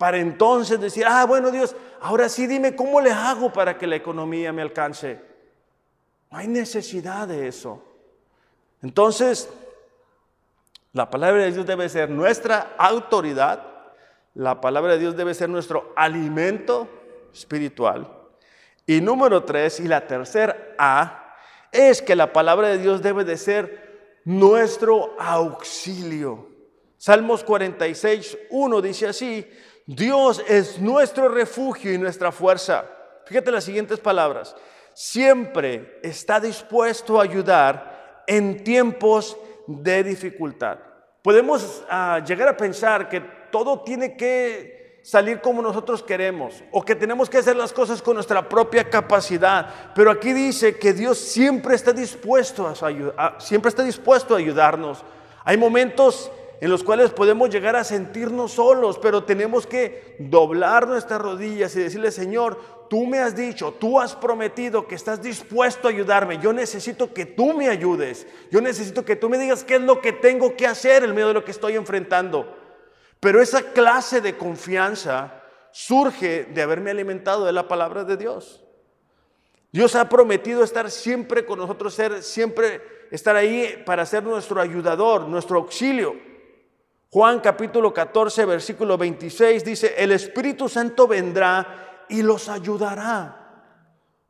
para 0.00 0.16
entonces 0.16 0.80
decir, 0.80 1.04
ah, 1.06 1.26
bueno 1.26 1.50
Dios, 1.50 1.76
ahora 2.00 2.30
sí 2.30 2.46
dime 2.46 2.74
cómo 2.74 3.02
le 3.02 3.10
hago 3.10 3.52
para 3.52 3.76
que 3.76 3.86
la 3.86 3.96
economía 3.96 4.50
me 4.50 4.62
alcance. 4.62 5.20
No 6.30 6.38
hay 6.38 6.48
necesidad 6.48 7.28
de 7.28 7.46
eso. 7.46 7.84
Entonces, 8.80 9.50
la 10.94 11.10
palabra 11.10 11.42
de 11.42 11.52
Dios 11.52 11.66
debe 11.66 11.86
ser 11.90 12.08
nuestra 12.08 12.72
autoridad, 12.78 13.62
la 14.32 14.62
palabra 14.62 14.94
de 14.94 15.00
Dios 15.00 15.18
debe 15.18 15.34
ser 15.34 15.50
nuestro 15.50 15.92
alimento 15.94 16.88
espiritual. 17.34 18.10
Y 18.86 19.02
número 19.02 19.44
tres, 19.44 19.80
y 19.80 19.84
la 19.86 20.06
tercera 20.06 20.56
A, 20.78 21.34
es 21.72 22.00
que 22.00 22.16
la 22.16 22.32
palabra 22.32 22.68
de 22.68 22.78
Dios 22.78 23.02
debe 23.02 23.24
de 23.24 23.36
ser 23.36 24.22
nuestro 24.24 25.14
auxilio. 25.18 26.48
Salmos 26.96 27.44
46, 27.44 28.38
1 28.48 28.80
dice 28.80 29.06
así, 29.08 29.46
Dios 29.96 30.40
es 30.46 30.80
nuestro 30.80 31.28
refugio 31.28 31.92
y 31.92 31.98
nuestra 31.98 32.30
fuerza. 32.30 32.84
Fíjate 33.24 33.50
las 33.50 33.64
siguientes 33.64 33.98
palabras. 33.98 34.54
Siempre 34.94 35.98
está 36.00 36.38
dispuesto 36.38 37.18
a 37.18 37.24
ayudar 37.24 38.22
en 38.28 38.62
tiempos 38.62 39.36
de 39.66 40.04
dificultad. 40.04 40.78
Podemos 41.22 41.82
ah, 41.90 42.22
llegar 42.24 42.46
a 42.46 42.56
pensar 42.56 43.08
que 43.08 43.20
todo 43.50 43.80
tiene 43.80 44.16
que 44.16 45.00
salir 45.02 45.40
como 45.40 45.60
nosotros 45.60 46.04
queremos 46.04 46.62
o 46.70 46.84
que 46.84 46.94
tenemos 46.94 47.28
que 47.28 47.38
hacer 47.38 47.56
las 47.56 47.72
cosas 47.72 48.00
con 48.00 48.14
nuestra 48.14 48.48
propia 48.48 48.88
capacidad. 48.88 49.92
Pero 49.92 50.12
aquí 50.12 50.32
dice 50.32 50.78
que 50.78 50.92
Dios 50.92 51.18
siempre 51.18 51.74
está 51.74 51.92
dispuesto 51.92 52.72
a, 53.16 53.40
siempre 53.40 53.68
está 53.68 53.82
dispuesto 53.82 54.36
a 54.36 54.38
ayudarnos. 54.38 55.02
Hay 55.44 55.56
momentos 55.56 56.30
en 56.60 56.70
los 56.70 56.84
cuales 56.84 57.10
podemos 57.10 57.48
llegar 57.48 57.74
a 57.74 57.84
sentirnos 57.84 58.52
solos, 58.52 58.98
pero 58.98 59.24
tenemos 59.24 59.66
que 59.66 60.16
doblar 60.18 60.86
nuestras 60.86 61.20
rodillas 61.20 61.74
y 61.74 61.80
decirle, 61.80 62.10
Señor, 62.10 62.60
tú 62.90 63.06
me 63.06 63.18
has 63.18 63.34
dicho, 63.34 63.72
tú 63.72 63.98
has 63.98 64.14
prometido 64.14 64.86
que 64.86 64.94
estás 64.94 65.22
dispuesto 65.22 65.88
a 65.88 65.90
ayudarme. 65.90 66.38
Yo 66.38 66.52
necesito 66.52 67.14
que 67.14 67.24
tú 67.24 67.54
me 67.54 67.68
ayudes. 67.68 68.26
Yo 68.50 68.60
necesito 68.60 69.06
que 69.06 69.16
tú 69.16 69.30
me 69.30 69.38
digas 69.38 69.64
qué 69.64 69.76
es 69.76 69.80
lo 69.80 70.02
que 70.02 70.12
tengo 70.12 70.54
que 70.54 70.66
hacer 70.66 71.02
en 71.02 71.14
medio 71.14 71.28
de 71.28 71.34
lo 71.34 71.44
que 71.44 71.52
estoy 71.52 71.76
enfrentando. 71.76 72.56
Pero 73.20 73.40
esa 73.40 73.62
clase 73.72 74.20
de 74.20 74.36
confianza 74.36 75.42
surge 75.72 76.44
de 76.44 76.62
haberme 76.62 76.90
alimentado 76.90 77.46
de 77.46 77.52
la 77.52 77.68
palabra 77.68 78.04
de 78.04 78.18
Dios. 78.18 78.62
Dios 79.72 79.94
ha 79.94 80.08
prometido 80.08 80.62
estar 80.62 80.90
siempre 80.90 81.46
con 81.46 81.58
nosotros, 81.58 81.94
ser 81.94 82.22
siempre 82.22 82.82
estar 83.10 83.36
ahí 83.36 83.82
para 83.86 84.04
ser 84.04 84.24
nuestro 84.24 84.60
ayudador, 84.60 85.28
nuestro 85.28 85.58
auxilio. 85.58 86.29
Juan 87.12 87.40
capítulo 87.40 87.92
14, 87.92 88.44
versículo 88.44 88.96
26 88.96 89.64
dice, 89.64 89.94
el 89.98 90.12
Espíritu 90.12 90.68
Santo 90.68 91.08
vendrá 91.08 92.04
y 92.08 92.22
los 92.22 92.48
ayudará, 92.48 93.64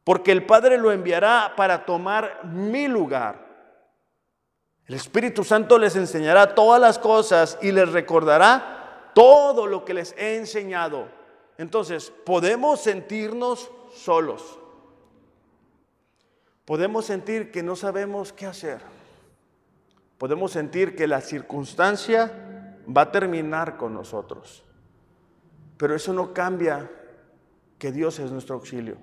porque 0.02 0.32
el 0.32 0.46
Padre 0.46 0.78
lo 0.78 0.90
enviará 0.90 1.52
para 1.56 1.84
tomar 1.84 2.46
mi 2.46 2.88
lugar. 2.88 3.46
El 4.86 4.94
Espíritu 4.94 5.44
Santo 5.44 5.78
les 5.78 5.94
enseñará 5.94 6.54
todas 6.54 6.80
las 6.80 6.98
cosas 6.98 7.58
y 7.60 7.70
les 7.70 7.92
recordará 7.92 9.10
todo 9.14 9.66
lo 9.66 9.84
que 9.84 9.92
les 9.92 10.14
he 10.16 10.38
enseñado. 10.38 11.08
Entonces, 11.58 12.10
podemos 12.24 12.80
sentirnos 12.80 13.70
solos. 13.94 14.58
Podemos 16.64 17.04
sentir 17.04 17.52
que 17.52 17.62
no 17.62 17.76
sabemos 17.76 18.32
qué 18.32 18.46
hacer. 18.46 18.80
Podemos 20.16 20.52
sentir 20.52 20.96
que 20.96 21.06
la 21.06 21.20
circunstancia 21.20 22.49
va 22.96 23.02
a 23.02 23.12
terminar 23.12 23.76
con 23.76 23.94
nosotros. 23.94 24.64
Pero 25.76 25.94
eso 25.94 26.12
no 26.12 26.32
cambia 26.32 26.90
que 27.78 27.92
Dios 27.92 28.18
es 28.18 28.30
nuestro 28.30 28.56
auxilio. 28.56 28.96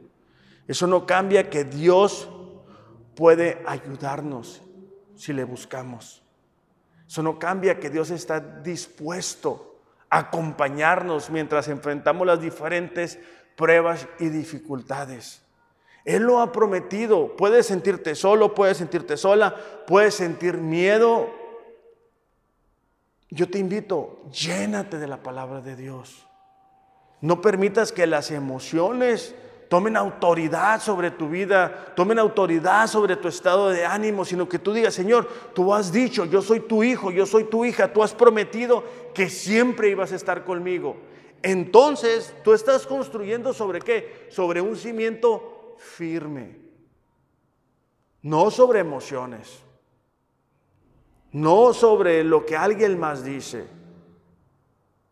Eso 0.68 0.86
no 0.88 1.06
cambia 1.06 1.50
que 1.50 1.64
Dios 1.64 2.30
puede 3.16 3.64
ayudarnos 3.66 4.62
si 5.16 5.34
le 5.34 5.44
buscamos. 5.44 6.24
Eso 7.08 7.24
no 7.24 7.40
cambia 7.40 7.80
que 7.80 7.90
Dios 7.90 8.12
está 8.12 8.40
dispuesto 8.40 9.68
acompañarnos 10.10 11.30
mientras 11.30 11.68
enfrentamos 11.68 12.28
las 12.28 12.40
diferentes 12.40 13.20
pruebas 13.56 14.08
y 14.20 14.30
dificultades. 14.30 15.42
Él 16.06 16.24
lo 16.24 16.40
ha 16.40 16.52
prometido. 16.52 17.36
Puedes 17.36 17.66
sentirte 17.66 18.16
solo, 18.16 18.54
puedes 18.54 18.78
sentirte 18.78 19.18
sola, 19.18 19.56
puedes 19.86 20.14
sentir 20.16 20.58
miedo. 20.58 21.30
Yo 23.30 23.49
te 23.49 23.59
invito, 23.59 24.23
llénate 24.32 24.97
de 24.97 25.07
la 25.07 25.21
palabra 25.21 25.61
de 25.61 25.75
Dios. 25.75 26.28
No 27.19 27.41
permitas 27.41 27.91
que 27.91 28.07
las 28.07 28.32
emociones 28.32 29.36
tomen 29.69 29.97
autoridad 29.97 30.82
sobre 30.82 31.11
tu 31.11 31.30
vida, 31.30 31.93
tomen 31.95 32.19
autoridad 32.19 32.88
sobre 32.88 33.17
tu 33.17 33.28
estado 33.28 33.69
de 33.69 33.86
ánimo, 33.86 34.23
sino 34.23 34.47
que 34.47 34.59
tú 34.59 34.73
digas, 34.73 34.93
Señor, 34.93 35.28
tú 35.53 35.73
has 35.73 35.91
dicho, 35.91 36.25
yo 36.25 36.41
soy 36.41 36.61
tu 36.61 36.84
hijo, 36.84 37.11
yo 37.11 37.25
soy 37.25 37.45
tu 37.45 37.65
hija, 37.65 37.91
tú 37.91 38.01
has 38.01 38.13
prometido 38.13 38.84
que 39.13 39.30
siempre 39.30 39.89
ibas 39.89 40.11
a 40.11 40.15
estar 40.15 40.45
conmigo. 40.45 40.95
Entonces, 41.41 42.34
tú 42.43 42.53
estás 42.53 42.88
construyendo 42.88 43.53
sobre 43.53 43.82
qué? 43.82 44.28
Sobre 44.30 44.61
un 44.61 44.75
cimiento 44.75 45.75
firme, 45.78 46.57
no 48.21 48.49
sobre 48.49 48.80
emociones, 48.80 49.59
no 51.32 51.73
sobre 51.73 52.23
lo 52.23 52.45
que 52.45 52.55
alguien 52.55 52.99
más 52.99 53.23
dice. 53.23 53.67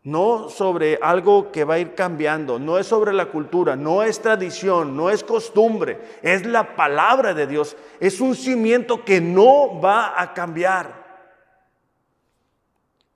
No 0.02 0.48
sobre 0.50 1.00
algo 1.02 1.50
que 1.50 1.64
va 1.64 1.74
a 1.74 1.78
ir 1.80 1.96
cambiando, 1.96 2.60
no 2.60 2.78
es 2.78 2.86
sobre 2.86 3.12
la 3.12 3.26
cultura, 3.26 3.74
no 3.74 4.04
es 4.04 4.22
tradición, 4.22 4.96
no 4.96 5.10
es 5.10 5.24
costumbre, 5.24 5.98
es 6.22 6.46
la 6.46 6.76
palabra 6.76 7.34
de 7.34 7.48
Dios, 7.48 7.76
es 7.98 8.20
un 8.20 8.36
cimiento 8.36 9.04
que 9.04 9.20
no 9.20 9.80
va 9.80 10.20
a 10.20 10.32
cambiar. 10.32 11.04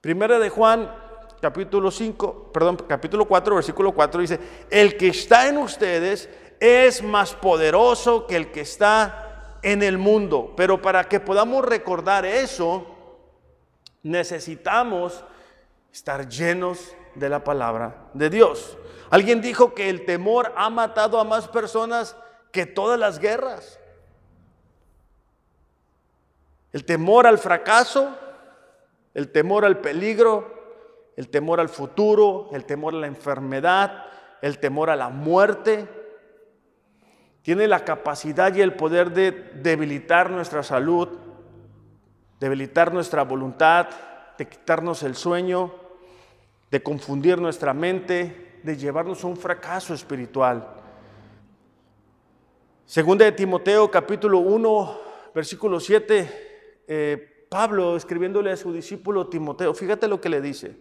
Primera 0.01 0.40
de 0.40 0.48
Juan, 0.48 0.92
capítulo 1.40 1.92
5, 1.92 2.51
perdón, 2.53 2.78
capítulo 2.88 3.24
4, 3.24 3.55
versículo 3.55 3.92
4 3.92 4.20
dice, 4.22 4.40
el 4.68 4.96
que 4.96 5.09
está 5.09 5.46
en 5.46 5.59
ustedes 5.59 6.28
es 6.59 7.03
más 7.05 7.34
poderoso 7.34 8.26
que 8.26 8.34
el 8.34 8.51
que 8.51 8.62
está 8.62 9.30
en 9.63 9.83
el 9.83 9.99
mundo, 9.99 10.53
pero 10.57 10.81
para 10.81 11.05
que 11.05 11.21
podamos 11.21 11.65
recordar 11.65 12.25
eso, 12.25 12.87
necesitamos 14.03 15.25
estar 15.93 16.29
llenos 16.29 16.95
de 17.15 17.29
la 17.29 17.45
palabra 17.45 18.09
de 18.15 18.31
Dios. 18.31 18.79
Alguien 19.11 19.41
dijo 19.41 19.75
que 19.75 19.91
el 19.91 20.05
temor 20.05 20.53
ha 20.57 20.71
matado 20.71 21.19
a 21.19 21.25
más 21.25 21.49
personas 21.49 22.17
que 22.53 22.67
todas 22.67 22.99
las 22.99 23.19
guerras. 23.19 23.79
El 26.73 26.85
temor 26.85 27.27
al 27.27 27.39
fracaso, 27.39 28.17
el 29.15 29.33
temor 29.33 29.65
al 29.65 29.81
peligro, 29.81 30.61
el 31.17 31.29
temor 31.29 31.61
al 31.61 31.69
futuro, 31.69 32.49
el 32.53 32.65
temor 32.65 32.95
a 32.95 32.99
la 32.99 33.07
enfermedad, 33.09 34.05
el 34.41 34.59
temor 34.59 34.89
a 34.91 34.97
la 34.97 35.09
muerte, 35.09 35.89
tiene 37.43 37.66
la 37.66 37.84
capacidad 37.84 38.55
y 38.55 38.61
el 38.61 38.74
poder 38.74 39.12
de 39.12 39.32
debilitar 39.32 40.30
nuestra 40.30 40.62
salud, 40.62 41.09
debilitar 42.38 42.93
nuestra 42.93 43.22
voluntad, 43.22 43.88
de 44.38 44.49
quitarnos 44.49 45.03
el 45.03 45.14
sueño, 45.14 45.74
de 46.70 46.82
confundir 46.82 47.41
nuestra 47.41 47.74
mente, 47.74 48.61
de 48.62 48.76
llevarnos 48.76 49.24
a 49.24 49.26
un 49.26 49.36
fracaso 49.36 49.95
espiritual. 49.95 50.76
Segunda 52.84 53.24
de 53.24 53.32
Timoteo 53.32 53.91
capítulo 53.91 54.38
1, 54.38 55.01
versículo 55.34 55.80
7, 55.80 56.84
eh, 56.86 57.47
Pablo 57.49 57.97
escribiéndole 57.97 58.53
a 58.53 58.57
su 58.57 58.72
discípulo 58.72 59.28
Timoteo, 59.28 59.74
fíjate 59.74 60.09
lo 60.09 60.20
que 60.20 60.28
le 60.28 60.41
dice. 60.41 60.76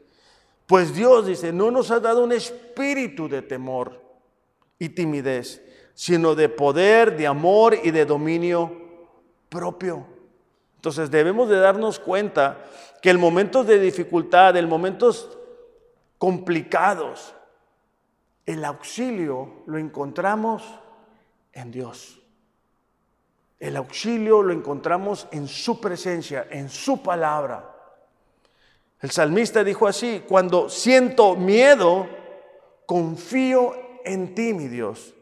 Pues 0.66 0.94
Dios 0.94 1.26
dice, 1.26 1.52
no 1.52 1.72
nos 1.72 1.90
ha 1.90 2.00
dado 2.00 2.24
un 2.24 2.32
espíritu 2.32 3.28
de 3.28 3.42
temor, 3.42 4.10
y 4.80 4.90
timidez, 4.90 5.62
sino 6.00 6.34
de 6.34 6.48
poder, 6.48 7.18
de 7.18 7.28
amor 7.28 7.78
y 7.84 7.92
de 7.92 8.06
dominio 8.06 8.72
propio. 9.50 10.06
Entonces 10.78 11.12
debemos 11.12 11.50
de 11.50 11.60
darnos 11.60 12.00
cuenta 12.00 12.64
que 13.02 13.10
en 13.10 13.20
momentos 13.20 13.68
de 13.68 13.82
dificultad, 13.82 14.56
en 14.56 14.70
momentos 14.70 15.38
complicados, 16.18 17.36
el 18.46 18.64
auxilio 18.64 19.64
lo 19.66 19.78
encontramos 19.78 20.64
en 21.52 21.70
Dios. 21.70 22.22
El 23.60 23.76
auxilio 23.76 24.42
lo 24.42 24.54
encontramos 24.54 25.28
en 25.32 25.50
su 25.50 25.82
presencia, 25.82 26.48
en 26.50 26.70
su 26.70 27.04
palabra. 27.04 27.76
El 29.02 29.12
salmista 29.12 29.66
dijo 29.66 29.86
así, 29.86 30.24
cuando 30.26 30.70
siento 30.70 31.36
miedo, 31.36 32.08
confío 32.86 33.74
en 34.06 34.34
ti, 34.34 34.54
mi 34.54 34.70
Dios, 34.70 35.14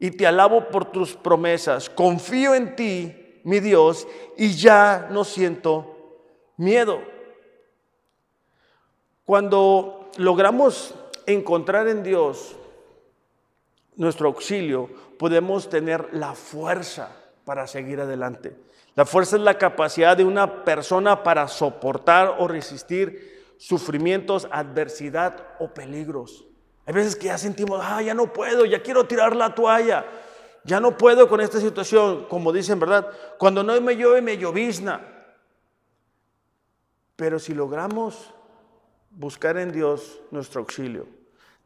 y 0.00 0.10
te 0.10 0.26
alabo 0.26 0.68
por 0.70 0.86
tus 0.86 1.14
promesas. 1.14 1.90
Confío 1.90 2.54
en 2.54 2.74
ti, 2.74 3.40
mi 3.44 3.60
Dios, 3.60 4.08
y 4.36 4.54
ya 4.54 5.08
no 5.10 5.24
siento 5.24 6.24
miedo. 6.56 7.00
Cuando 9.26 10.10
logramos 10.16 10.94
encontrar 11.26 11.86
en 11.86 12.02
Dios 12.02 12.56
nuestro 13.94 14.28
auxilio, 14.28 14.88
podemos 15.18 15.68
tener 15.68 16.08
la 16.12 16.34
fuerza 16.34 17.14
para 17.44 17.66
seguir 17.66 18.00
adelante. 18.00 18.56
La 18.96 19.04
fuerza 19.04 19.36
es 19.36 19.42
la 19.42 19.58
capacidad 19.58 20.16
de 20.16 20.24
una 20.24 20.64
persona 20.64 21.22
para 21.22 21.46
soportar 21.46 22.36
o 22.38 22.48
resistir 22.48 23.54
sufrimientos, 23.58 24.48
adversidad 24.50 25.46
o 25.58 25.68
peligros. 25.68 26.49
Hay 26.86 26.94
veces 26.94 27.16
que 27.16 27.26
ya 27.26 27.38
sentimos, 27.38 27.80
ah, 27.82 28.02
ya 28.02 28.14
no 28.14 28.32
puedo, 28.32 28.64
ya 28.64 28.82
quiero 28.82 29.06
tirar 29.06 29.36
la 29.36 29.54
toalla, 29.54 30.04
ya 30.64 30.80
no 30.80 30.96
puedo 30.96 31.28
con 31.28 31.40
esta 31.40 31.60
situación, 31.60 32.26
como 32.28 32.52
dicen, 32.52 32.80
¿verdad? 32.80 33.08
Cuando 33.38 33.62
no 33.62 33.80
me 33.80 33.96
llueve, 33.96 34.20
me 34.20 34.36
llovizna. 34.36 35.00
Pero 37.16 37.38
si 37.38 37.54
logramos 37.54 38.32
buscar 39.10 39.58
en 39.58 39.72
Dios 39.72 40.20
nuestro 40.30 40.60
auxilio, 40.60 41.06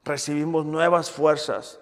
recibimos 0.04 0.66
nuevas 0.66 1.10
fuerzas, 1.10 1.80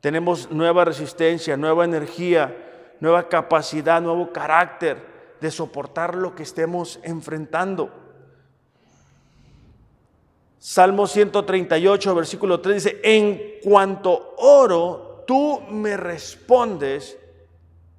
tenemos 0.00 0.50
nueva 0.50 0.84
resistencia, 0.84 1.56
nueva 1.56 1.84
energía, 1.84 2.94
nueva 3.00 3.28
capacidad, 3.28 4.00
nuevo 4.00 4.32
carácter 4.32 5.14
de 5.40 5.50
soportar 5.50 6.14
lo 6.14 6.34
que 6.34 6.42
estemos 6.42 7.00
enfrentando. 7.02 8.03
Salmo 10.66 11.06
138, 11.06 12.14
versículo 12.14 12.60
3 12.60 12.74
dice, 12.74 13.00
en 13.02 13.60
cuanto 13.62 14.34
oro, 14.38 15.24
tú 15.26 15.60
me 15.68 15.96
respondes, 15.96 17.18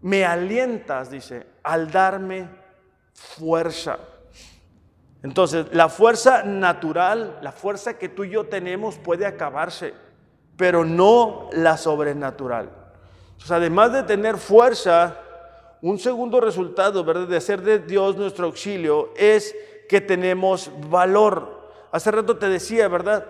me 0.02 0.26
alientas, 0.26 1.12
dice, 1.12 1.46
al 1.62 1.92
darme 1.92 2.50
fuerza. 3.14 4.00
Entonces, 5.22 5.68
la 5.74 5.90
fuerza 5.90 6.42
natural, 6.44 7.38
la 7.44 7.52
fuerza 7.52 8.00
que 8.00 8.10
tú 8.10 8.24
y 8.24 8.32
yo 8.32 8.46
tenemos 8.46 8.98
puede 8.98 9.28
acabarse, 9.28 9.94
pero 10.58 10.84
no 10.84 11.50
la 11.52 11.78
sobrenatural 11.78 12.86
además 13.50 13.94
de 13.94 14.04
tener 14.04 14.38
fuerza, 14.38 15.18
un 15.82 16.00
segundo 16.00 16.40
resultado, 16.40 17.04
¿verdad? 17.04 17.28
De 17.28 17.38
hacer 17.38 17.62
de 17.62 17.80
Dios 17.80 18.16
nuestro 18.16 18.46
auxilio 18.46 19.12
es 19.16 19.56
que 19.88 20.02
tenemos 20.02 20.72
valor. 20.90 21.65
Hace 21.96 22.12
rato 22.12 22.36
te 22.36 22.50
decía, 22.50 22.90
¿verdad? 22.90 23.26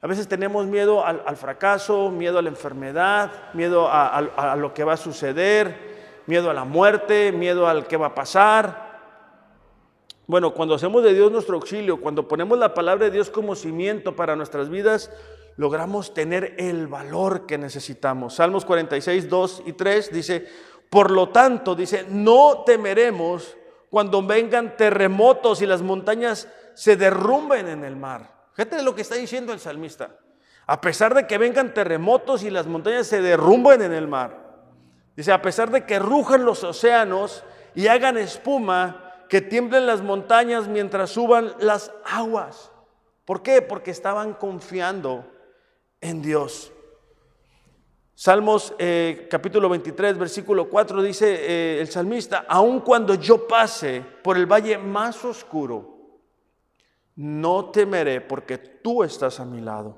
A 0.00 0.06
veces 0.06 0.26
tenemos 0.26 0.64
miedo 0.64 1.04
al, 1.04 1.36
fracaso, 1.36 2.10
miedo 2.10 2.38
a 2.38 2.42
la 2.42 2.48
enfermedad, 2.48 3.52
miedo 3.52 3.86
a, 3.86 4.56
lo 4.56 4.72
que 4.72 4.82
va 4.82 4.94
a 4.94 4.96
suceder, 4.96 6.22
miedo 6.26 6.48
a 6.48 6.54
la 6.54 6.64
muerte, 6.64 7.32
miedo 7.32 7.66
al 7.66 7.86
que 7.86 7.98
va 7.98 8.06
a 8.06 8.14
pasar. 8.14 8.92
Bueno, 10.26 10.54
cuando 10.54 10.74
hacemos 10.74 11.04
de 11.04 11.12
Dios 11.12 11.30
nuestro 11.30 11.56
auxilio, 11.56 12.00
cuando 12.00 12.26
ponemos 12.26 12.58
la 12.58 12.72
palabra 12.72 13.04
de 13.04 13.10
Dios 13.10 13.28
como 13.28 13.54
cimiento 13.54 14.16
para 14.16 14.36
nuestras 14.36 14.70
vidas, 14.70 15.10
logramos 15.58 16.14
tener 16.14 16.54
el 16.56 16.86
valor 16.86 17.44
que 17.44 17.58
necesitamos. 17.58 18.36
Salmos 18.36 18.64
46, 18.64 19.28
2 19.28 19.64
y 19.66 19.74
3 19.74 20.12
dice, 20.14 20.48
por 20.88 21.10
lo 21.10 21.28
tanto, 21.28 21.74
dice, 21.74 22.06
no 22.08 22.62
temeremos 22.64 23.54
cuando 23.90 24.22
vengan 24.22 24.78
terremotos 24.78 25.60
y 25.60 25.66
las 25.66 25.82
montañas 25.82 26.48
se 26.74 26.96
derrumben 26.96 27.68
en 27.68 27.84
el 27.84 27.96
mar. 27.96 28.46
Fíjate 28.54 28.82
lo 28.82 28.94
que 28.94 29.02
está 29.02 29.14
diciendo 29.14 29.52
el 29.52 29.60
salmista. 29.60 30.10
A 30.66 30.80
pesar 30.80 31.14
de 31.14 31.26
que 31.26 31.38
vengan 31.38 31.74
terremotos 31.74 32.42
y 32.44 32.50
las 32.50 32.66
montañas 32.66 33.06
se 33.06 33.20
derrumben 33.20 33.82
en 33.82 33.92
el 33.92 34.08
mar. 34.08 34.42
Dice, 35.16 35.32
a 35.32 35.42
pesar 35.42 35.70
de 35.70 35.84
que 35.84 35.98
rujan 35.98 36.44
los 36.44 36.64
océanos 36.64 37.44
y 37.74 37.88
hagan 37.88 38.16
espuma, 38.16 39.12
que 39.28 39.40
tiemblen 39.40 39.86
las 39.86 40.02
montañas 40.02 40.68
mientras 40.68 41.10
suban 41.10 41.54
las 41.58 41.90
aguas. 42.04 42.70
¿Por 43.24 43.42
qué? 43.42 43.62
Porque 43.62 43.90
estaban 43.90 44.34
confiando 44.34 45.24
en 46.00 46.20
Dios. 46.20 46.70
Salmos 48.14 48.74
eh, 48.78 49.26
capítulo 49.30 49.68
23, 49.70 50.18
versículo 50.18 50.68
4 50.68 51.02
dice 51.02 51.34
eh, 51.34 51.80
el 51.80 51.88
salmista, 51.88 52.44
aun 52.46 52.80
cuando 52.80 53.14
yo 53.14 53.48
pase 53.48 54.04
por 54.22 54.36
el 54.36 54.44
valle 54.44 54.76
más 54.76 55.24
oscuro, 55.24 55.91
no 57.16 57.70
temeré 57.70 58.20
porque 58.20 58.58
tú 58.58 59.02
estás 59.02 59.40
a 59.40 59.44
mi 59.44 59.60
lado. 59.60 59.96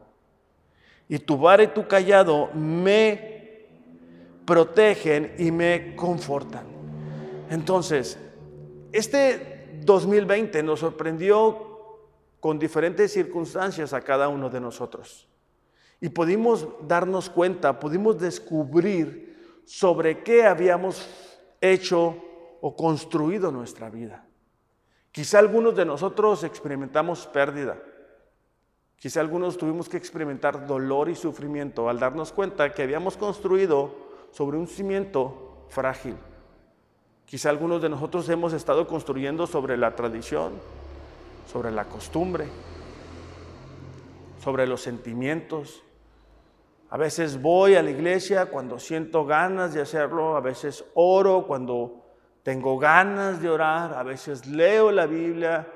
Y 1.09 1.19
tu 1.19 1.39
vara 1.39 1.63
y 1.63 1.69
tu 1.69 1.87
callado 1.87 2.51
me 2.55 3.67
protegen 4.45 5.35
y 5.39 5.51
me 5.51 5.95
confortan. 5.97 6.67
Entonces, 7.51 8.19
este 8.93 9.81
2020 9.85 10.63
nos 10.63 10.81
sorprendió 10.81 11.75
con 12.41 12.59
diferentes 12.59 13.13
circunstancias 13.13 13.93
a 13.93 14.01
cada 14.01 14.29
uno 14.29 14.51
de 14.51 14.61
nosotros. 14.61 15.29
Y 16.01 16.11
pudimos 16.11 16.67
darnos 16.87 17.31
cuenta, 17.31 17.79
pudimos 17.79 18.19
descubrir 18.19 19.63
sobre 19.65 20.23
qué 20.23 20.45
habíamos 20.45 21.09
hecho 21.61 22.17
o 22.61 22.77
construido 22.77 23.51
nuestra 23.51 23.89
vida. 23.89 24.24
Quizá 25.15 25.39
algunos 25.39 25.77
de 25.77 25.85
nosotros 25.85 26.43
experimentamos 26.43 27.29
pérdida. 27.29 27.81
Quizá 28.97 29.21
algunos 29.21 29.57
tuvimos 29.57 29.89
que 29.89 29.97
experimentar 29.97 30.67
dolor 30.67 31.09
y 31.09 31.15
sufrimiento 31.15 31.89
al 31.89 32.01
darnos 32.01 32.33
cuenta 32.33 32.75
que 32.75 32.83
habíamos 32.83 33.17
construido 33.17 33.95
sobre 34.33 34.57
un 34.57 34.67
cimiento 34.67 35.67
frágil. 35.69 36.17
Quizá 37.27 37.49
algunos 37.49 37.81
de 37.81 37.91
nosotros 37.91 38.29
hemos 38.29 38.53
estado 38.55 38.89
construyendo 38.89 39.47
sobre 39.47 39.77
la 39.77 39.95
tradición, 39.95 40.55
sobre 41.47 41.71
la 41.71 41.85
costumbre, 41.85 42.49
sobre 44.43 44.67
los 44.67 44.81
sentimientos, 44.81 45.85
a 46.91 46.97
veces 46.97 47.41
voy 47.41 47.77
a 47.77 47.85
la 47.85 47.91
iglesia 47.91 48.47
cuando 48.47 48.81
siento 48.81 49.25
ganas 49.25 49.75
de 49.75 49.81
hacerlo, 49.81 50.37
a 50.37 50.41
veces 50.41 50.85
oro 50.95 51.45
cuando 51.47 52.04
tengo 52.45 52.79
ganas 52.79 53.41
de 53.41 53.49
orar, 53.49 53.95
a 53.95 54.03
veces 54.03 54.47
leo 54.47 54.93
la 54.93 55.07
Biblia 55.07 55.67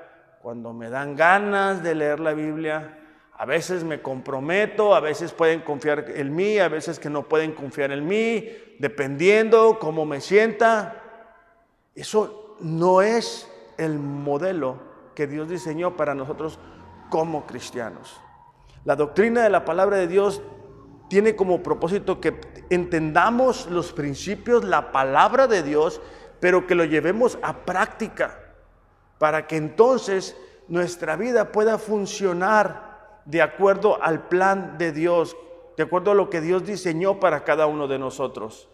cuando 0.41 0.71
me 0.71 0.89
dan 0.89 1.15
ganas 1.15 1.83
de 1.83 1.95
leer 1.95 2.19
la 2.19 2.33
Biblia, 2.33 2.97
a 3.33 3.45
veces 3.45 3.83
me 3.83 4.01
comprometo, 4.01 4.93
a 4.93 4.99
veces 4.99 5.33
pueden 5.33 5.61
confiar 5.61 6.05
en 6.09 6.33
mí, 6.35 6.59
a 6.59 6.69
veces 6.69 6.99
que 6.99 7.09
no 7.09 7.23
pueden 7.23 7.53
confiar 7.53 7.91
en 7.91 8.07
mí, 8.07 8.47
dependiendo 8.77 9.79
cómo 9.79 10.05
me 10.05 10.21
sienta. 10.21 11.01
Eso 11.95 12.55
no 12.59 13.01
es 13.01 13.49
el 13.77 13.97
modelo 13.97 14.79
que 15.15 15.25
Dios 15.25 15.49
diseñó 15.49 15.97
para 15.97 16.13
nosotros 16.13 16.59
como 17.09 17.47
cristianos. 17.47 18.21
La 18.85 18.95
doctrina 18.95 19.41
de 19.41 19.49
la 19.49 19.65
palabra 19.65 19.97
de 19.97 20.07
Dios 20.07 20.41
tiene 21.09 21.35
como 21.35 21.63
propósito 21.63 22.21
que 22.21 22.39
entendamos 22.69 23.67
los 23.67 23.91
principios, 23.91 24.63
la 24.63 24.91
palabra 24.91 25.47
de 25.47 25.63
Dios, 25.63 25.99
pero 26.39 26.67
que 26.67 26.75
lo 26.75 26.85
llevemos 26.85 27.37
a 27.41 27.65
práctica, 27.65 28.39
para 29.17 29.47
que 29.47 29.57
entonces 29.57 30.35
nuestra 30.67 31.15
vida 31.15 31.51
pueda 31.51 31.77
funcionar 31.77 33.19
de 33.25 33.41
acuerdo 33.41 34.01
al 34.01 34.27
plan 34.27 34.77
de 34.77 34.91
Dios, 34.91 35.35
de 35.75 35.83
acuerdo 35.83 36.11
a 36.11 36.15
lo 36.15 36.29
que 36.29 36.41
Dios 36.41 36.65
diseñó 36.65 37.19
para 37.19 37.43
cada 37.43 37.65
uno 37.67 37.87
de 37.87 37.99
nosotros. 37.99 38.69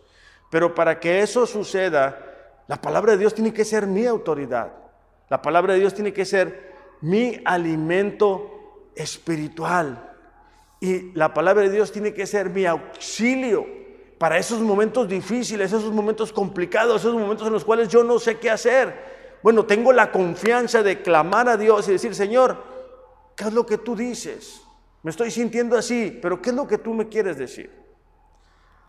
Pero 0.49 0.75
para 0.75 0.99
que 0.99 1.21
eso 1.21 1.45
suceda, 1.45 2.17
la 2.67 2.81
palabra 2.81 3.13
de 3.13 3.17
Dios 3.19 3.33
tiene 3.33 3.53
que 3.53 3.65
ser 3.65 3.87
mi 3.87 4.05
autoridad. 4.05 4.73
La 5.29 5.41
palabra 5.41 5.73
de 5.73 5.79
Dios 5.79 5.93
tiene 5.93 6.13
que 6.13 6.25
ser 6.25 6.73
mi 7.01 7.41
alimento 7.45 8.91
espiritual. 8.95 10.13
Y 10.79 11.11
la 11.13 11.33
palabra 11.33 11.63
de 11.63 11.71
Dios 11.71 11.91
tiene 11.91 12.13
que 12.13 12.27
ser 12.27 12.49
mi 12.49 12.65
auxilio 12.65 13.84
para 14.17 14.37
esos 14.37 14.61
momentos 14.61 15.07
difíciles, 15.07 15.73
esos 15.73 15.91
momentos 15.91 16.31
complicados, 16.31 17.01
esos 17.01 17.13
momentos 17.13 17.47
en 17.47 17.53
los 17.53 17.65
cuales 17.65 17.89
yo 17.89 18.03
no 18.03 18.19
sé 18.19 18.37
qué 18.39 18.49
hacer. 18.49 19.15
Bueno, 19.43 19.65
tengo 19.65 19.91
la 19.91 20.11
confianza 20.11 20.81
de 20.81 21.01
clamar 21.01 21.49
a 21.49 21.57
Dios 21.57 21.87
y 21.87 21.93
decir, 21.93 22.15
Señor, 22.15 22.57
¿qué 23.35 23.45
es 23.45 23.53
lo 23.53 23.65
que 23.65 23.77
tú 23.77 23.95
dices? 23.95 24.61
Me 25.03 25.11
estoy 25.11 25.29
sintiendo 25.31 25.77
así, 25.77 26.17
pero 26.21 26.41
¿qué 26.41 26.49
es 26.49 26.55
lo 26.55 26.65
que 26.65 26.77
tú 26.77 26.93
me 26.93 27.07
quieres 27.09 27.37
decir? 27.37 27.71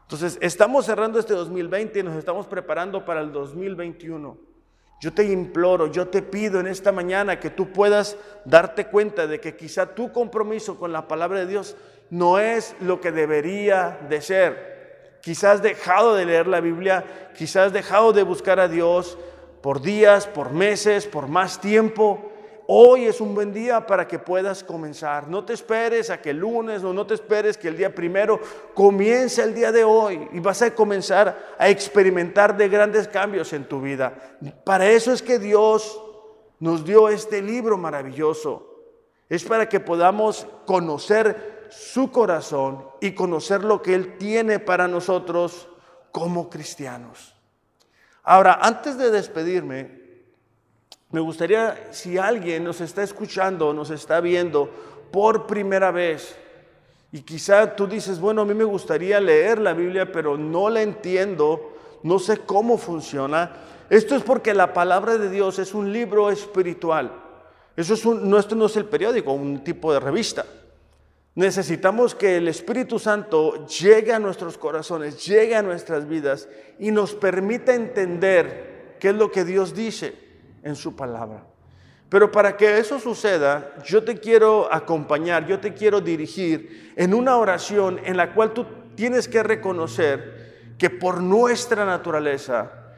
Entonces, 0.03 0.39
estamos 0.41 0.87
cerrando 0.87 1.19
este 1.19 1.35
2020 1.35 1.99
y 1.99 2.03
nos 2.05 2.17
estamos 2.17 2.47
preparando 2.47 3.05
para 3.05 3.21
el 3.21 3.33
2021. 3.33 4.39
Yo 5.01 5.13
te 5.13 5.25
imploro, 5.25 5.89
yo 5.89 6.09
te 6.09 6.23
pido 6.23 6.61
en 6.61 6.69
esta 6.69 6.91
mañana 6.91 7.39
que 7.39 7.51
tú 7.51 7.71
puedas 7.73 8.17
darte 8.45 8.87
cuenta 8.87 9.27
de 9.27 9.41
que 9.41 9.57
quizá 9.57 9.95
tu 9.95 10.11
compromiso 10.11 10.79
con 10.79 10.93
la 10.93 11.07
palabra 11.07 11.41
de 11.41 11.47
Dios 11.47 11.77
no 12.09 12.39
es 12.39 12.75
lo 12.81 13.01
que 13.01 13.13
debería 13.13 13.99
de 14.09 14.23
ser. 14.23 14.76
Quizás 15.27 15.57
has 15.57 15.63
dejado 15.63 16.15
de 16.15 16.25
leer 16.25 16.47
la 16.47 16.61
Biblia, 16.61 17.33
quizás 17.37 17.67
has 17.67 17.73
dejado 17.73 18.13
de 18.13 18.23
buscar 18.23 18.61
a 18.61 18.69
Dios 18.69 19.19
por 19.61 19.83
días, 19.83 20.25
por 20.25 20.53
meses, 20.53 21.05
por 21.05 21.27
más 21.27 21.61
tiempo. 21.61 22.31
Hoy 22.69 23.07
es 23.07 23.21
un 23.21 23.35
buen 23.35 23.53
día 23.53 23.85
para 23.89 24.07
que 24.07 24.21
puedas 24.21 24.63
comenzar. 24.63 25.27
No 25.27 25.45
te 25.45 25.53
esperes 25.53 26.11
a 26.11 26.23
que 26.23 26.31
el 26.31 26.37
lunes 26.37 26.85
o 26.85 26.93
no 26.93 27.09
te 27.09 27.15
esperes 27.15 27.59
que 27.59 27.67
el 27.67 27.77
día 27.77 27.93
primero 27.93 28.39
comience 28.73 29.43
el 29.43 29.53
día 29.53 29.73
de 29.73 29.83
hoy 29.83 30.29
y 30.31 30.39
vas 30.39 30.63
a 30.63 30.73
comenzar 30.73 31.57
a 31.59 31.69
experimentar 31.69 32.57
de 32.57 32.69
grandes 32.69 33.09
cambios 33.09 33.53
en 33.53 33.65
tu 33.65 33.81
vida. 33.81 34.15
Para 34.63 34.89
eso 34.89 35.13
es 35.13 35.23
que 35.23 35.41
Dios 35.41 36.01
nos 36.61 36.85
dio 36.85 37.09
este 37.09 37.43
libro 37.43 37.77
maravilloso. 37.77 38.77
Es 39.29 39.43
para 39.43 39.69
que 39.69 39.81
podamos 39.81 40.47
conocer 40.67 41.56
su 41.71 42.11
corazón 42.11 42.85
y 43.01 43.13
conocer 43.13 43.65
lo 43.65 43.83
que 43.83 43.95
Él 43.95 44.19
tiene 44.19 44.59
para 44.59 44.89
nosotros 44.89 45.69
como 46.13 46.49
cristianos. 46.49 47.35
Ahora, 48.23 48.59
antes 48.61 48.99
de 48.99 49.11
despedirme, 49.11 50.07
me 51.11 51.21
gustaría, 51.21 51.93
si 51.93 52.19
alguien 52.19 52.65
nos 52.65 52.81
está 52.81 53.03
escuchando, 53.03 53.73
nos 53.73 53.91
está 53.91 54.21
viendo 54.21 54.69
por 55.13 55.47
primera 55.47 55.91
vez, 55.91 56.37
y 57.13 57.23
quizá 57.23 57.77
tú 57.77 57.87
dices, 57.87 58.21
bueno, 58.21 58.43
a 58.43 58.45
mí 58.45 58.55
me 58.55 58.65
gustaría 58.65 59.21
leer 59.21 59.59
la 59.59 59.73
Biblia, 59.73 60.11
pero 60.11 60.37
no 60.37 60.69
la 60.69 60.83
entiendo, 60.83 61.73
no 62.03 62.19
sé 62.19 62.39
cómo 62.39 62.77
funciona. 62.77 63.53
Esto 63.89 64.17
es 64.17 64.23
porque 64.23 64.53
la 64.53 64.73
palabra 64.73 65.17
de 65.17 65.31
Dios 65.31 65.59
es 65.59 65.73
un 65.73 65.93
libro 65.93 66.31
espiritual. 66.31 67.13
Eso 67.77 67.95
es 67.95 68.05
un, 68.05 68.29
no, 68.29 68.39
esto 68.39 68.55
no 68.57 68.67
es 68.67 68.77
el 68.77 68.87
periódico, 68.87 69.33
un 69.33 69.63
tipo 69.63 69.93
de 69.93 70.01
revista. 70.01 70.45
Necesitamos 71.37 72.15
que 72.15 72.39
el 72.39 72.49
Espíritu 72.49 72.99
Santo 72.99 73.67
llegue 73.67 74.11
a 74.11 74.19
nuestros 74.19 74.57
corazones, 74.57 75.23
llegue 75.27 75.55
a 75.55 75.61
nuestras 75.61 76.09
vidas 76.09 76.49
y 76.79 76.91
nos 76.91 77.15
permita 77.15 77.75
entender 77.75 78.97
qué 78.99 79.11
es 79.11 79.15
lo 79.15 79.31
que 79.31 79.45
Dios 79.45 79.75
dice 79.75 80.15
en 80.63 80.75
su 80.75 80.97
palabra. 80.97 81.45
Pero 82.09 82.33
para 82.33 82.57
que 82.57 82.79
eso 82.79 82.99
suceda, 82.99 83.75
yo 83.85 84.03
te 84.03 84.19
quiero 84.19 84.73
acompañar, 84.73 85.47
yo 85.47 85.61
te 85.61 85.75
quiero 85.75 86.01
dirigir 86.01 86.95
en 86.97 87.13
una 87.13 87.37
oración 87.37 88.01
en 88.03 88.17
la 88.17 88.33
cual 88.33 88.55
tú 88.55 88.65
tienes 88.95 89.29
que 89.29 89.43
reconocer 89.43 90.73
que 90.79 90.89
por 90.89 91.21
nuestra 91.21 91.85
naturaleza 91.85 92.95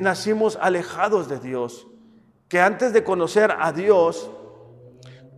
nacimos 0.00 0.58
alejados 0.60 1.28
de 1.28 1.38
Dios, 1.38 1.86
que 2.48 2.60
antes 2.60 2.92
de 2.92 3.04
conocer 3.04 3.54
a 3.56 3.70
Dios, 3.70 4.28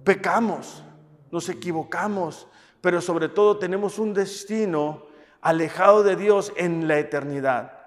pecamos, 0.02 0.82
nos 1.30 1.48
equivocamos, 1.48 2.46
pero 2.80 3.00
sobre 3.00 3.28
todo 3.28 3.58
tenemos 3.58 3.98
un 3.98 4.14
destino 4.14 5.06
alejado 5.40 6.02
de 6.02 6.16
Dios 6.16 6.52
en 6.56 6.88
la 6.88 6.98
eternidad 6.98 7.78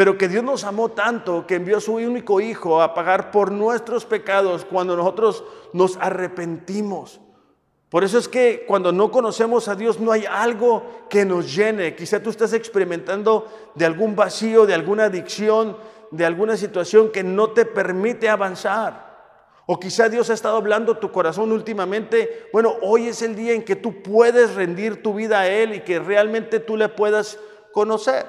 pero 0.00 0.16
que 0.16 0.28
Dios 0.28 0.44
nos 0.44 0.64
amó 0.64 0.90
tanto 0.90 1.46
que 1.46 1.56
envió 1.56 1.76
a 1.76 1.80
su 1.80 1.94
único 1.94 2.40
Hijo 2.40 2.80
a 2.80 2.94
pagar 2.94 3.30
por 3.30 3.50
nuestros 3.50 4.06
pecados 4.06 4.64
cuando 4.64 4.96
nosotros 4.96 5.44
nos 5.72 5.98
arrepentimos. 5.98 7.20
Por 7.88 8.04
eso 8.04 8.18
es 8.18 8.28
que 8.28 8.64
cuando 8.68 8.92
no 8.92 9.10
conocemos 9.10 9.66
a 9.66 9.74
Dios 9.74 9.98
no 9.98 10.12
hay 10.12 10.24
algo 10.24 11.06
que 11.10 11.24
nos 11.24 11.54
llene. 11.54 11.96
Quizá 11.96 12.22
tú 12.22 12.30
estás 12.30 12.52
experimentando 12.52 13.48
de 13.74 13.84
algún 13.84 14.14
vacío, 14.14 14.64
de 14.64 14.74
alguna 14.74 15.04
adicción, 15.04 15.76
de 16.12 16.24
alguna 16.24 16.56
situación 16.56 17.10
que 17.10 17.24
no 17.24 17.50
te 17.50 17.64
permite 17.64 18.28
avanzar. 18.28 19.09
O 19.72 19.78
quizá 19.78 20.08
Dios 20.08 20.28
ha 20.30 20.34
estado 20.34 20.56
hablando 20.56 20.98
tu 20.98 21.12
corazón 21.12 21.52
últimamente. 21.52 22.48
Bueno, 22.52 22.74
hoy 22.82 23.06
es 23.06 23.22
el 23.22 23.36
día 23.36 23.52
en 23.52 23.62
que 23.62 23.76
tú 23.76 24.02
puedes 24.02 24.56
rendir 24.56 25.00
tu 25.00 25.14
vida 25.14 25.42
a 25.42 25.46
Él 25.46 25.74
y 25.76 25.80
que 25.82 26.00
realmente 26.00 26.58
tú 26.58 26.76
le 26.76 26.88
puedas 26.88 27.38
conocer. 27.70 28.26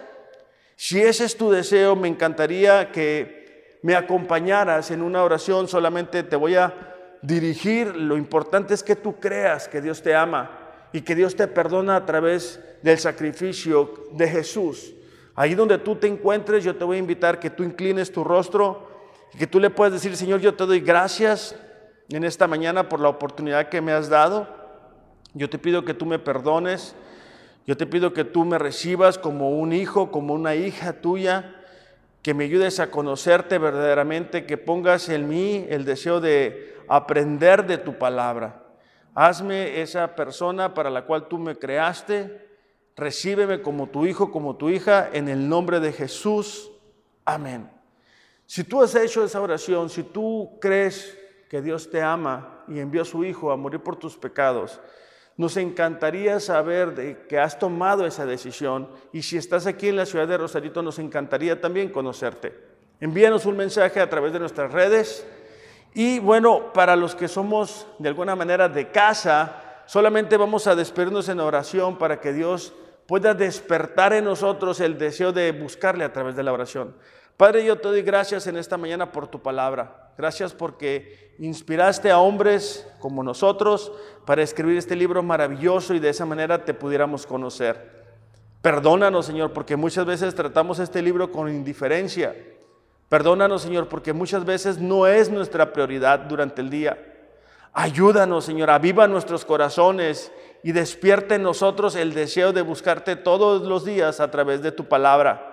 Si 0.75 1.01
ese 1.01 1.25
es 1.25 1.35
tu 1.35 1.49
deseo, 1.49 1.95
me 1.95 2.07
encantaría 2.07 2.91
que 2.91 3.79
me 3.81 3.95
acompañaras 3.95 4.91
en 4.91 5.01
una 5.01 5.23
oración. 5.23 5.67
Solamente 5.67 6.21
te 6.21 6.35
voy 6.35 6.53
a 6.57 6.75
dirigir. 7.23 7.95
Lo 7.95 8.17
importante 8.17 8.75
es 8.75 8.83
que 8.83 8.95
tú 8.95 9.19
creas 9.19 9.67
que 9.67 9.81
Dios 9.81 10.03
te 10.03 10.13
ama 10.13 10.59
y 10.93 11.01
que 11.01 11.15
Dios 11.15 11.35
te 11.35 11.47
perdona 11.47 11.95
a 11.95 12.05
través 12.05 12.59
del 12.83 12.99
sacrificio 12.99 14.09
de 14.11 14.27
Jesús. 14.27 14.93
Ahí 15.33 15.55
donde 15.55 15.79
tú 15.79 15.95
te 15.95 16.05
encuentres, 16.05 16.63
yo 16.63 16.75
te 16.75 16.83
voy 16.83 16.97
a 16.97 16.99
invitar 16.99 17.39
que 17.39 17.49
tú 17.49 17.63
inclines 17.63 18.11
tu 18.11 18.23
rostro 18.23 18.90
que 19.37 19.47
tú 19.47 19.59
le 19.59 19.69
puedas 19.69 19.93
decir, 19.93 20.15
Señor, 20.15 20.39
yo 20.41 20.55
te 20.55 20.65
doy 20.65 20.79
gracias 20.79 21.55
en 22.09 22.23
esta 22.23 22.47
mañana 22.47 22.89
por 22.89 22.99
la 22.99 23.09
oportunidad 23.09 23.69
que 23.69 23.81
me 23.81 23.91
has 23.91 24.09
dado. 24.09 24.47
Yo 25.33 25.49
te 25.49 25.57
pido 25.57 25.85
que 25.85 25.93
tú 25.93 26.05
me 26.05 26.19
perdones 26.19 26.95
yo 27.67 27.77
te 27.77 27.85
pido 27.85 28.13
que 28.13 28.23
tú 28.23 28.43
me 28.43 28.57
recibas 28.57 29.17
como 29.17 29.51
un 29.51 29.71
hijo, 29.71 30.11
como 30.11 30.33
una 30.33 30.55
hija 30.55 30.93
tuya, 30.93 31.55
que 32.21 32.33
me 32.33 32.45
ayudes 32.45 32.79
a 32.79 32.89
conocerte 32.89 33.57
verdaderamente, 33.57 34.45
que 34.45 34.57
pongas 34.57 35.09
en 35.09 35.27
mí 35.27 35.65
el 35.69 35.85
deseo 35.85 36.19
de 36.19 36.75
aprender 36.87 37.65
de 37.67 37.77
tu 37.77 37.97
palabra. 37.97 38.63
Hazme 39.13 39.81
esa 39.81 40.15
persona 40.15 40.73
para 40.73 40.89
la 40.89 41.05
cual 41.05 41.27
tú 41.27 41.37
me 41.37 41.55
creaste. 41.55 42.49
Recíbeme 42.95 43.61
como 43.61 43.87
tu 43.87 44.05
hijo, 44.05 44.31
como 44.31 44.55
tu 44.55 44.69
hija, 44.69 45.09
en 45.13 45.29
el 45.29 45.47
nombre 45.47 45.79
de 45.79 45.93
Jesús. 45.93 46.71
Amén. 47.25 47.80
Si 48.51 48.65
tú 48.65 48.83
has 48.83 48.93
hecho 48.95 49.23
esa 49.23 49.39
oración, 49.39 49.89
si 49.89 50.03
tú 50.03 50.57
crees 50.59 51.17
que 51.49 51.61
Dios 51.61 51.89
te 51.89 52.01
ama 52.01 52.65
y 52.67 52.81
envió 52.81 53.03
a 53.03 53.05
su 53.05 53.23
Hijo 53.23 53.49
a 53.49 53.55
morir 53.55 53.79
por 53.79 53.95
tus 53.95 54.17
pecados, 54.17 54.81
nos 55.37 55.55
encantaría 55.55 56.37
saber 56.41 56.93
de 56.93 57.25
que 57.29 57.39
has 57.39 57.57
tomado 57.57 58.05
esa 58.05 58.25
decisión 58.25 58.89
y 59.13 59.21
si 59.21 59.37
estás 59.37 59.67
aquí 59.67 59.87
en 59.87 59.95
la 59.95 60.05
ciudad 60.05 60.27
de 60.27 60.37
Rosarito, 60.37 60.81
nos 60.81 60.99
encantaría 60.99 61.61
también 61.61 61.93
conocerte. 61.93 62.53
Envíanos 62.99 63.45
un 63.45 63.55
mensaje 63.55 64.01
a 64.01 64.09
través 64.09 64.33
de 64.33 64.39
nuestras 64.39 64.69
redes 64.73 65.25
y 65.93 66.19
bueno, 66.19 66.73
para 66.73 66.97
los 66.97 67.15
que 67.15 67.29
somos 67.29 67.87
de 67.99 68.09
alguna 68.09 68.35
manera 68.35 68.67
de 68.67 68.91
casa, 68.91 69.83
solamente 69.85 70.35
vamos 70.35 70.67
a 70.67 70.75
despedirnos 70.75 71.29
en 71.29 71.39
oración 71.39 71.97
para 71.97 72.19
que 72.19 72.33
Dios 72.33 72.73
pueda 73.07 73.33
despertar 73.33 74.11
en 74.11 74.25
nosotros 74.25 74.81
el 74.81 74.97
deseo 74.97 75.31
de 75.31 75.53
buscarle 75.53 76.03
a 76.03 76.11
través 76.11 76.35
de 76.35 76.43
la 76.43 76.51
oración. 76.51 76.93
Padre, 77.37 77.65
yo 77.65 77.77
te 77.77 77.87
doy 77.87 78.01
gracias 78.01 78.45
en 78.47 78.57
esta 78.57 78.77
mañana 78.77 79.11
por 79.11 79.27
tu 79.27 79.41
palabra. 79.41 80.11
Gracias 80.17 80.53
porque 80.53 81.33
inspiraste 81.39 82.11
a 82.11 82.19
hombres 82.19 82.87
como 82.99 83.23
nosotros 83.23 83.91
para 84.25 84.43
escribir 84.43 84.77
este 84.77 84.95
libro 84.95 85.23
maravilloso 85.23 85.95
y 85.95 85.99
de 85.99 86.09
esa 86.09 86.25
manera 86.25 86.63
te 86.63 86.73
pudiéramos 86.73 87.25
conocer. 87.25 88.03
Perdónanos, 88.61 89.25
Señor, 89.25 89.51
porque 89.53 89.75
muchas 89.75 90.05
veces 90.05 90.35
tratamos 90.35 90.77
este 90.77 91.01
libro 91.01 91.31
con 91.31 91.49
indiferencia. 91.49 92.35
Perdónanos, 93.09 93.63
Señor, 93.63 93.87
porque 93.87 94.13
muchas 94.13 94.45
veces 94.45 94.77
no 94.77 95.07
es 95.07 95.31
nuestra 95.31 95.73
prioridad 95.73 96.19
durante 96.19 96.61
el 96.61 96.69
día. 96.69 96.97
Ayúdanos, 97.73 98.45
Señor, 98.45 98.69
aviva 98.69 99.07
nuestros 99.07 99.45
corazones 99.45 100.31
y 100.61 100.73
despierte 100.73 101.35
en 101.35 101.43
nosotros 101.43 101.95
el 101.95 102.13
deseo 102.13 102.53
de 102.53 102.61
buscarte 102.61 103.15
todos 103.15 103.63
los 103.63 103.83
días 103.83 104.19
a 104.19 104.29
través 104.29 104.61
de 104.61 104.71
tu 104.71 104.85
palabra 104.85 105.50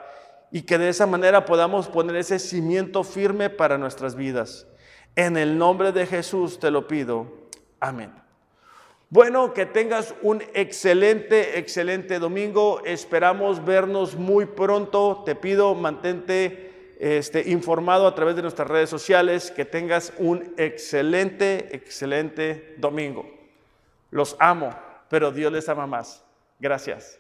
y 0.51 0.63
que 0.63 0.79
de 0.79 0.89
esa 0.89 1.07
manera 1.07 1.45
podamos 1.45 1.89
poner 1.89 2.17
ese 2.17 2.39
cimiento 2.39 3.05
firme 3.05 3.51
para 3.51 3.79
nuestras 3.79 4.15
vidas. 4.15 4.67
En 5.17 5.37
el 5.37 5.59
nombre 5.59 5.93
de 5.93 6.07
Jesús 6.07 6.59
te 6.59 6.71
lo 6.71 6.87
pido. 6.87 7.27
Amén. 7.81 8.13
Bueno, 9.11 9.55
que 9.55 9.65
tengas 9.65 10.15
un 10.23 10.43
excelente, 10.53 11.59
excelente 11.59 12.19
domingo. 12.19 12.83
Esperamos 12.85 13.65
vernos 13.65 14.17
muy 14.17 14.45
pronto. 14.45 15.23
Te 15.25 15.35
pido, 15.35 15.75
mantente 15.75 16.95
este, 17.01 17.49
informado 17.49 18.07
a 18.07 18.15
través 18.15 18.37
de 18.37 18.43
nuestras 18.43 18.69
redes 18.69 18.91
sociales. 18.91 19.51
Que 19.51 19.65
tengas 19.65 20.13
un 20.19 20.53
excelente, 20.59 21.75
excelente 21.75 22.75
domingo. 22.79 23.27
Los 24.11 24.37
amo, 24.39 24.75
pero 25.09 25.33
Dios 25.33 25.53
les 25.53 25.69
ama 25.71 25.87
más. 25.87 26.23
Gracias. 26.61 27.19